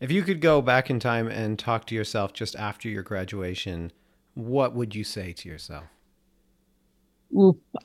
If 0.00 0.10
you 0.10 0.22
could 0.22 0.40
go 0.40 0.60
back 0.60 0.90
in 0.90 1.00
time 1.00 1.28
and 1.28 1.58
talk 1.58 1.86
to 1.86 1.94
yourself 1.94 2.32
just 2.32 2.56
after 2.56 2.88
your 2.88 3.02
graduation, 3.02 3.92
what 4.34 4.74
would 4.74 4.94
you 4.94 5.04
say 5.04 5.32
to 5.32 5.48
yourself? 5.48 5.84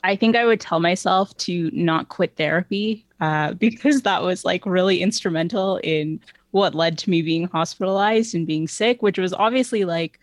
I 0.04 0.14
think 0.14 0.36
I 0.36 0.44
would 0.44 0.60
tell 0.60 0.80
myself 0.80 1.36
to 1.38 1.70
not 1.72 2.08
quit 2.08 2.36
therapy 2.36 3.06
uh, 3.20 3.52
because 3.54 4.02
that 4.02 4.22
was 4.22 4.44
like 4.44 4.66
really 4.66 5.02
instrumental 5.02 5.78
in 5.78 6.20
what 6.52 6.74
led 6.74 6.98
to 6.98 7.10
me 7.10 7.22
being 7.22 7.46
hospitalized 7.48 8.34
and 8.34 8.46
being 8.46 8.68
sick, 8.68 9.02
which 9.02 9.18
was 9.18 9.32
obviously 9.32 9.84
like, 9.84 10.18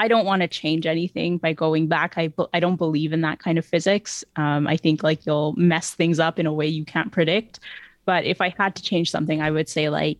I 0.00 0.08
don't 0.08 0.24
want 0.24 0.40
to 0.40 0.48
change 0.48 0.86
anything 0.86 1.36
by 1.36 1.52
going 1.52 1.86
back. 1.86 2.14
I, 2.16 2.32
I 2.54 2.58
don't 2.58 2.76
believe 2.76 3.12
in 3.12 3.20
that 3.20 3.38
kind 3.38 3.58
of 3.58 3.66
physics. 3.66 4.24
Um, 4.36 4.66
I 4.66 4.78
think 4.78 5.02
like 5.02 5.26
you'll 5.26 5.52
mess 5.58 5.92
things 5.92 6.18
up 6.18 6.38
in 6.38 6.46
a 6.46 6.54
way 6.54 6.66
you 6.66 6.86
can't 6.86 7.12
predict. 7.12 7.60
But 8.06 8.24
if 8.24 8.40
I 8.40 8.54
had 8.56 8.74
to 8.76 8.82
change 8.82 9.10
something, 9.10 9.42
I 9.42 9.50
would 9.50 9.68
say 9.68 9.90
like 9.90 10.16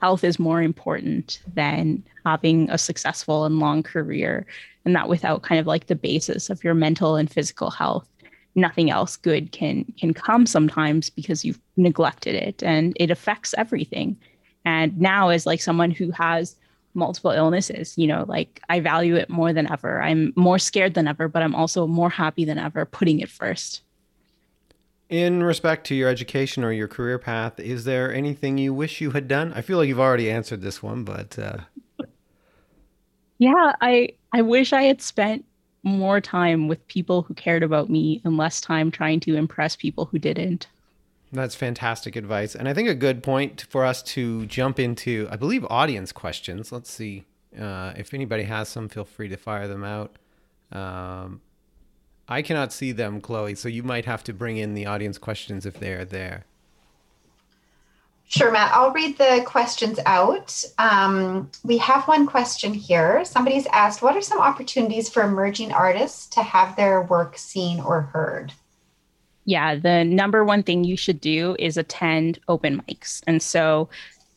health 0.00 0.22
is 0.22 0.38
more 0.38 0.62
important 0.62 1.42
than 1.52 2.04
having 2.24 2.70
a 2.70 2.78
successful 2.78 3.44
and 3.44 3.58
long 3.58 3.82
career 3.82 4.46
and 4.84 4.94
that 4.94 5.08
without 5.08 5.42
kind 5.42 5.58
of 5.58 5.66
like 5.66 5.88
the 5.88 5.96
basis 5.96 6.48
of 6.48 6.62
your 6.62 6.74
mental 6.74 7.16
and 7.16 7.30
physical 7.30 7.70
health 7.70 8.08
nothing 8.56 8.90
else 8.90 9.16
good 9.16 9.52
can 9.52 9.84
can 9.96 10.12
come 10.12 10.44
sometimes 10.44 11.08
because 11.10 11.44
you've 11.44 11.60
neglected 11.76 12.34
it 12.34 12.64
and 12.64 12.94
it 12.96 13.12
affects 13.12 13.54
everything 13.58 14.16
and 14.64 14.98
now 14.98 15.28
as 15.28 15.46
like 15.46 15.60
someone 15.60 15.90
who 15.92 16.10
has 16.10 16.56
multiple 16.96 17.30
illnesses 17.30 17.96
you 17.96 18.06
know 18.06 18.24
like 18.26 18.60
i 18.68 18.80
value 18.80 19.14
it 19.14 19.30
more 19.30 19.52
than 19.52 19.70
ever. 19.70 20.02
I'm 20.02 20.32
more 20.36 20.58
scared 20.58 20.94
than 20.94 21.06
ever 21.06 21.28
but 21.28 21.42
i'm 21.42 21.54
also 21.54 21.86
more 21.86 22.10
happy 22.10 22.44
than 22.44 22.58
ever 22.58 22.84
putting 22.84 23.20
it 23.20 23.30
first. 23.30 23.82
In 25.08 25.44
respect 25.44 25.86
to 25.86 25.94
your 25.94 26.08
education 26.08 26.64
or 26.64 26.72
your 26.72 26.88
career 26.88 27.18
path 27.18 27.60
is 27.60 27.84
there 27.84 28.12
anything 28.12 28.58
you 28.58 28.74
wish 28.74 29.00
you 29.00 29.12
had 29.12 29.28
done? 29.28 29.52
I 29.54 29.60
feel 29.60 29.78
like 29.78 29.88
you've 29.88 30.00
already 30.00 30.30
answered 30.30 30.62
this 30.62 30.82
one 30.82 31.04
but 31.04 31.38
uh... 31.38 31.58
yeah 33.38 33.74
i 33.80 34.08
I 34.36 34.42
wish 34.42 34.74
I 34.74 34.82
had 34.82 35.00
spent 35.00 35.46
more 35.82 36.20
time 36.20 36.68
with 36.68 36.86
people 36.88 37.22
who 37.22 37.32
cared 37.32 37.62
about 37.62 37.88
me 37.88 38.20
and 38.24 38.36
less 38.36 38.60
time 38.60 38.90
trying 38.90 39.20
to 39.20 39.34
impress 39.34 39.76
people 39.76 40.04
who 40.04 40.18
didn't. 40.18 40.66
That's 41.32 41.54
fantastic 41.54 42.16
advice. 42.16 42.54
And 42.54 42.68
I 42.68 42.74
think 42.74 42.88
a 42.88 42.94
good 42.94 43.22
point 43.22 43.66
for 43.68 43.84
us 43.84 44.02
to 44.04 44.46
jump 44.46 44.78
into, 44.78 45.28
I 45.30 45.36
believe, 45.36 45.66
audience 45.68 46.12
questions. 46.12 46.70
Let's 46.70 46.90
see. 46.90 47.24
Uh, 47.58 47.92
if 47.96 48.14
anybody 48.14 48.44
has 48.44 48.68
some, 48.68 48.88
feel 48.88 49.04
free 49.04 49.28
to 49.28 49.36
fire 49.36 49.66
them 49.66 49.84
out. 49.84 50.16
Um, 50.72 51.40
I 52.28 52.42
cannot 52.42 52.72
see 52.72 52.92
them, 52.92 53.20
Chloe, 53.20 53.54
so 53.54 53.68
you 53.68 53.82
might 53.82 54.04
have 54.04 54.24
to 54.24 54.32
bring 54.32 54.56
in 54.56 54.74
the 54.74 54.86
audience 54.86 55.18
questions 55.18 55.64
if 55.64 55.78
they 55.78 55.92
are 55.92 56.04
there. 56.04 56.44
Sure, 58.28 58.50
Matt. 58.50 58.72
I'll 58.72 58.92
read 58.92 59.18
the 59.18 59.42
questions 59.46 60.00
out. 60.04 60.64
Um, 60.78 61.48
we 61.62 61.78
have 61.78 62.08
one 62.08 62.26
question 62.26 62.74
here. 62.74 63.24
Somebody's 63.24 63.66
asked, 63.66 64.02
What 64.02 64.16
are 64.16 64.22
some 64.22 64.40
opportunities 64.40 65.08
for 65.08 65.22
emerging 65.22 65.70
artists 65.70 66.26
to 66.30 66.42
have 66.42 66.74
their 66.74 67.02
work 67.02 67.38
seen 67.38 67.80
or 67.80 68.02
heard? 68.02 68.52
Yeah, 69.46 69.76
the 69.76 70.04
number 70.04 70.44
one 70.44 70.62
thing 70.62 70.84
you 70.84 70.96
should 70.96 71.20
do 71.20 71.56
is 71.58 71.76
attend 71.76 72.38
open 72.48 72.82
mics. 72.82 73.22
And 73.26 73.40
so 73.40 73.88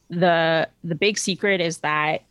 the 0.10 0.70
the 0.84 0.95
big 0.95 1.18
secret 1.18 1.60
is 1.60 1.80
that, 1.80 2.24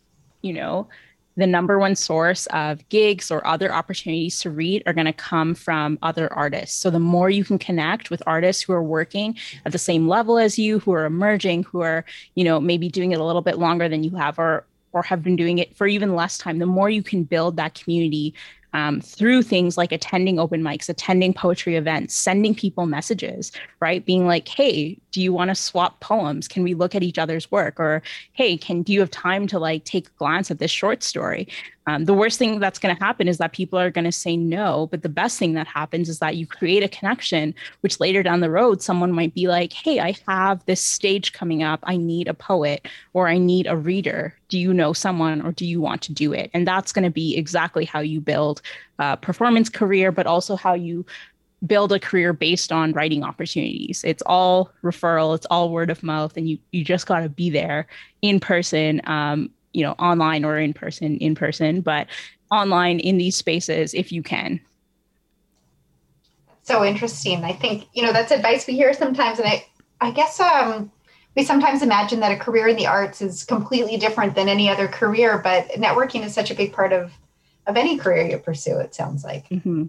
you 0.43 0.53
know, 0.53 0.89
the 1.37 1.47
number 1.47 1.79
one 1.79 1.95
source 1.95 2.47
of 2.47 2.89
gigs 2.89 3.31
or 3.31 3.47
other 3.47 3.73
opportunities 3.73 4.41
to 4.41 4.51
read 4.51 4.83
are 4.87 4.93
going 4.93 5.07
to 5.07 5.13
come 5.13 5.55
from 5.55 5.99
other 6.03 6.33
artists. 6.33 6.77
So 6.77 6.91
the 6.91 6.99
more 6.99 7.31
you 7.31 7.45
can 7.45 7.59
connect 7.59 8.11
with 8.11 8.23
artists 8.27 8.63
who 8.63 8.73
are 8.73 8.83
working 8.83 9.37
at 9.65 9.73
the 9.73 9.79
same 9.79 10.09
level 10.09 10.39
as 10.39 10.59
you, 10.59 10.79
who 10.81 10.93
are 10.93 11.05
emerging, 11.05 11.65
who 11.65 11.81
are, 11.81 12.05
you 12.35 12.45
know, 12.45 12.61
maybe 12.61 12.89
doing 12.89 13.13
it 13.13 13.21
a 13.21 13.25
little 13.25 13.43
bit 13.43 13.59
longer 13.59 13.89
than 13.89 14.03
you 14.05 14.11
have 14.17 14.39
or 14.39 14.65
or 14.93 15.03
have 15.03 15.23
been 15.23 15.37
doing 15.37 15.59
it 15.59 15.77
for 15.77 15.87
even 15.87 16.15
less 16.15 16.39
time, 16.39 16.59
the 16.59 16.67
more 16.67 16.89
you 16.89 17.03
can 17.03 17.23
build 17.23 17.57
that 17.57 17.75
community 17.75 18.35
um, 18.73 19.01
through 19.01 19.43
things 19.43 19.77
like 19.77 19.93
attending 19.93 20.39
open 20.39 20.63
mics, 20.63 20.89
attending 20.89 21.33
poetry 21.33 21.77
events, 21.77 22.15
sending 22.15 22.55
people 22.55 22.87
messages, 22.87 23.53
right? 23.81 24.05
Being 24.05 24.27
like, 24.27 24.49
hey, 24.49 24.99
do 25.11 25.23
you 25.23 25.33
want 25.33 25.49
to 25.49 25.55
swap 25.55 26.01
poems? 26.01 26.49
Can 26.49 26.63
we 26.63 26.75
look 26.75 26.95
at 26.95 27.03
each 27.03 27.19
other's 27.19 27.51
work? 27.51 27.81
Or 27.81 28.03
hey, 28.33 28.57
can 28.57 28.83
do 28.83 28.93
you 28.93 29.01
have 29.01 29.11
time 29.11 29.47
to 29.49 29.59
like 29.59 29.85
take 29.85 30.09
a 30.09 30.19
glance 30.19 30.51
at 30.51 30.59
this 30.59 30.71
short 30.71 31.03
story? 31.03 31.49
Um, 31.89 32.05
the 32.05 32.13
worst 32.13 32.39
thing 32.39 32.61
that's 32.61 32.79
going 32.79 32.95
to 32.95 33.03
happen 33.03 33.29
is 33.29 33.39
that 33.39 33.55
people 33.55 33.79
are 33.79 33.91
going 33.91 34.05
to 34.05 34.13
say 34.13 34.37
no. 34.37 34.89
But 34.91 35.03
the 35.03 35.09
best 35.09 35.39
thing 35.39 35.55
that 35.55 35.67
happens 35.67 36.11
is 36.11 36.19
that 36.19 36.37
you 36.37 36.47
create 36.47 36.83
a 36.83 36.89
connection, 36.89 37.55
which 37.81 37.99
later 37.99 38.23
down 38.23 38.41
the 38.41 38.51
road, 38.51 38.83
someone 38.83 39.11
might 39.11 39.35
be 39.35 39.49
like, 39.49 39.73
hey, 39.73 39.99
I 39.99 40.15
have 40.27 40.63
this 40.67 40.83
stage 40.83 41.33
coming 41.33 41.63
up. 41.63 41.81
I 41.85 41.97
need 41.97 42.29
a 42.29 42.35
poet 42.35 42.87
or 43.15 43.27
I 43.27 43.39
need 43.39 43.67
a 43.67 43.77
reader. 43.77 44.37
Do 44.51 44.59
you 44.59 44.75
know 44.75 44.93
someone 44.93 45.41
or 45.41 45.53
do 45.53 45.65
you 45.65 45.81
want 45.81 46.03
to 46.03 46.13
do 46.13 46.35
it? 46.35 46.51
And 46.53 46.69
that's 46.69 46.93
going 46.93 47.05
to 47.05 47.11
be 47.11 47.39
exactly 47.39 47.87
how 47.87 48.01
you 48.01 48.21
build 48.21 48.61
a 48.99 49.17
performance 49.17 49.71
career, 49.71 50.13
but 50.13 50.27
also 50.27 50.57
how 50.57 50.75
you 50.75 51.07
build 51.67 51.93
a 51.93 51.99
career 51.99 52.33
based 52.33 52.71
on 52.71 52.93
writing 52.93 53.25
opportunities. 53.25 54.05
It's 54.05 54.23
all 54.27 54.71
referral, 54.83 55.35
it's 55.35 55.47
all 55.51 55.71
word 55.71 55.91
of 55.91 56.03
mouth, 56.03 56.37
and 56.37 56.49
you 56.49 56.59
you 56.73 56.85
just 56.85 57.07
got 57.07 57.21
to 57.21 57.29
be 57.29 57.51
there 57.51 57.87
in 58.23 58.41
person 58.41 59.01
um, 59.05 59.51
you 59.73 59.83
know 59.83 59.93
online 59.93 60.45
or 60.45 60.59
in 60.59 60.73
person 60.73 61.17
in 61.19 61.35
person 61.35 61.81
but 61.81 62.07
online 62.51 62.99
in 63.01 63.19
these 63.19 63.37
spaces 63.37 63.95
if 63.95 64.11
you 64.11 64.23
can 64.23 64.61
so 66.63 66.85
interesting 66.85 67.45
i 67.45 67.53
think 67.53 67.87
you 67.93 68.03
know 68.03 68.13
that's 68.13 68.33
advice 68.33 68.67
we 68.67 68.75
hear 68.75 68.93
sometimes 68.93 69.39
and 69.39 69.49
i 69.49 69.65
i 70.01 70.11
guess 70.11 70.41
um 70.41 70.91
we 71.37 71.45
sometimes 71.45 71.83
imagine 71.83 72.21
that 72.21 72.33
a 72.33 72.37
career 72.37 72.69
in 72.69 72.77
the 72.77 72.87
arts 72.87 73.23
is 73.23 73.45
completely 73.45 73.97
different 73.97 74.35
than 74.35 74.49
any 74.49 74.69
other 74.69 74.89
career 74.89 75.39
but 75.39 75.69
networking 75.73 76.25
is 76.25 76.35
such 76.35 76.51
a 76.51 76.55
big 76.55 76.73
part 76.73 76.93
of 76.93 77.13
of 77.67 77.77
any 77.77 77.99
career 77.99 78.27
you 78.27 78.39
pursue 78.39 78.79
it 78.79 78.95
sounds 78.95 79.23
like 79.25 79.49
mm-hmm. 79.49 79.85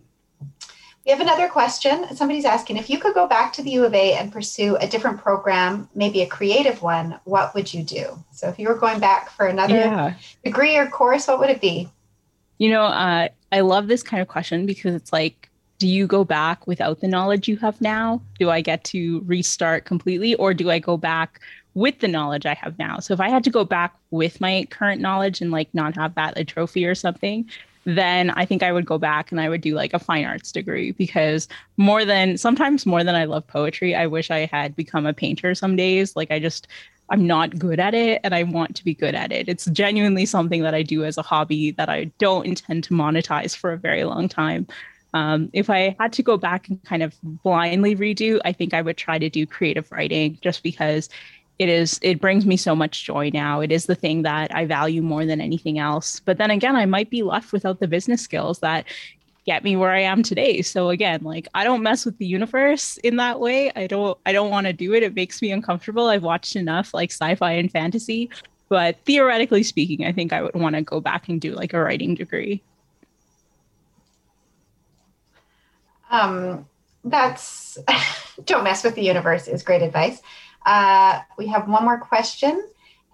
We 1.10 1.14
have 1.14 1.22
another 1.22 1.47
question. 1.47 2.05
Somebody's 2.16 2.45
asking 2.45 2.78
if 2.78 2.88
you 2.88 2.99
could 2.99 3.16
go 3.16 3.26
back 3.26 3.51
to 3.53 3.64
the 3.64 3.72
U 3.72 3.84
of 3.84 3.95
A 3.95 4.14
and 4.14 4.32
pursue 4.32 4.76
a 4.76 4.86
different 4.86 5.20
program, 5.20 5.89
maybe 5.95 6.22
a 6.22 6.28
creative 6.28 6.84
one, 6.84 7.20
what 7.24 7.55
would 7.55 7.74
you 7.74 7.82
do? 7.82 8.24
So 8.32 8.47
if 8.47 8.60
you 8.60 8.68
were 8.68 8.76
going 8.76 8.99
back 8.99 9.32
for 9.32 9.47
another 9.47 9.74
yeah. 9.74 10.14
degree 10.43 10.78
or 10.78 10.86
course, 10.86 11.28
what 11.28 11.39
would 11.39 11.49
it 11.49 11.62
be? 11.62 11.89
You 12.60 12.70
know, 12.70 12.84
uh, 12.84 13.30
I 13.51 13.62
love 13.62 13.88
this 13.88 14.03
kind 14.03 14.22
of 14.22 14.28
question 14.28 14.68
because 14.68 14.93
it's 14.93 15.12
like, 15.12 15.49
do 15.80 15.88
you 15.88 16.05
go 16.05 16.24
back 16.24 16.68
without 16.68 17.01
the 17.01 17.07
knowledge 17.07 17.47
you 17.47 17.57
have 17.57 17.82
now? 17.82 18.22
Do 18.38 18.51
I 18.51 18.62
get 18.62 18.84
to 18.84 19.24
restart 19.26 19.86
completely 19.86 20.36
or 20.36 20.53
do 20.53 20.70
I 20.70 20.78
go 20.78 20.95
back 20.95 21.39
with 21.74 22.01
the 22.01 22.07
knowledge 22.07 22.45
I 22.45 22.53
have 22.53 22.78
now? 22.78 22.99
So 22.99 23.16
if 23.16 23.20
I 23.20 23.30
had 23.30 23.43
to 23.45 23.49
go 23.49 23.66
back 23.66 23.95
with 24.12 24.39
my 24.39 24.68
current 24.70 25.01
knowledge 25.01 25.41
and 25.41 25.49
like 25.49 25.74
not 25.74 25.95
have 25.95 26.14
that 26.14 26.38
a 26.38 26.45
trophy 26.45 26.86
or 26.86 26.93
something, 26.93 27.49
then 27.86 28.30
I 28.32 28.45
think 28.45 28.63
I 28.63 28.71
would 28.71 28.86
go 28.86 28.97
back 28.97 29.32
and 29.32 29.39
I 29.39 29.49
would 29.49 29.61
do 29.61 29.73
like 29.73 29.93
a 29.93 29.99
fine 29.99 30.25
arts 30.25 30.51
degree 30.51 30.91
because 30.91 31.47
more 31.77 32.05
than 32.05 32.38
sometimes 32.38 32.86
more 32.86 33.03
than 33.03 33.15
I 33.15 33.25
love 33.25 33.47
poetry, 33.47 33.95
I 33.95 34.07
wish 34.07 34.30
I 34.32 34.45
had 34.45 34.75
become 34.75 35.05
a 35.05 35.13
painter 35.13 35.55
some 35.55 35.75
days. 35.75 36.15
Like 36.15 36.32
I 36.32 36.39
just 36.39 36.67
I'm 37.09 37.25
not 37.25 37.57
good 37.57 37.80
at 37.80 37.93
it 37.93 38.21
and 38.23 38.36
I 38.36 38.43
want 38.43 38.75
to 38.75 38.84
be 38.84 38.93
good 38.93 39.15
at 39.15 39.32
it. 39.32 39.49
It's 39.49 39.65
genuinely 39.65 40.25
something 40.25 40.61
that 40.61 40.75
I 40.75 40.84
do 40.84 41.03
as 41.03 41.17
a 41.17 41.23
hobby 41.23 41.71
that 41.71 41.89
I 41.89 42.05
don't 42.19 42.45
intend 42.45 42.84
to 42.86 42.93
monetize 42.93 43.55
for 43.55 43.71
a 43.71 43.77
very 43.77 44.03
long 44.03 44.30
time. 44.30 44.67
Um, 45.13 45.49
if 45.53 45.71
I 45.71 45.95
had 45.99 46.13
to 46.13 46.23
go 46.23 46.38
back 46.38 46.69
and 46.69 46.84
kind 46.84 47.01
of 47.01 47.15
blindly 47.23 47.95
redo, 47.95 48.39
I 48.45 48.53
think 48.53 48.75
I 48.75 48.82
would 48.82 48.97
try 48.97 49.17
to 49.17 49.30
do 49.30 49.47
creative 49.47 49.91
writing 49.91 50.38
just 50.41 50.61
because 50.61 51.09
it 51.60 51.68
is 51.68 51.99
it 52.01 52.22
brings 52.22 52.45
me 52.45 52.55
so 52.55 52.74
much 52.74 53.03
joy 53.03 53.30
now. 53.34 53.60
It 53.60 53.72
is 53.72 53.86
the 53.86 53.95
thing 53.95 54.24
that 54.24 54.55
i 54.55 54.66
value 54.66 55.01
more 55.01 55.26
than 55.26 55.41
anything 55.41 55.78
else. 55.78 56.22
But 56.22 56.38
then 56.38 56.49
again 56.49 56.76
i 56.76 56.86
might 56.86 57.10
be 57.10 57.22
left 57.22 57.51
without 57.51 57.82
the 57.82 57.88
business 57.88 58.22
skills 58.22 58.60
that 58.60 58.86
get 59.45 59.64
me 59.64 59.76
where 59.76 59.91
i 59.91 59.99
am 59.99 60.24
today. 60.24 60.62
So 60.62 60.89
again 60.89 61.20
like 61.22 61.47
i 61.53 61.66
don't 61.66 61.84
mess 61.84 62.05
with 62.05 62.18
the 62.18 62.26
universe 62.26 62.97
in 62.99 63.18
that 63.18 63.41
way. 63.41 63.72
I 63.76 63.88
don't 63.88 64.18
i 64.26 64.32
don't 64.32 64.49
want 64.49 64.68
to 64.68 64.74
do 64.74 64.93
it. 64.93 65.03
It 65.03 65.14
makes 65.14 65.41
me 65.41 65.51
uncomfortable. 65.51 66.07
I've 66.07 66.24
watched 66.24 66.55
enough 66.55 66.93
like 66.93 67.12
sci-fi 67.12 67.51
and 67.51 67.70
fantasy. 67.70 68.30
But 68.70 68.97
theoretically 69.05 69.64
speaking 69.64 70.05
i 70.05 70.14
think 70.14 70.32
i 70.32 70.41
would 70.41 70.55
want 70.55 70.76
to 70.76 70.82
go 70.82 71.01
back 71.01 71.28
and 71.28 71.41
do 71.41 71.53
like 71.53 71.74
a 71.74 71.82
writing 71.82 72.16
degree. 72.16 72.64
Um 76.10 76.66
that's 77.03 77.78
don't 78.45 78.64
mess 78.64 78.84
with 78.84 78.95
the 78.95 79.03
universe 79.03 79.47
is 79.47 79.64
great 79.64 79.82
advice 79.82 80.22
uh, 80.66 81.22
we 81.38 81.47
have 81.47 81.68
one 81.68 81.84
more 81.84 81.99
question. 81.99 82.64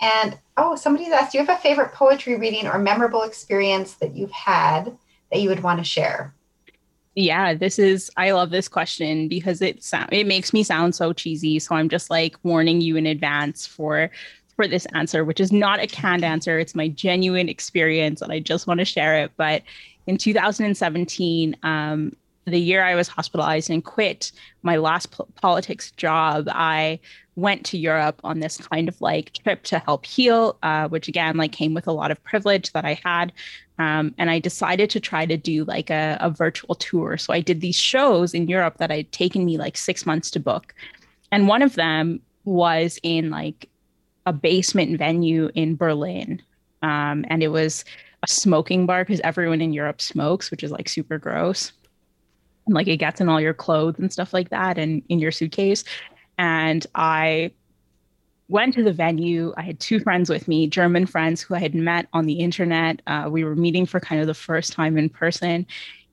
And 0.02 0.38
oh, 0.58 0.76
somebody's 0.76 1.12
asked, 1.12 1.32
do 1.32 1.38
you 1.38 1.46
have 1.46 1.58
a 1.58 1.62
favorite 1.62 1.94
poetry 1.94 2.36
reading 2.38 2.68
or 2.68 2.78
memorable 2.78 3.24
experience 3.24 3.94
that 3.96 4.16
you've 4.16 4.32
had 4.32 4.98
that 5.32 5.42
you 5.42 5.50
would 5.50 5.64
want 5.64 5.80
to 5.80 5.86
share? 5.86 6.34
Yeah, 7.16 7.54
this 7.54 7.80
is 7.80 8.12
I 8.18 8.32
love 8.32 8.50
this 8.50 8.68
question 8.68 9.30
because 9.30 9.62
it 9.62 9.82
sound 9.82 10.10
it 10.12 10.28
makes 10.28 10.52
me 10.52 10.64
sound 10.64 10.96
so 10.96 11.14
cheesy. 11.14 11.60
So 11.60 11.76
I'm 11.76 11.88
just 11.88 12.10
like 12.10 12.36
warning 12.44 12.82
you 12.82 12.98
in 12.98 13.06
advance 13.06 13.66
for 13.66 14.12
for 14.58 14.68
this 14.68 14.86
answer, 14.94 15.24
which 15.24 15.40
is 15.40 15.52
not 15.52 15.80
a 15.80 15.88
canned 15.88 16.26
answer. 16.26 16.60
It's 16.60 16.76
my 16.76 16.90
genuine 16.90 17.48
experience 17.48 18.22
and 18.22 18.34
I 18.34 18.40
just 18.40 18.68
want 18.68 18.80
to 18.80 18.86
share 18.86 19.18
it. 19.24 19.32
But 19.38 19.64
in 20.08 20.18
2017, 20.18 21.56
um, 21.64 22.16
the 22.46 22.60
year 22.60 22.84
I 22.84 22.96
was 22.96 23.08
hospitalized 23.08 23.70
and 23.70 23.84
quit 23.84 24.32
my 24.62 24.78
last 24.78 25.12
po- 25.12 25.28
politics 25.36 25.92
job, 25.92 26.48
I 26.50 27.00
went 27.36 27.66
to 27.66 27.78
Europe 27.78 28.22
on 28.24 28.40
this 28.40 28.58
kind 28.58 28.88
of 28.88 29.00
like 29.02 29.34
trip 29.34 29.64
to 29.64 29.80
help 29.80 30.06
heal, 30.06 30.58
uh, 30.64 30.88
which 30.88 31.08
again 31.08 31.38
like 31.38 31.52
came 31.52 31.74
with 31.74 31.88
a 31.88 31.92
lot 31.92 32.12
of 32.12 32.24
privilege 32.24 32.72
that 32.74 32.86
I 32.86 33.00
had. 33.04 33.34
Um, 33.78 34.16
and 34.18 34.30
I 34.30 34.40
decided 34.40 34.90
to 34.92 35.00
try 35.00 35.26
to 35.26 35.36
do 35.36 35.66
like 35.66 35.90
a, 35.90 36.18
a 36.22 36.30
virtual 36.30 36.76
tour. 36.76 37.18
So 37.18 37.34
I 37.34 37.42
did 37.42 37.60
these 37.60 37.76
shows 37.76 38.34
in 38.34 38.48
Europe 38.48 38.78
that 38.78 38.92
i 38.92 38.98
had 38.98 39.12
taken 39.12 39.44
me 39.44 39.58
like 39.58 39.76
six 39.76 40.06
months 40.06 40.32
to 40.32 40.40
book, 40.40 40.74
and 41.32 41.48
one 41.48 41.62
of 41.62 41.76
them 41.76 42.22
was 42.46 43.00
in 43.04 43.32
like 43.32 43.68
a 44.26 44.32
basement 44.32 44.98
venue 44.98 45.50
in 45.56 45.76
Berlin, 45.76 46.42
um, 46.84 47.26
and 47.28 47.44
it 47.44 47.50
was 47.50 47.84
a 48.24 48.32
smoking 48.32 48.86
bar 48.86 49.04
because 49.04 49.20
everyone 49.22 49.62
in 49.62 49.74
Europe 49.74 50.02
smokes, 50.02 50.52
which 50.52 50.64
is 50.64 50.72
like 50.72 50.88
super 50.88 51.18
gross. 51.18 51.74
And 52.66 52.76
like 52.76 52.88
it 52.88 52.98
gets 52.98 53.22
in 53.22 53.30
all 53.30 53.42
your 53.42 53.54
clothes 53.54 54.00
and 54.00 54.12
stuff 54.12 54.34
like 54.34 54.50
that 54.50 54.78
and 54.78 55.04
in 55.10 55.20
your 55.20 55.32
suitcase. 55.32 55.84
And 56.38 56.86
I 56.96 57.52
went 58.48 58.74
to 58.76 58.84
the 58.84 58.94
venue. 58.94 59.54
I 59.58 59.64
had 59.64 59.80
two 59.80 60.00
friends 60.00 60.30
with 60.30 60.48
me, 60.48 60.68
German 60.68 61.06
friends 61.06 61.42
who 61.42 61.56
I 61.56 61.60
had 61.60 61.76
met 61.76 62.08
on 62.14 62.26
the 62.26 62.34
internet. 62.34 63.02
Uh, 63.08 63.28
we 63.30 63.44
were 63.44 63.56
meeting 63.56 63.86
for 63.86 64.00
kind 64.00 64.22
of 64.22 64.28
the 64.28 64.34
first 64.34 64.74
time 64.74 64.98
in 64.98 65.10
person. 65.10 65.66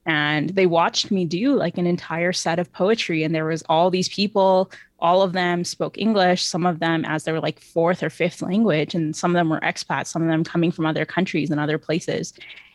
And 0.05 0.51
they 0.51 0.67
watched 0.67 1.11
me 1.11 1.25
do 1.25 1.55
like 1.55 1.79
an 1.79 1.87
entire 1.87 2.33
set 2.33 2.59
of 2.59 2.73
poetry. 2.73 3.23
And 3.23 3.35
there 3.35 3.45
was 3.45 3.63
all 3.69 3.91
these 3.91 4.09
people, 4.09 4.71
all 4.99 5.23
of 5.23 5.33
them 5.33 5.65
spoke 5.65 5.99
English, 5.99 6.45
some 6.45 6.67
of 6.67 6.81
them 6.81 7.05
as 7.05 7.25
their 7.25 7.41
like 7.41 7.61
fourth 7.61 8.03
or 8.03 8.11
fifth 8.11 8.41
language, 8.41 8.95
and 8.95 9.15
some 9.15 9.33
of 9.33 9.35
them 9.35 9.51
were 9.51 9.61
expats, 9.61 10.07
some 10.07 10.23
of 10.23 10.29
them 10.29 10.45
coming 10.45 10.71
from 10.71 10.87
other 10.87 11.05
countries 11.05 11.51
and 11.51 11.61
other 11.61 11.79
places. 11.79 12.33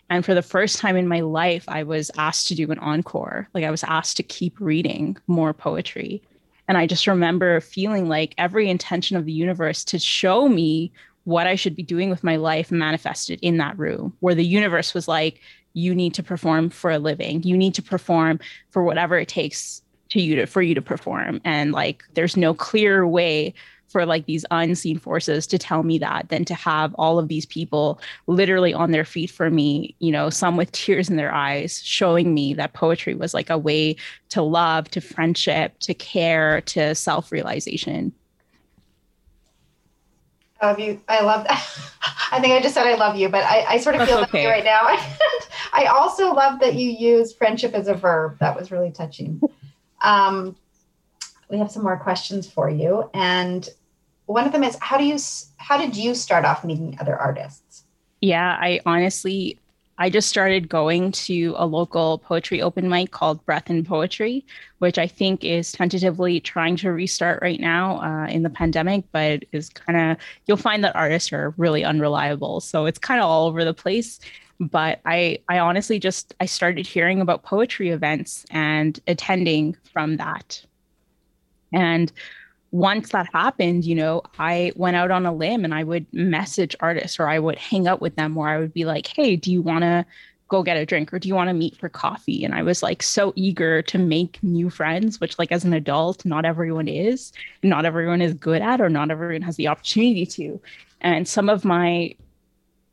And 0.09 0.25
for 0.25 0.33
the 0.33 0.41
first 0.41 0.79
time 0.79 0.95
in 0.95 1.07
my 1.07 1.19
life, 1.19 1.65
I 1.67 1.83
was 1.83 2.09
asked 2.17 2.47
to 2.47 2.55
do 2.55 2.71
an 2.71 2.79
encore. 2.79 3.49
Like 3.53 3.63
I 3.63 3.71
was 3.71 3.83
asked 3.83 4.17
to 4.17 4.23
keep 4.23 4.59
reading 4.59 5.17
more 5.27 5.53
poetry. 5.53 6.21
And 6.67 6.77
I 6.77 6.85
just 6.85 7.07
remember 7.07 7.59
feeling 7.61 8.09
like 8.09 8.33
every 8.37 8.69
intention 8.69 9.17
of 9.17 9.25
the 9.25 9.31
universe 9.33 9.83
to 9.85 9.99
show 9.99 10.49
me 10.49 10.91
what 11.23 11.47
I 11.47 11.55
should 11.55 11.75
be 11.75 11.83
doing 11.83 12.09
with 12.09 12.23
my 12.23 12.37
life 12.37 12.71
manifested 12.71 13.39
in 13.41 13.57
that 13.57 13.77
room, 13.77 14.13
where 14.21 14.35
the 14.35 14.45
universe 14.45 14.93
was 14.93 15.07
like, 15.07 15.41
you 15.73 15.93
need 15.93 16.13
to 16.13 16.23
perform 16.23 16.69
for 16.69 16.89
a 16.89 16.99
living. 16.99 17.43
You 17.43 17.57
need 17.57 17.75
to 17.75 17.81
perform 17.81 18.39
for 18.69 18.83
whatever 18.83 19.17
it 19.19 19.27
takes 19.27 19.81
to 20.09 20.21
you 20.21 20.37
to 20.37 20.45
for 20.45 20.61
you 20.61 20.73
to 20.73 20.81
perform. 20.81 21.41
And 21.43 21.71
like 21.73 22.03
there's 22.13 22.37
no 22.37 22.53
clear 22.53 23.05
way 23.05 23.53
for 23.87 24.05
like 24.05 24.25
these 24.25 24.45
unseen 24.51 24.99
forces 24.99 25.47
to 25.47 25.57
tell 25.57 25.83
me 25.83 25.97
that 25.97 26.29
than 26.29 26.45
to 26.45 26.53
have 26.53 26.93
all 26.95 27.19
of 27.19 27.27
these 27.27 27.45
people 27.45 27.99
literally 28.27 28.73
on 28.73 28.91
their 28.91 29.05
feet 29.05 29.31
for 29.31 29.49
me, 29.49 29.95
you 29.99 30.11
know, 30.11 30.29
some 30.29 30.57
with 30.57 30.71
tears 30.71 31.09
in 31.09 31.15
their 31.15 31.33
eyes, 31.33 31.81
showing 31.83 32.33
me 32.33 32.53
that 32.53 32.73
poetry 32.73 33.15
was 33.15 33.33
like 33.33 33.49
a 33.49 33.57
way 33.57 33.95
to 34.29 34.41
love, 34.41 34.89
to 34.89 35.01
friendship, 35.01 35.79
to 35.79 35.93
care, 35.93 36.61
to 36.61 36.93
self 36.93 37.31
realization. 37.31 38.13
I 40.59 40.67
love 40.67 40.79
you. 40.79 41.01
I 41.07 41.21
love 41.21 41.43
that. 41.45 41.67
I 42.31 42.41
think 42.41 42.53
I 42.53 42.61
just 42.61 42.73
said 42.73 42.87
I 42.87 42.95
love 42.95 43.15
you, 43.15 43.29
but 43.29 43.43
I, 43.43 43.65
I 43.69 43.77
sort 43.77 43.95
of 43.95 43.99
That's 43.99 44.11
feel 44.11 44.19
okay. 44.21 44.43
that 44.43 44.49
right 44.49 44.63
now. 44.63 44.81
I 45.73 45.85
also 45.85 46.33
love 46.33 46.59
that 46.59 46.75
you 46.75 46.89
use 46.89 47.31
friendship 47.31 47.73
as 47.73 47.87
a 47.87 47.93
verb. 47.93 48.37
That 48.39 48.55
was 48.55 48.71
really 48.71 48.91
touching. 48.91 49.39
Um, 50.01 50.55
we 51.49 51.57
have 51.57 51.71
some 51.71 51.83
more 51.83 51.97
questions 51.97 52.49
for 52.49 52.69
you. 52.69 53.09
And 53.13 53.67
one 54.25 54.45
of 54.45 54.51
them 54.51 54.63
is 54.63 54.77
how 54.81 54.97
do 54.97 55.05
you 55.05 55.17
how 55.57 55.77
did 55.77 55.95
you 55.95 56.13
start 56.13 56.45
off 56.45 56.63
meeting 56.63 56.97
other 56.99 57.15
artists? 57.15 57.83
Yeah, 58.21 58.57
I 58.59 58.79
honestly 58.85 59.59
I 59.99 60.11
just 60.11 60.29
started 60.29 60.69
going 60.69 61.11
to 61.13 61.55
a 61.57 61.65
local 61.65 62.19
poetry 62.19 62.61
open 62.61 62.87
mic 62.87 63.09
called 63.09 63.43
Breath 63.45 63.69
in 63.69 63.83
Poetry, 63.83 64.45
which 64.77 64.99
I 64.99 65.07
think 65.07 65.43
is 65.43 65.71
tentatively 65.71 66.39
trying 66.39 66.75
to 66.77 66.91
restart 66.91 67.41
right 67.41 67.59
now 67.59 67.99
uh, 68.01 68.27
in 68.27 68.43
the 68.43 68.49
pandemic, 68.49 69.05
but 69.11 69.43
is 69.53 69.69
kind 69.69 70.11
of, 70.11 70.17
you'll 70.45 70.57
find 70.57 70.83
that 70.83 70.95
artists 70.95 71.33
are 71.33 71.55
really 71.57 71.83
unreliable. 71.83 72.61
So 72.61 72.85
it's 72.85 72.99
kind 72.99 73.19
of 73.19 73.25
all 73.25 73.47
over 73.47 73.65
the 73.65 73.73
place. 73.73 74.19
But 74.59 75.01
I, 75.05 75.39
I 75.49 75.57
honestly 75.59 75.97
just, 75.97 76.35
I 76.39 76.45
started 76.45 76.85
hearing 76.85 77.19
about 77.19 77.41
poetry 77.41 77.89
events 77.89 78.45
and 78.51 78.99
attending 79.07 79.75
from 79.91 80.17
that. 80.17 80.63
And 81.73 82.11
once 82.71 83.09
that 83.09 83.27
happened, 83.33 83.85
you 83.85 83.95
know, 83.95 84.21
I 84.39 84.71
went 84.75 84.97
out 84.97 85.11
on 85.11 85.25
a 85.25 85.33
limb 85.33 85.63
and 85.63 85.73
I 85.73 85.83
would 85.83 86.05
message 86.13 86.75
artists 86.79 87.19
or 87.19 87.29
I 87.29 87.39
would 87.39 87.57
hang 87.57 87.87
out 87.87 88.01
with 88.01 88.15
them 88.15 88.37
or 88.37 88.49
I 88.49 88.57
would 88.59 88.73
be 88.73 88.85
like, 88.85 89.07
hey, 89.07 89.35
do 89.35 89.51
you 89.51 89.61
want 89.61 89.83
to 89.83 90.05
go 90.49 90.63
get 90.63 90.77
a 90.77 90.85
drink 90.85 91.13
or 91.13 91.19
do 91.19 91.27
you 91.27 91.35
want 91.35 91.49
to 91.49 91.53
meet 91.53 91.75
for 91.77 91.89
coffee? 91.89 92.43
And 92.43 92.53
I 92.53 92.63
was 92.63 92.83
like 92.83 93.03
so 93.03 93.33
eager 93.35 93.81
to 93.83 93.97
make 93.97 94.41
new 94.43 94.69
friends, 94.69 95.19
which, 95.19 95.37
like, 95.39 95.51
as 95.51 95.65
an 95.65 95.73
adult, 95.73 96.25
not 96.25 96.45
everyone 96.45 96.87
is, 96.87 97.31
not 97.63 97.85
everyone 97.85 98.21
is 98.21 98.33
good 98.33 98.61
at, 98.61 98.81
or 98.81 98.89
not 98.89 99.11
everyone 99.11 99.41
has 99.41 99.55
the 99.55 99.67
opportunity 99.67 100.25
to. 100.25 100.59
And 101.01 101.27
some 101.27 101.49
of 101.49 101.65
my 101.65 102.15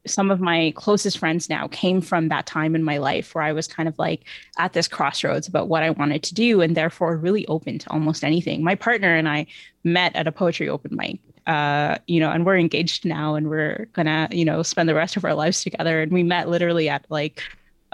some 0.06 0.30
of 0.30 0.40
my 0.40 0.72
closest 0.76 1.18
friends 1.18 1.48
now 1.48 1.68
came 1.68 2.00
from 2.00 2.28
that 2.28 2.46
time 2.46 2.74
in 2.74 2.82
my 2.82 2.98
life 2.98 3.34
where 3.34 3.44
I 3.44 3.52
was 3.52 3.66
kind 3.66 3.88
of 3.88 3.98
like 3.98 4.24
at 4.58 4.72
this 4.72 4.88
crossroads 4.88 5.48
about 5.48 5.68
what 5.68 5.82
I 5.82 5.90
wanted 5.90 6.22
to 6.24 6.34
do 6.34 6.60
and 6.60 6.76
therefore 6.76 7.16
really 7.16 7.46
open 7.46 7.78
to 7.78 7.90
almost 7.90 8.24
anything. 8.24 8.62
My 8.62 8.74
partner 8.74 9.14
and 9.14 9.28
I 9.28 9.46
met 9.82 10.14
at 10.14 10.26
a 10.26 10.32
poetry 10.32 10.68
open 10.68 10.96
mic. 10.96 11.20
Uh, 11.46 11.98
you 12.06 12.20
know, 12.20 12.30
and 12.30 12.46
we're 12.46 12.56
engaged 12.56 13.04
now 13.04 13.34
and 13.34 13.50
we're 13.50 13.86
gonna, 13.92 14.28
you 14.30 14.46
know, 14.46 14.62
spend 14.62 14.88
the 14.88 14.94
rest 14.94 15.16
of 15.16 15.26
our 15.26 15.34
lives 15.34 15.62
together. 15.62 16.00
And 16.00 16.10
we 16.10 16.22
met 16.22 16.48
literally 16.48 16.88
at 16.88 17.04
like 17.10 17.42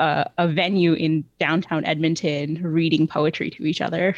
a 0.01 0.49
venue 0.49 0.95
in 0.95 1.25
downtown 1.39 1.85
Edmonton 1.85 2.63
reading 2.63 3.07
poetry 3.07 3.51
to 3.51 3.67
each 3.67 3.81
other. 3.81 4.17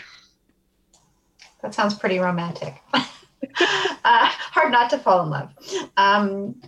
That 1.63 1.75
sounds 1.75 1.95
pretty 1.95 2.19
romantic. 2.19 2.81
uh, 2.95 3.07
hard 4.05 4.73
not 4.73 4.91
to 4.91 4.99
fall 4.99 5.23
in 5.25 5.31
love. 5.31 5.51
Um, 5.97 6.61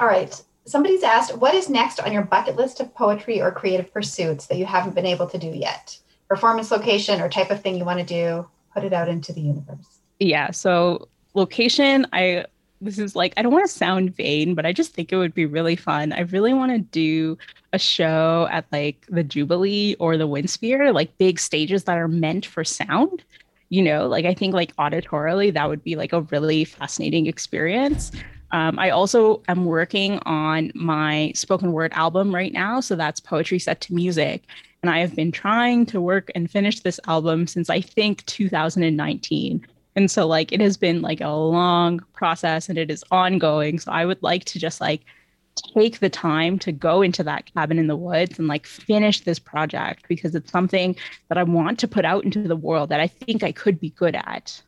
all 0.00 0.06
right. 0.06 0.42
Somebody's 0.66 1.02
asked, 1.02 1.36
what 1.36 1.54
is 1.54 1.68
next 1.68 2.00
on 2.00 2.12
your 2.12 2.22
bucket 2.22 2.56
list 2.56 2.80
of 2.80 2.94
poetry 2.94 3.40
or 3.40 3.50
creative 3.50 3.92
pursuits 3.92 4.46
that 4.46 4.56
you 4.56 4.64
haven't 4.64 4.94
been 4.94 5.06
able 5.06 5.26
to 5.28 5.38
do 5.38 5.48
yet? 5.48 5.98
Performance 6.28 6.70
location 6.70 7.20
or 7.20 7.28
type 7.28 7.50
of 7.50 7.60
thing 7.60 7.76
you 7.76 7.84
want 7.84 7.98
to 8.00 8.04
do, 8.04 8.48
put 8.72 8.84
it 8.84 8.92
out 8.92 9.08
into 9.08 9.32
the 9.32 9.40
universe. 9.40 10.00
Yeah. 10.18 10.50
So, 10.52 11.08
location, 11.34 12.06
I 12.12 12.46
this 12.80 12.98
is 12.98 13.14
like 13.14 13.34
I 13.36 13.42
don't 13.42 13.52
want 13.52 13.66
to 13.66 13.72
sound 13.72 14.16
vain, 14.16 14.54
but 14.54 14.64
I 14.64 14.72
just 14.72 14.94
think 14.94 15.12
it 15.12 15.16
would 15.16 15.34
be 15.34 15.44
really 15.44 15.76
fun. 15.76 16.12
I 16.12 16.20
really 16.20 16.54
want 16.54 16.72
to 16.72 16.78
do 16.78 17.36
a 17.72 17.78
show 17.78 18.48
at 18.50 18.64
like 18.72 19.04
the 19.08 19.22
Jubilee 19.22 19.96
or 19.98 20.16
the 20.16 20.28
Winspear, 20.28 20.94
like 20.94 21.16
big 21.18 21.38
stages 21.38 21.84
that 21.84 21.98
are 21.98 22.08
meant 22.08 22.46
for 22.46 22.64
sound. 22.64 23.22
You 23.68 23.82
know, 23.82 24.08
like 24.08 24.24
I 24.24 24.34
think 24.34 24.54
like 24.54 24.74
auditorily 24.76 25.52
that 25.52 25.68
would 25.68 25.84
be 25.84 25.94
like 25.96 26.12
a 26.12 26.22
really 26.22 26.64
fascinating 26.64 27.26
experience. 27.26 28.12
Um, 28.52 28.78
I 28.78 28.90
also 28.90 29.42
am 29.48 29.64
working 29.64 30.18
on 30.20 30.72
my 30.74 31.32
spoken 31.34 31.72
word 31.72 31.92
album 31.94 32.34
right 32.34 32.52
now. 32.52 32.80
So 32.80 32.96
that's 32.96 33.20
poetry 33.20 33.58
set 33.58 33.80
to 33.82 33.94
music. 33.94 34.44
And 34.82 34.90
I 34.90 34.98
have 35.00 35.14
been 35.14 35.30
trying 35.30 35.86
to 35.86 36.00
work 36.00 36.30
and 36.34 36.50
finish 36.50 36.80
this 36.80 36.98
album 37.06 37.46
since 37.46 37.70
I 37.70 37.80
think 37.80 38.24
2019. 38.26 39.66
And 39.96 40.10
so, 40.10 40.26
like, 40.26 40.52
it 40.52 40.60
has 40.60 40.76
been 40.76 41.02
like 41.02 41.20
a 41.20 41.28
long 41.28 42.00
process 42.12 42.68
and 42.68 42.78
it 42.78 42.90
is 42.90 43.04
ongoing. 43.10 43.78
So 43.78 43.92
I 43.92 44.06
would 44.06 44.22
like 44.22 44.44
to 44.46 44.58
just 44.58 44.80
like 44.80 45.02
take 45.74 45.98
the 45.98 46.08
time 46.08 46.58
to 46.60 46.72
go 46.72 47.02
into 47.02 47.22
that 47.24 47.52
cabin 47.52 47.78
in 47.78 47.86
the 47.86 47.96
woods 47.96 48.38
and 48.38 48.48
like 48.48 48.66
finish 48.66 49.20
this 49.20 49.38
project 49.38 50.06
because 50.08 50.34
it's 50.34 50.50
something 50.50 50.96
that 51.28 51.38
I 51.38 51.42
want 51.42 51.78
to 51.80 51.88
put 51.88 52.04
out 52.04 52.24
into 52.24 52.42
the 52.42 52.56
world 52.56 52.88
that 52.88 53.00
I 53.00 53.08
think 53.08 53.42
I 53.42 53.52
could 53.52 53.78
be 53.78 53.90
good 53.90 54.14
at. 54.14 54.62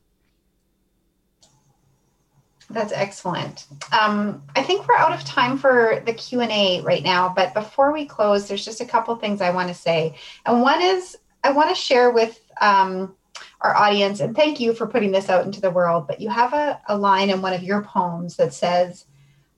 That's 2.72 2.92
excellent. 2.92 3.66
Um, 3.92 4.42
I 4.56 4.62
think 4.62 4.88
we're 4.88 4.96
out 4.96 5.12
of 5.12 5.24
time 5.24 5.58
for 5.58 6.02
the 6.06 6.14
Q 6.14 6.40
and 6.40 6.50
A 6.50 6.80
right 6.80 7.02
now, 7.02 7.32
but 7.34 7.52
before 7.52 7.92
we 7.92 8.06
close, 8.06 8.48
there's 8.48 8.64
just 8.64 8.80
a 8.80 8.86
couple 8.86 9.14
things 9.16 9.40
I 9.40 9.50
want 9.50 9.68
to 9.68 9.74
say, 9.74 10.16
and 10.46 10.62
one 10.62 10.80
is 10.80 11.16
I 11.44 11.52
want 11.52 11.68
to 11.68 11.74
share 11.74 12.10
with 12.10 12.40
um, 12.60 13.14
our 13.60 13.76
audience, 13.76 14.20
and 14.20 14.34
thank 14.34 14.58
you 14.58 14.72
for 14.72 14.86
putting 14.86 15.12
this 15.12 15.28
out 15.28 15.44
into 15.44 15.60
the 15.60 15.70
world. 15.70 16.06
But 16.06 16.20
you 16.20 16.30
have 16.30 16.54
a, 16.54 16.80
a 16.88 16.96
line 16.96 17.28
in 17.28 17.42
one 17.42 17.52
of 17.52 17.62
your 17.62 17.82
poems 17.82 18.36
that 18.36 18.54
says, 18.54 19.04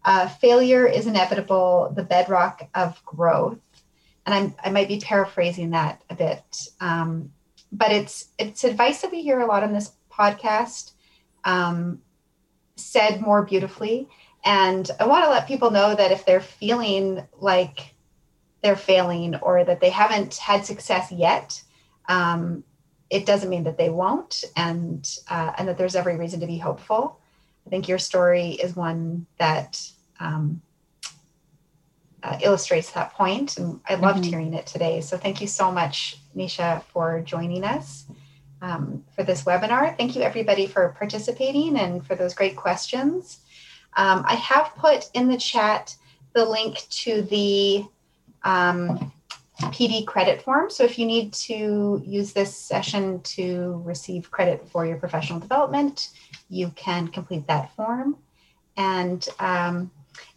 uh, 0.05 0.29
"Failure 0.29 0.87
is 0.87 1.07
inevitable, 1.07 1.93
the 1.95 2.03
bedrock 2.03 2.69
of 2.75 3.03
growth," 3.05 3.61
and 4.27 4.35
I'm, 4.35 4.55
I 4.65 4.71
might 4.71 4.89
be 4.89 4.99
paraphrasing 4.99 5.71
that 5.71 6.03
a 6.11 6.17
bit, 6.17 6.69
um, 6.81 7.31
but 7.71 7.93
it's 7.93 8.31
it's 8.39 8.65
advice 8.65 9.03
that 9.03 9.13
we 9.13 9.23
hear 9.23 9.39
a 9.39 9.47
lot 9.47 9.63
on 9.63 9.73
this 9.73 9.93
podcast. 10.11 10.93
Um, 11.45 12.01
said 12.77 13.21
more 13.21 13.43
beautifully. 13.43 14.09
And 14.45 14.91
I 15.01 15.07
want 15.07 15.25
to 15.25 15.31
let 15.31 15.49
people 15.49 15.71
know 15.71 15.95
that 15.95 16.13
if 16.13 16.27
they're 16.27 16.41
feeling 16.41 17.27
like 17.41 17.95
they're 18.63 18.77
failing 18.77 19.37
or 19.37 19.65
that 19.65 19.81
they 19.81 19.91
haven't 19.91 20.37
had 20.37 20.65
success 20.65 21.13
yet, 21.13 21.63
um, 22.09 22.65
it 23.11 23.27
doesn't 23.27 23.51
mean 23.51 23.65
that 23.65 23.79
they 23.79 23.91
won't, 23.91 24.45
and 24.57 25.19
uh, 25.29 25.53
and 25.57 25.69
that 25.69 25.79
there's 25.79 25.95
every 25.97 26.17
reason 26.17 26.41
to 26.41 26.47
be 26.47 26.59
hopeful. 26.59 27.21
I 27.67 27.71
think 27.71 27.89
your 27.89 27.99
story 27.99 28.51
is 28.53 28.75
one 28.77 29.27
that 29.39 29.81
um, 30.21 30.63
uh, 32.23 32.39
illustrates 32.43 32.91
that. 32.93 33.13
And 33.59 33.81
I 33.89 33.95
loved 33.95 34.25
Mhm. 34.25 34.31
hearing 34.31 34.55
it 34.55 34.67
today. 34.67 35.01
So 35.01 35.17
thank 35.17 35.41
you 35.41 35.47
so 35.47 35.71
much, 35.71 36.17
Nisha, 36.37 36.83
for 36.85 37.21
joining 37.21 37.65
us 37.65 38.07
um, 38.63 39.05
for 39.15 39.23
this 39.23 39.45
webinar. 39.45 39.97
Thank 39.97 40.17
you, 40.17 40.23
everybody, 40.23 40.67
for 40.67 40.95
participating 40.99 41.79
and 41.79 42.07
for 42.07 42.15
those 42.15 42.35
great 42.35 42.57
questions. 42.57 43.41
Um, 43.97 44.25
I 44.27 44.35
have 44.35 44.75
put 44.77 45.11
in 45.15 45.29
the 45.29 45.37
chat 45.37 45.97
the 46.35 46.45
link 46.45 46.83
to 46.91 47.23
the 47.23 47.85
um, 48.43 49.13
PD 49.61 50.05
credit 50.07 50.43
form. 50.43 50.69
So 50.69 50.85
if 50.85 50.99
you 50.99 51.07
need 51.07 51.33
to 51.35 52.03
use 52.05 52.33
this 52.33 52.57
session 52.57 53.21
to 53.21 53.81
receive 53.85 54.31
credit 54.31 54.69
for 54.69 54.85
your 54.85 54.97
professional 54.97 55.39
development, 55.39 56.11
you 56.49 56.71
can 56.71 57.09
complete 57.09 57.47
that 57.47 57.75
form. 57.75 58.17
And 58.77 59.27
um, 59.39 59.91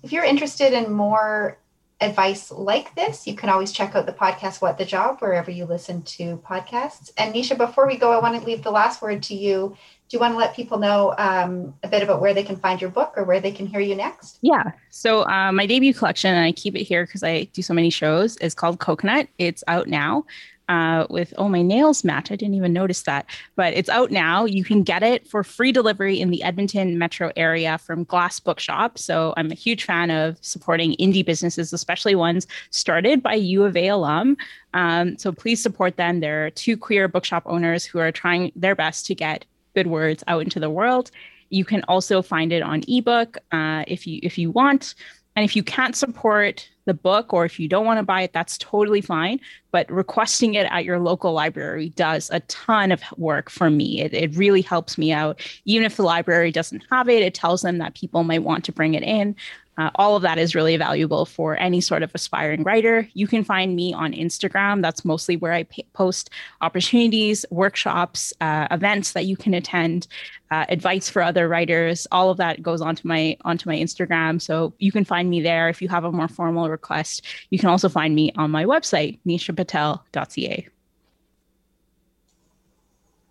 if 0.04 0.12
you're 0.12 0.24
interested 0.24 0.74
in 0.74 0.92
more 0.92 1.58
advice 2.00 2.52
like 2.52 2.94
this, 2.96 3.26
you 3.26 3.36
can 3.36 3.50
always 3.50 3.72
check 3.72 3.96
out 3.96 4.06
the 4.06 4.14
podcast 4.14 4.62
What 4.62 4.78
the 4.78 4.86
Job 4.86 5.20
wherever 5.20 5.50
you 5.50 5.66
listen 5.66 6.04
to 6.04 6.38
podcasts. 6.38 7.12
And 7.18 7.34
Nisha, 7.34 7.58
before 7.58 7.88
we 7.88 7.98
go, 7.98 8.12
I 8.12 8.20
want 8.20 8.40
to 8.40 8.46
leave 8.46 8.64
the 8.64 8.72
last 8.72 9.02
word 9.02 9.24
to 9.24 9.36
you. 9.36 9.76
Do 10.10 10.16
you 10.16 10.20
want 10.20 10.34
to 10.34 10.38
let 10.38 10.56
people 10.56 10.78
know 10.78 11.14
um, 11.18 11.74
a 11.84 11.88
bit 11.88 12.04
about 12.04 12.22
where 12.22 12.34
they 12.34 12.44
can 12.44 12.56
find 12.56 12.80
your 12.80 12.92
book 12.92 13.14
or 13.18 13.24
where 13.24 13.42
they 13.42 13.52
can 13.52 13.66
hear 13.66 13.82
you 13.82 13.96
next? 13.96 14.38
Yeah. 14.42 14.72
So 14.90 15.28
uh, 15.28 15.52
my 15.52 15.66
debut 15.66 15.94
collection, 15.94 16.34
and 16.34 16.46
I 16.46 16.52
keep 16.52 16.76
it 16.76 16.84
here 16.84 17.06
because 17.06 17.24
I 17.24 17.44
do 17.46 17.62
so 17.62 17.74
many 17.74 17.90
shows, 17.90 18.38
is 18.38 18.54
called 18.54 18.80
Coconut. 18.80 19.28
It's 19.38 19.64
out 19.68 19.88
now. 19.88 20.26
Uh, 20.70 21.08
with 21.10 21.34
oh 21.38 21.48
my 21.48 21.62
nails 21.62 22.04
match. 22.04 22.30
I 22.30 22.36
didn't 22.36 22.56
even 22.56 22.74
notice 22.74 23.04
that, 23.04 23.26
but 23.56 23.74
it's 23.74 23.88
out 23.88 24.12
now. 24.12 24.44
You 24.44 24.66
can 24.66 24.84
get 24.84 25.02
it 25.02 25.26
for 25.26 25.42
free 25.42 25.72
delivery 25.72 26.20
in 26.20 26.30
the 26.30 26.44
Edmonton 26.44 26.98
metro 26.98 27.32
area 27.38 27.78
from 27.78 28.04
Glass 28.04 28.42
Bookshop. 28.42 28.98
So 28.98 29.34
I'm 29.38 29.50
a 29.50 29.56
huge 29.56 29.86
fan 29.86 30.12
of 30.12 30.38
supporting 30.42 30.92
indie 30.98 31.26
businesses, 31.26 31.72
especially 31.72 32.16
ones 32.16 32.48
started 32.70 33.24
by 33.24 33.36
U 33.36 33.64
of 33.64 33.78
A 33.78 33.88
alum. 33.88 34.36
Um, 34.74 35.18
so 35.18 35.32
please 35.32 35.62
support 35.62 35.96
them. 35.96 36.20
There 36.20 36.46
are 36.46 36.50
two 36.50 36.76
queer 36.76 37.08
bookshop 37.08 37.44
owners 37.46 37.86
who 37.86 38.00
are 38.00 38.12
trying 38.12 38.52
their 38.54 38.76
best 38.76 39.06
to 39.06 39.16
get 39.16 39.46
good 39.74 39.88
words 39.88 40.22
out 40.28 40.42
into 40.42 40.60
the 40.60 40.70
world. 40.70 41.12
You 41.50 41.64
can 41.64 41.84
also 41.88 42.22
find 42.22 42.52
it 42.52 42.62
on 42.62 42.84
ebook 42.90 43.38
uh, 43.54 43.86
if 43.88 44.06
you 44.06 44.20
if 44.22 44.38
you 44.38 44.52
want. 44.52 44.96
And 45.38 45.46
if 45.46 45.56
you 45.56 45.64
can't 45.64 45.96
support 45.96 46.68
the 46.88 46.96
book 46.96 47.34
or 47.34 47.46
if 47.46 47.60
you 47.60 47.68
don't 47.68 47.86
want 47.86 48.00
to 48.00 48.04
buy 48.04 48.24
it, 48.24 48.34
that's 48.34 48.58
totally 48.58 49.02
fine. 49.02 49.40
But 49.72 49.92
requesting 49.92 50.56
it 50.56 50.66
at 50.72 50.86
your 50.86 51.00
local 51.00 51.34
library 51.34 51.90
does 51.90 52.32
a 52.32 52.40
ton 52.42 52.92
of 52.92 53.04
work 53.18 53.52
for 53.52 53.70
me. 53.70 54.02
It, 54.02 54.14
it 54.16 54.36
really 54.36 54.62
helps 54.62 54.98
me 54.98 55.12
out. 55.12 55.40
Even 55.66 55.86
if 55.86 55.98
the 55.98 56.04
library 56.04 56.52
doesn't 56.52 56.84
have 56.90 57.08
it, 57.10 57.22
it 57.22 57.36
tells 57.36 57.62
them 57.62 57.78
that 57.78 57.94
people 57.94 58.24
might 58.24 58.44
want 58.44 58.66
to 58.66 58.72
bring 58.72 58.96
it 58.96 59.04
in. 59.04 59.36
Uh, 59.78 59.92
all 59.96 60.16
of 60.16 60.24
that 60.24 60.38
is 60.38 60.56
really 60.56 60.76
valuable 60.78 61.26
for 61.26 61.56
any 61.58 61.80
sort 61.80 62.04
of 62.04 62.12
aspiring 62.16 62.64
writer. 62.64 63.08
You 63.14 63.28
can 63.28 63.44
find 63.44 63.76
me 63.76 63.94
on 63.94 64.14
Instagram. 64.14 64.82
That's 64.82 65.06
mostly 65.06 65.38
where 65.38 65.54
I 65.54 65.64
p- 65.64 65.86
post 65.94 66.30
opportunities, 66.62 67.46
workshops, 67.52 68.34
uh, 68.42 68.68
events 68.72 69.12
that 69.12 69.26
you 69.26 69.38
can 69.38 69.54
attend, 69.54 70.08
uh, 70.50 70.66
advice 70.70 71.10
for 71.10 71.22
other 71.22 71.48
writers. 71.48 72.08
All 72.12 72.30
of 72.30 72.38
that 72.38 72.64
goes 72.64 72.82
onto 72.82 73.08
my 73.08 73.38
onto 73.46 73.70
my 73.70 73.76
Instagram. 73.76 74.42
So 74.42 74.74
you 74.80 74.92
can 74.92 75.06
find 75.06 75.30
me 75.30 75.42
there. 75.42 75.70
If 75.70 75.82
you 75.82 75.90
have 75.90 76.04
a 76.04 76.12
more 76.12 76.28
formal 76.28 76.70
request, 76.70 77.26
you 77.50 77.60
can 77.60 77.70
also 77.70 77.90
find 77.90 78.16
me 78.16 78.32
on 78.36 78.50
my 78.50 78.66
website, 78.66 79.20
nishapatel.ca. 79.26 80.68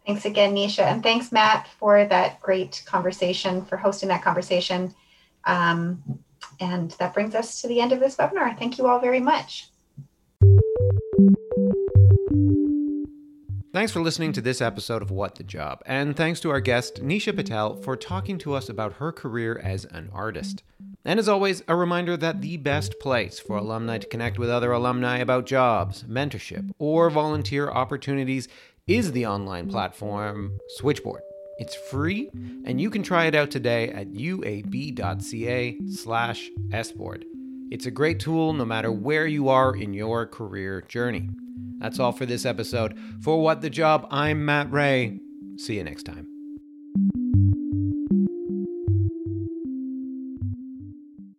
Thanks 0.06 0.24
again, 0.24 0.54
Nisha. 0.54 0.84
And 0.84 1.02
thanks, 1.02 1.32
Matt, 1.32 1.66
for 1.80 2.04
that 2.04 2.40
great 2.40 2.84
conversation, 2.86 3.64
for 3.64 3.76
hosting 3.76 4.08
that 4.10 4.22
conversation. 4.22 4.94
Um, 5.44 6.20
and 6.60 6.90
that 6.92 7.14
brings 7.14 7.34
us 7.34 7.60
to 7.60 7.68
the 7.68 7.80
end 7.80 7.92
of 7.92 8.00
this 8.00 8.16
webinar. 8.16 8.58
Thank 8.58 8.78
you 8.78 8.86
all 8.86 9.00
very 9.00 9.20
much. 9.20 9.70
Thanks 13.72 13.92
for 13.92 14.00
listening 14.00 14.32
to 14.32 14.40
this 14.40 14.62
episode 14.62 15.02
of 15.02 15.10
What 15.10 15.34
the 15.34 15.44
Job, 15.44 15.82
and 15.84 16.16
thanks 16.16 16.40
to 16.40 16.50
our 16.50 16.60
guest, 16.60 17.04
Nisha 17.04 17.36
Patel, 17.36 17.76
for 17.76 17.94
talking 17.94 18.38
to 18.38 18.54
us 18.54 18.70
about 18.70 18.94
her 18.94 19.12
career 19.12 19.60
as 19.62 19.84
an 19.84 20.08
artist. 20.14 20.62
And 21.04 21.20
as 21.20 21.28
always, 21.28 21.62
a 21.68 21.76
reminder 21.76 22.16
that 22.16 22.40
the 22.40 22.56
best 22.56 22.98
place 22.98 23.38
for 23.38 23.58
alumni 23.58 23.98
to 23.98 24.06
connect 24.06 24.38
with 24.38 24.48
other 24.48 24.72
alumni 24.72 25.18
about 25.18 25.44
jobs, 25.44 26.04
mentorship, 26.04 26.70
or 26.78 27.10
volunteer 27.10 27.68
opportunities 27.68 28.48
is 28.86 29.12
the 29.12 29.26
online 29.26 29.68
platform 29.68 30.58
Switchboard. 30.78 31.20
It's 31.58 31.74
free, 31.74 32.30
and 32.64 32.80
you 32.80 32.90
can 32.90 33.02
try 33.02 33.26
it 33.26 33.34
out 33.34 33.50
today 33.50 33.88
at 33.88 34.12
uab.ca 34.12 35.78
slash 35.88 36.50
sboard. 36.82 37.24
It's 37.70 37.86
a 37.86 37.90
great 37.90 38.20
tool 38.20 38.52
no 38.52 38.64
matter 38.64 38.92
where 38.92 39.26
you 39.26 39.48
are 39.48 39.74
in 39.74 39.94
your 39.94 40.26
career 40.26 40.82
journey. 40.82 41.30
That's 41.78 41.98
all 41.98 42.12
for 42.12 42.26
this 42.26 42.44
episode. 42.44 42.98
For 43.22 43.42
What 43.42 43.60
the 43.60 43.70
Job, 43.70 44.06
I'm 44.10 44.44
Matt 44.44 44.70
Ray. 44.70 45.20
See 45.56 45.76
you 45.76 45.84
next 45.84 46.04
time. 46.04 46.35